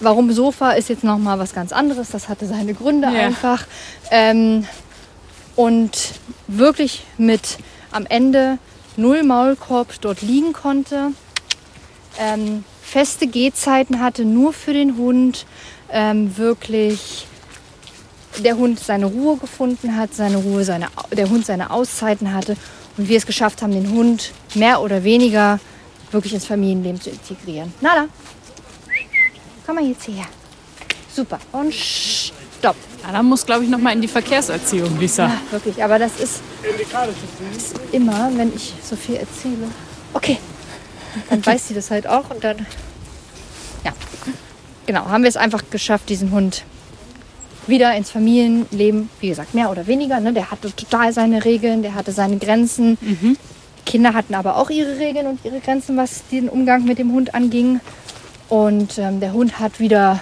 Warum 0.00 0.32
Sofa 0.32 0.72
ist 0.72 0.88
jetzt 0.88 1.04
nochmal 1.04 1.38
was 1.38 1.54
ganz 1.54 1.72
anderes. 1.72 2.10
Das 2.10 2.28
hatte 2.28 2.46
seine 2.46 2.74
Gründe 2.74 3.06
Ja. 3.08 3.26
einfach. 3.26 3.64
Ähm, 4.10 4.66
und 5.54 5.92
wirklich 6.48 7.04
mit 7.16 7.58
am 7.92 8.06
Ende 8.06 8.58
null 8.96 9.22
Maulkorb 9.22 10.00
dort 10.00 10.20
liegen 10.20 10.52
konnte. 10.52 11.12
Ähm, 12.18 12.64
feste 12.82 13.26
Gehzeiten 13.28 14.00
hatte, 14.00 14.24
nur 14.24 14.52
für 14.52 14.72
den 14.72 14.96
Hund. 14.96 15.46
Ähm, 15.92 16.36
wirklich 16.36 17.26
der 18.42 18.56
Hund 18.56 18.80
seine 18.80 19.06
Ruhe 19.06 19.36
gefunden 19.36 19.96
hat, 19.96 20.12
seine 20.12 20.38
Ruhe, 20.38 20.64
seine, 20.64 20.88
der 21.12 21.30
Hund 21.30 21.46
seine 21.46 21.70
Auszeiten 21.70 22.34
hatte 22.34 22.56
und 22.98 23.08
wir 23.08 23.16
es 23.16 23.26
geschafft 23.26 23.62
haben, 23.62 23.70
den 23.72 23.90
Hund 23.92 24.32
mehr 24.54 24.80
oder 24.82 25.04
weniger 25.04 25.60
wirklich 26.10 26.34
ins 26.34 26.46
Familienleben 26.46 27.00
zu 27.00 27.10
integrieren. 27.10 27.72
Nada, 27.80 28.06
komm 29.64 29.76
mal 29.76 29.84
jetzt 29.84 30.04
hierher. 30.04 30.26
Super. 31.12 31.38
Und 31.52 31.74
stopp. 31.74 32.76
Ja, 33.02 33.12
dann 33.12 33.26
muss, 33.26 33.46
glaube 33.46 33.64
ich, 33.64 33.70
noch 33.70 33.78
mal 33.78 33.92
in 33.92 34.02
die 34.02 34.08
Verkehrserziehung, 34.08 34.98
Lisa. 34.98 35.26
Ja, 35.26 35.40
wirklich, 35.50 35.82
aber 35.82 35.98
das 35.98 36.12
ist, 36.18 36.40
ist 37.56 37.74
immer, 37.92 38.30
wenn 38.34 38.54
ich 38.54 38.74
so 38.82 38.96
viel 38.96 39.16
erzähle. 39.16 39.68
Okay, 40.12 40.38
dann 41.30 41.44
weiß 41.44 41.68
sie 41.68 41.74
das 41.74 41.90
halt 41.90 42.06
auch 42.06 42.30
und 42.30 42.42
dann, 42.42 42.66
ja, 43.84 43.92
genau, 44.86 45.06
haben 45.06 45.22
wir 45.22 45.28
es 45.28 45.36
einfach 45.36 45.62
geschafft, 45.70 46.08
diesen 46.08 46.30
Hund 46.32 46.64
wieder 47.66 47.94
ins 47.96 48.10
Familienleben, 48.10 49.10
wie 49.20 49.28
gesagt, 49.28 49.54
mehr 49.54 49.70
oder 49.70 49.86
weniger. 49.86 50.20
Ne? 50.20 50.32
Der 50.32 50.50
hatte 50.50 50.74
total 50.74 51.12
seine 51.12 51.44
Regeln, 51.44 51.82
der 51.82 51.94
hatte 51.94 52.12
seine 52.12 52.38
Grenzen. 52.38 52.96
Die 53.00 53.36
Kinder 53.86 54.12
hatten 54.12 54.34
aber 54.34 54.56
auch 54.56 54.68
ihre 54.68 54.98
Regeln 54.98 55.26
und 55.26 55.40
ihre 55.44 55.60
Grenzen, 55.60 55.96
was 55.96 56.26
den 56.30 56.48
Umgang 56.48 56.84
mit 56.84 56.98
dem 56.98 57.12
Hund 57.12 57.34
anging. 57.34 57.80
Und 58.48 58.98
ähm, 58.98 59.20
der 59.20 59.32
Hund 59.32 59.58
hat 59.58 59.80
wieder 59.80 60.20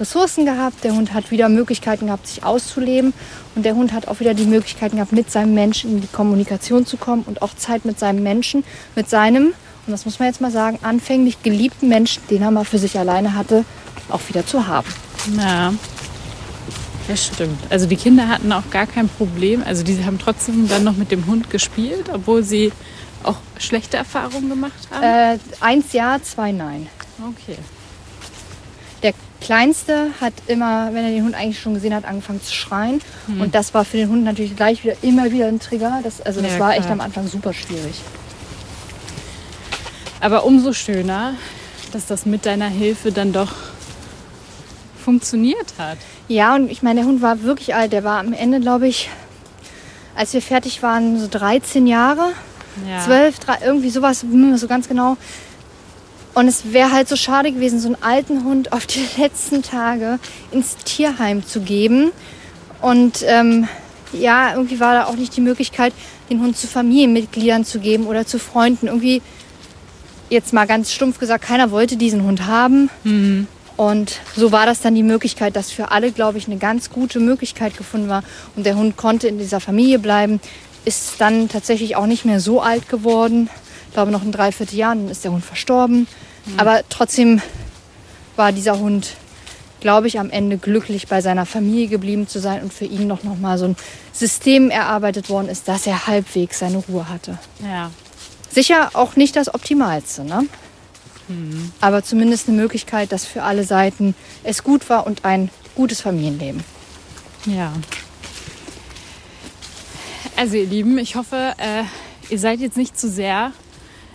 Ressourcen 0.00 0.46
gehabt, 0.46 0.82
der 0.82 0.94
Hund 0.94 1.12
hat 1.12 1.30
wieder 1.30 1.48
Möglichkeiten 1.50 2.06
gehabt, 2.06 2.26
sich 2.26 2.42
auszuleben 2.42 3.12
und 3.54 3.64
der 3.64 3.74
Hund 3.74 3.92
hat 3.92 4.08
auch 4.08 4.18
wieder 4.20 4.32
die 4.32 4.46
Möglichkeiten 4.46 4.96
gehabt, 4.96 5.12
mit 5.12 5.30
seinem 5.30 5.52
Menschen 5.52 5.90
in 5.90 6.00
die 6.00 6.06
Kommunikation 6.06 6.86
zu 6.86 6.96
kommen 6.96 7.22
und 7.26 7.42
auch 7.42 7.54
Zeit 7.54 7.84
mit 7.84 7.98
seinem 7.98 8.22
Menschen, 8.22 8.64
mit 8.96 9.10
seinem, 9.10 9.48
und 9.48 9.92
das 9.92 10.06
muss 10.06 10.18
man 10.18 10.28
jetzt 10.28 10.40
mal 10.40 10.50
sagen, 10.50 10.78
anfänglich 10.82 11.42
geliebten 11.42 11.88
Menschen, 11.88 12.22
den 12.30 12.40
er 12.40 12.50
mal 12.50 12.64
für 12.64 12.78
sich 12.78 12.98
alleine 12.98 13.34
hatte, 13.34 13.64
auch 14.08 14.22
wieder 14.28 14.46
zu 14.46 14.66
haben. 14.66 14.88
Ja, 15.36 15.74
das 17.10 17.26
stimmt. 17.26 17.58
Also 17.70 17.86
die 17.86 17.96
Kinder 17.96 18.28
hatten 18.28 18.52
auch 18.52 18.70
gar 18.70 18.86
kein 18.86 19.08
Problem. 19.08 19.62
Also 19.66 19.82
die 19.82 20.04
haben 20.04 20.18
trotzdem 20.18 20.68
dann 20.68 20.84
noch 20.84 20.96
mit 20.96 21.10
dem 21.10 21.26
Hund 21.26 21.50
gespielt, 21.50 22.08
obwohl 22.12 22.42
sie 22.42 22.72
auch 23.22 23.36
schlechte 23.58 23.96
Erfahrungen 23.96 24.48
gemacht 24.48 24.88
haben. 24.90 25.02
Äh, 25.02 25.38
eins 25.60 25.92
ja, 25.92 26.18
zwei 26.22 26.52
nein. 26.52 26.86
Okay. 27.18 27.58
Der 29.02 29.12
Kleinste 29.40 30.08
hat 30.20 30.34
immer, 30.46 30.88
wenn 30.94 31.04
er 31.04 31.10
den 31.10 31.24
Hund 31.24 31.34
eigentlich 31.34 31.60
schon 31.60 31.74
gesehen 31.74 31.94
hat, 31.94 32.04
angefangen 32.04 32.42
zu 32.42 32.54
schreien. 32.54 33.00
Und 33.38 33.54
das 33.54 33.74
war 33.74 33.84
für 33.84 33.96
den 33.96 34.08
Hund 34.08 34.24
natürlich 34.24 34.54
gleich 34.56 34.84
wieder 34.84 34.94
immer 35.02 35.30
wieder 35.32 35.48
ein 35.48 35.58
Trigger. 35.60 36.00
Das, 36.02 36.20
also 36.20 36.40
das 36.40 36.52
Ja, 36.52 36.58
war 36.60 36.72
echt 36.72 36.82
klar. 36.82 36.92
am 36.92 37.00
Anfang 37.00 37.26
super 37.26 37.52
schwierig. 37.52 37.94
Aber 40.20 40.44
umso 40.44 40.72
schöner, 40.72 41.34
dass 41.92 42.06
das 42.06 42.26
mit 42.26 42.46
deiner 42.46 42.68
Hilfe 42.68 43.10
dann 43.12 43.32
doch 43.32 43.52
funktioniert 45.00 45.74
hat. 45.78 45.98
Ja, 46.28 46.54
und 46.54 46.70
ich 46.70 46.82
meine, 46.82 47.00
der 47.00 47.08
Hund 47.08 47.22
war 47.22 47.42
wirklich 47.42 47.74
alt. 47.74 47.92
Der 47.92 48.04
war 48.04 48.20
am 48.20 48.32
Ende, 48.32 48.60
glaube 48.60 48.86
ich, 48.88 49.08
als 50.14 50.32
wir 50.32 50.42
fertig 50.42 50.82
waren, 50.82 51.18
so 51.18 51.26
13 51.28 51.86
Jahre, 51.86 52.28
Ja. 52.88 53.00
12, 53.00 53.38
drei- 53.40 53.58
irgendwie 53.64 53.90
sowas, 53.90 54.24
so 54.56 54.66
ganz 54.68 54.86
genau. 54.88 55.16
Und 56.34 56.46
es 56.46 56.72
wäre 56.72 56.92
halt 56.92 57.08
so 57.08 57.16
schade 57.16 57.50
gewesen, 57.50 57.80
so 57.80 57.88
einen 57.88 58.02
alten 58.02 58.44
Hund 58.44 58.72
auf 58.72 58.86
die 58.86 59.04
letzten 59.18 59.62
Tage 59.62 60.18
ins 60.52 60.76
Tierheim 60.76 61.44
zu 61.44 61.60
geben. 61.60 62.12
Und 62.80 63.24
ähm, 63.26 63.66
ja, 64.12 64.52
irgendwie 64.54 64.78
war 64.80 64.94
da 64.94 65.04
auch 65.06 65.16
nicht 65.16 65.36
die 65.36 65.40
Möglichkeit, 65.40 65.92
den 66.30 66.40
Hund 66.40 66.56
zu 66.56 66.66
Familienmitgliedern 66.68 67.64
zu 67.64 67.80
geben 67.80 68.06
oder 68.06 68.24
zu 68.26 68.38
Freunden. 68.38 68.86
Irgendwie, 68.86 69.20
jetzt 70.30 70.52
mal 70.52 70.66
ganz 70.66 70.92
stumpf 70.92 71.18
gesagt, 71.18 71.44
keiner 71.44 71.70
wollte 71.72 71.96
diesen 71.96 72.22
Hund 72.22 72.46
haben. 72.46 72.88
Und 73.80 74.20
so 74.36 74.52
war 74.52 74.66
das 74.66 74.82
dann 74.82 74.94
die 74.94 75.02
Möglichkeit, 75.02 75.56
dass 75.56 75.70
für 75.70 75.90
alle, 75.90 76.12
glaube 76.12 76.36
ich, 76.36 76.46
eine 76.46 76.58
ganz 76.58 76.90
gute 76.90 77.18
Möglichkeit 77.18 77.78
gefunden 77.78 78.10
war. 78.10 78.22
Und 78.54 78.66
der 78.66 78.76
Hund 78.76 78.98
konnte 78.98 79.26
in 79.26 79.38
dieser 79.38 79.58
Familie 79.58 79.98
bleiben, 79.98 80.38
ist 80.84 81.14
dann 81.16 81.48
tatsächlich 81.48 81.96
auch 81.96 82.04
nicht 82.04 82.26
mehr 82.26 82.40
so 82.40 82.60
alt 82.60 82.90
geworden. 82.90 83.48
Ich 83.86 83.94
glaube, 83.94 84.10
noch 84.10 84.20
ein 84.20 84.32
Dreivierteljahr, 84.32 84.94
dann 84.94 85.08
ist 85.08 85.24
der 85.24 85.32
Hund 85.32 85.42
verstorben. 85.42 86.08
Aber 86.58 86.82
trotzdem 86.90 87.40
war 88.36 88.52
dieser 88.52 88.78
Hund, 88.78 89.16
glaube 89.80 90.08
ich, 90.08 90.20
am 90.20 90.28
Ende 90.28 90.58
glücklich 90.58 91.08
bei 91.08 91.22
seiner 91.22 91.46
Familie 91.46 91.88
geblieben 91.88 92.28
zu 92.28 92.38
sein 92.38 92.60
und 92.62 92.74
für 92.74 92.84
ihn 92.84 93.06
noch, 93.06 93.22
noch 93.22 93.38
mal 93.38 93.56
so 93.56 93.64
ein 93.64 93.76
System 94.12 94.68
erarbeitet 94.68 95.30
worden 95.30 95.48
ist, 95.48 95.68
dass 95.68 95.86
er 95.86 96.06
halbwegs 96.06 96.58
seine 96.58 96.84
Ruhe 96.86 97.08
hatte. 97.08 97.38
Ja. 97.62 97.90
Sicher 98.50 98.90
auch 98.92 99.16
nicht 99.16 99.36
das 99.36 99.54
Optimalste, 99.54 100.22
ne? 100.24 100.44
Aber 101.80 102.02
zumindest 102.02 102.48
eine 102.48 102.56
Möglichkeit, 102.56 103.12
dass 103.12 103.24
für 103.24 103.42
alle 103.42 103.64
Seiten 103.64 104.14
es 104.42 104.64
gut 104.64 104.88
war 104.90 105.06
und 105.06 105.24
ein 105.24 105.50
gutes 105.74 106.00
Familienleben. 106.00 106.62
Ja. 107.46 107.72
Also 110.36 110.56
ihr 110.56 110.66
Lieben, 110.66 110.98
ich 110.98 111.16
hoffe, 111.16 111.54
äh, 111.58 111.82
ihr 112.32 112.38
seid 112.38 112.60
jetzt 112.60 112.76
nicht 112.76 112.98
zu 112.98 113.08
sehr 113.08 113.52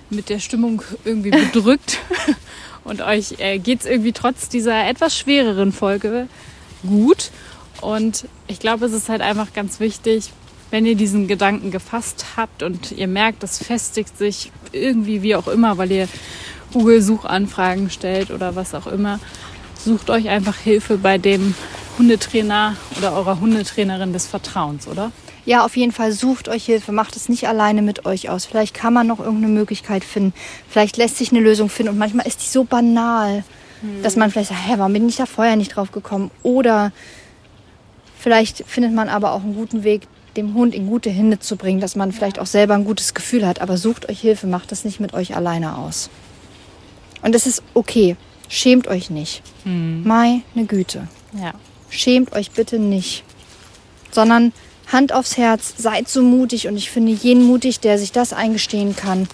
mit 0.09 0.29
der 0.29 0.39
Stimmung 0.39 0.81
irgendwie 1.03 1.29
bedrückt 1.51 1.99
und 2.83 3.01
euch 3.01 3.35
äh, 3.39 3.59
geht 3.59 3.81
es 3.81 3.85
irgendwie 3.85 4.11
trotz 4.11 4.49
dieser 4.49 4.87
etwas 4.87 5.17
schwereren 5.17 5.71
Folge 5.71 6.27
gut. 6.87 7.31
Und 7.81 8.25
ich 8.47 8.59
glaube, 8.59 8.85
es 8.85 8.93
ist 8.93 9.09
halt 9.09 9.21
einfach 9.21 9.53
ganz 9.53 9.79
wichtig, 9.79 10.31
wenn 10.71 10.85
ihr 10.85 10.95
diesen 10.95 11.27
Gedanken 11.27 11.71
gefasst 11.71 12.25
habt 12.37 12.63
und 12.63 12.91
ihr 12.91 13.07
merkt, 13.07 13.43
das 13.43 13.59
festigt 13.59 14.17
sich 14.17 14.51
irgendwie 14.71 15.21
wie 15.21 15.35
auch 15.35 15.47
immer, 15.47 15.77
weil 15.77 15.91
ihr 15.91 16.07
Google-Suchanfragen 16.75 17.89
stellt 17.89 18.31
oder 18.31 18.57
was 18.57 18.75
auch 18.75 18.85
immer, 18.85 19.21
sucht 19.81 20.09
euch 20.09 20.27
einfach 20.27 20.57
Hilfe 20.57 20.97
bei 20.97 21.17
dem 21.17 21.55
Hundetrainer 21.97 22.75
oder 22.97 23.13
eurer 23.13 23.39
Hundetrainerin 23.39 24.11
des 24.11 24.27
Vertrauens, 24.27 24.85
oder? 24.85 25.13
Ja, 25.45 25.63
auf 25.63 25.77
jeden 25.77 25.93
Fall 25.93 26.11
sucht 26.11 26.49
euch 26.49 26.65
Hilfe, 26.65 26.91
macht 26.91 27.15
es 27.15 27.29
nicht 27.29 27.47
alleine 27.47 27.81
mit 27.81 28.05
euch 28.05 28.29
aus. 28.29 28.45
Vielleicht 28.45 28.73
kann 28.73 28.93
man 28.93 29.07
noch 29.07 29.19
irgendeine 29.19 29.53
Möglichkeit 29.53 30.03
finden. 30.03 30.33
Vielleicht 30.67 30.97
lässt 30.97 31.17
sich 31.17 31.31
eine 31.31 31.39
Lösung 31.39 31.69
finden 31.69 31.93
und 31.93 31.97
manchmal 31.97 32.27
ist 32.27 32.41
die 32.41 32.49
so 32.49 32.65
banal, 32.65 33.45
dass 34.03 34.17
man 34.17 34.31
vielleicht 34.31 34.49
sagt, 34.49 34.67
hä, 34.67 34.73
warum 34.77 34.91
bin 34.91 35.07
ich 35.07 35.15
da 35.15 35.25
vorher 35.25 35.55
nicht 35.55 35.75
drauf 35.75 35.93
gekommen? 35.93 36.29
Oder 36.43 36.91
vielleicht 38.19 38.65
findet 38.67 38.93
man 38.93 39.07
aber 39.07 39.31
auch 39.31 39.43
einen 39.43 39.55
guten 39.55 39.83
Weg, 39.83 40.07
dem 40.35 40.55
Hund 40.55 40.75
in 40.75 40.87
gute 40.87 41.09
Hände 41.09 41.39
zu 41.39 41.55
bringen, 41.55 41.79
dass 41.79 41.95
man 41.95 42.11
vielleicht 42.11 42.39
auch 42.39 42.47
selber 42.47 42.73
ein 42.73 42.83
gutes 42.83 43.13
Gefühl 43.13 43.47
hat. 43.47 43.61
Aber 43.61 43.77
sucht 43.77 44.09
euch 44.09 44.19
Hilfe, 44.19 44.47
macht 44.47 44.71
das 44.73 44.83
nicht 44.83 44.99
mit 44.99 45.13
euch 45.13 45.37
alleine 45.37 45.77
aus. 45.77 46.09
Und 47.25 47.33
es 47.33 47.47
ist 47.47 47.63
okay. 47.73 48.15
Schämt 48.47 48.87
euch 48.87 49.09
nicht. 49.09 49.41
Meine 50.03 50.43
Güte. 50.67 51.07
Ja. 51.33 51.53
Schämt 51.89 52.33
euch 52.33 52.51
bitte 52.51 52.77
nicht. 52.77 53.23
Sondern 54.11 54.53
Hand 54.91 55.11
aufs 55.11 55.35
Herz, 55.35 55.73
seid 55.75 56.07
so 56.07 56.21
mutig. 56.21 56.67
Und 56.67 56.77
ich 56.77 56.91
finde 56.91 57.13
jeden 57.13 57.43
mutig, 57.43 57.79
der 57.79 57.97
sich 57.97 58.11
das 58.11 58.31
eingestehen 58.31 58.95
kann, 58.95 59.27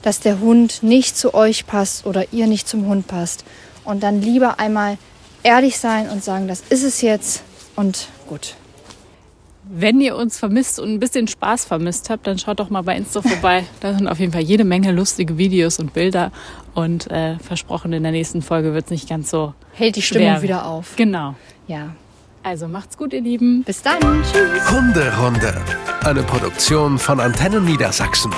dass 0.00 0.20
der 0.20 0.40
Hund 0.40 0.82
nicht 0.82 1.18
zu 1.18 1.34
euch 1.34 1.66
passt 1.66 2.06
oder 2.06 2.32
ihr 2.32 2.46
nicht 2.46 2.66
zum 2.66 2.86
Hund 2.86 3.06
passt. 3.08 3.44
Und 3.84 4.02
dann 4.02 4.22
lieber 4.22 4.58
einmal 4.58 4.96
ehrlich 5.42 5.78
sein 5.78 6.08
und 6.08 6.24
sagen, 6.24 6.48
das 6.48 6.62
ist 6.70 6.82
es 6.82 7.02
jetzt 7.02 7.42
und 7.76 8.08
gut. 8.26 8.54
Wenn 9.66 10.00
ihr 10.00 10.16
uns 10.16 10.38
vermisst 10.38 10.78
und 10.78 10.90
ein 10.92 11.00
bisschen 11.00 11.26
Spaß 11.26 11.64
vermisst 11.64 12.10
habt, 12.10 12.26
dann 12.26 12.38
schaut 12.38 12.60
doch 12.60 12.68
mal 12.70 12.82
bei 12.82 12.96
Insta 12.96 13.22
vorbei. 13.22 13.64
Da 13.80 13.94
sind 13.94 14.08
auf 14.08 14.18
jeden 14.18 14.32
Fall 14.32 14.42
jede 14.42 14.64
Menge 14.64 14.92
lustige 14.92 15.38
Videos 15.38 15.78
und 15.78 15.92
Bilder. 15.94 16.32
Und 16.74 17.10
äh, 17.10 17.38
versprochen, 17.38 17.92
in 17.92 18.02
der 18.02 18.12
nächsten 18.12 18.42
Folge 18.42 18.74
wird 18.74 18.86
es 18.86 18.90
nicht 18.90 19.08
ganz 19.08 19.30
so 19.30 19.54
Hält 19.72 19.96
die 19.96 20.02
Stimmung 20.02 20.28
schwer. 20.32 20.42
wieder 20.42 20.66
auf. 20.66 20.96
Genau. 20.96 21.34
Ja. 21.66 21.94
Also 22.42 22.68
macht's 22.68 22.98
gut, 22.98 23.14
ihr 23.14 23.22
Lieben. 23.22 23.62
Bis 23.64 23.80
dann. 23.80 23.98
Tschüss. 24.00 24.70
Hunderunde. 24.70 25.54
Eine 26.04 26.22
Produktion 26.22 26.98
von 26.98 27.18
Antennen 27.18 27.64
Niedersachsen. 27.64 28.32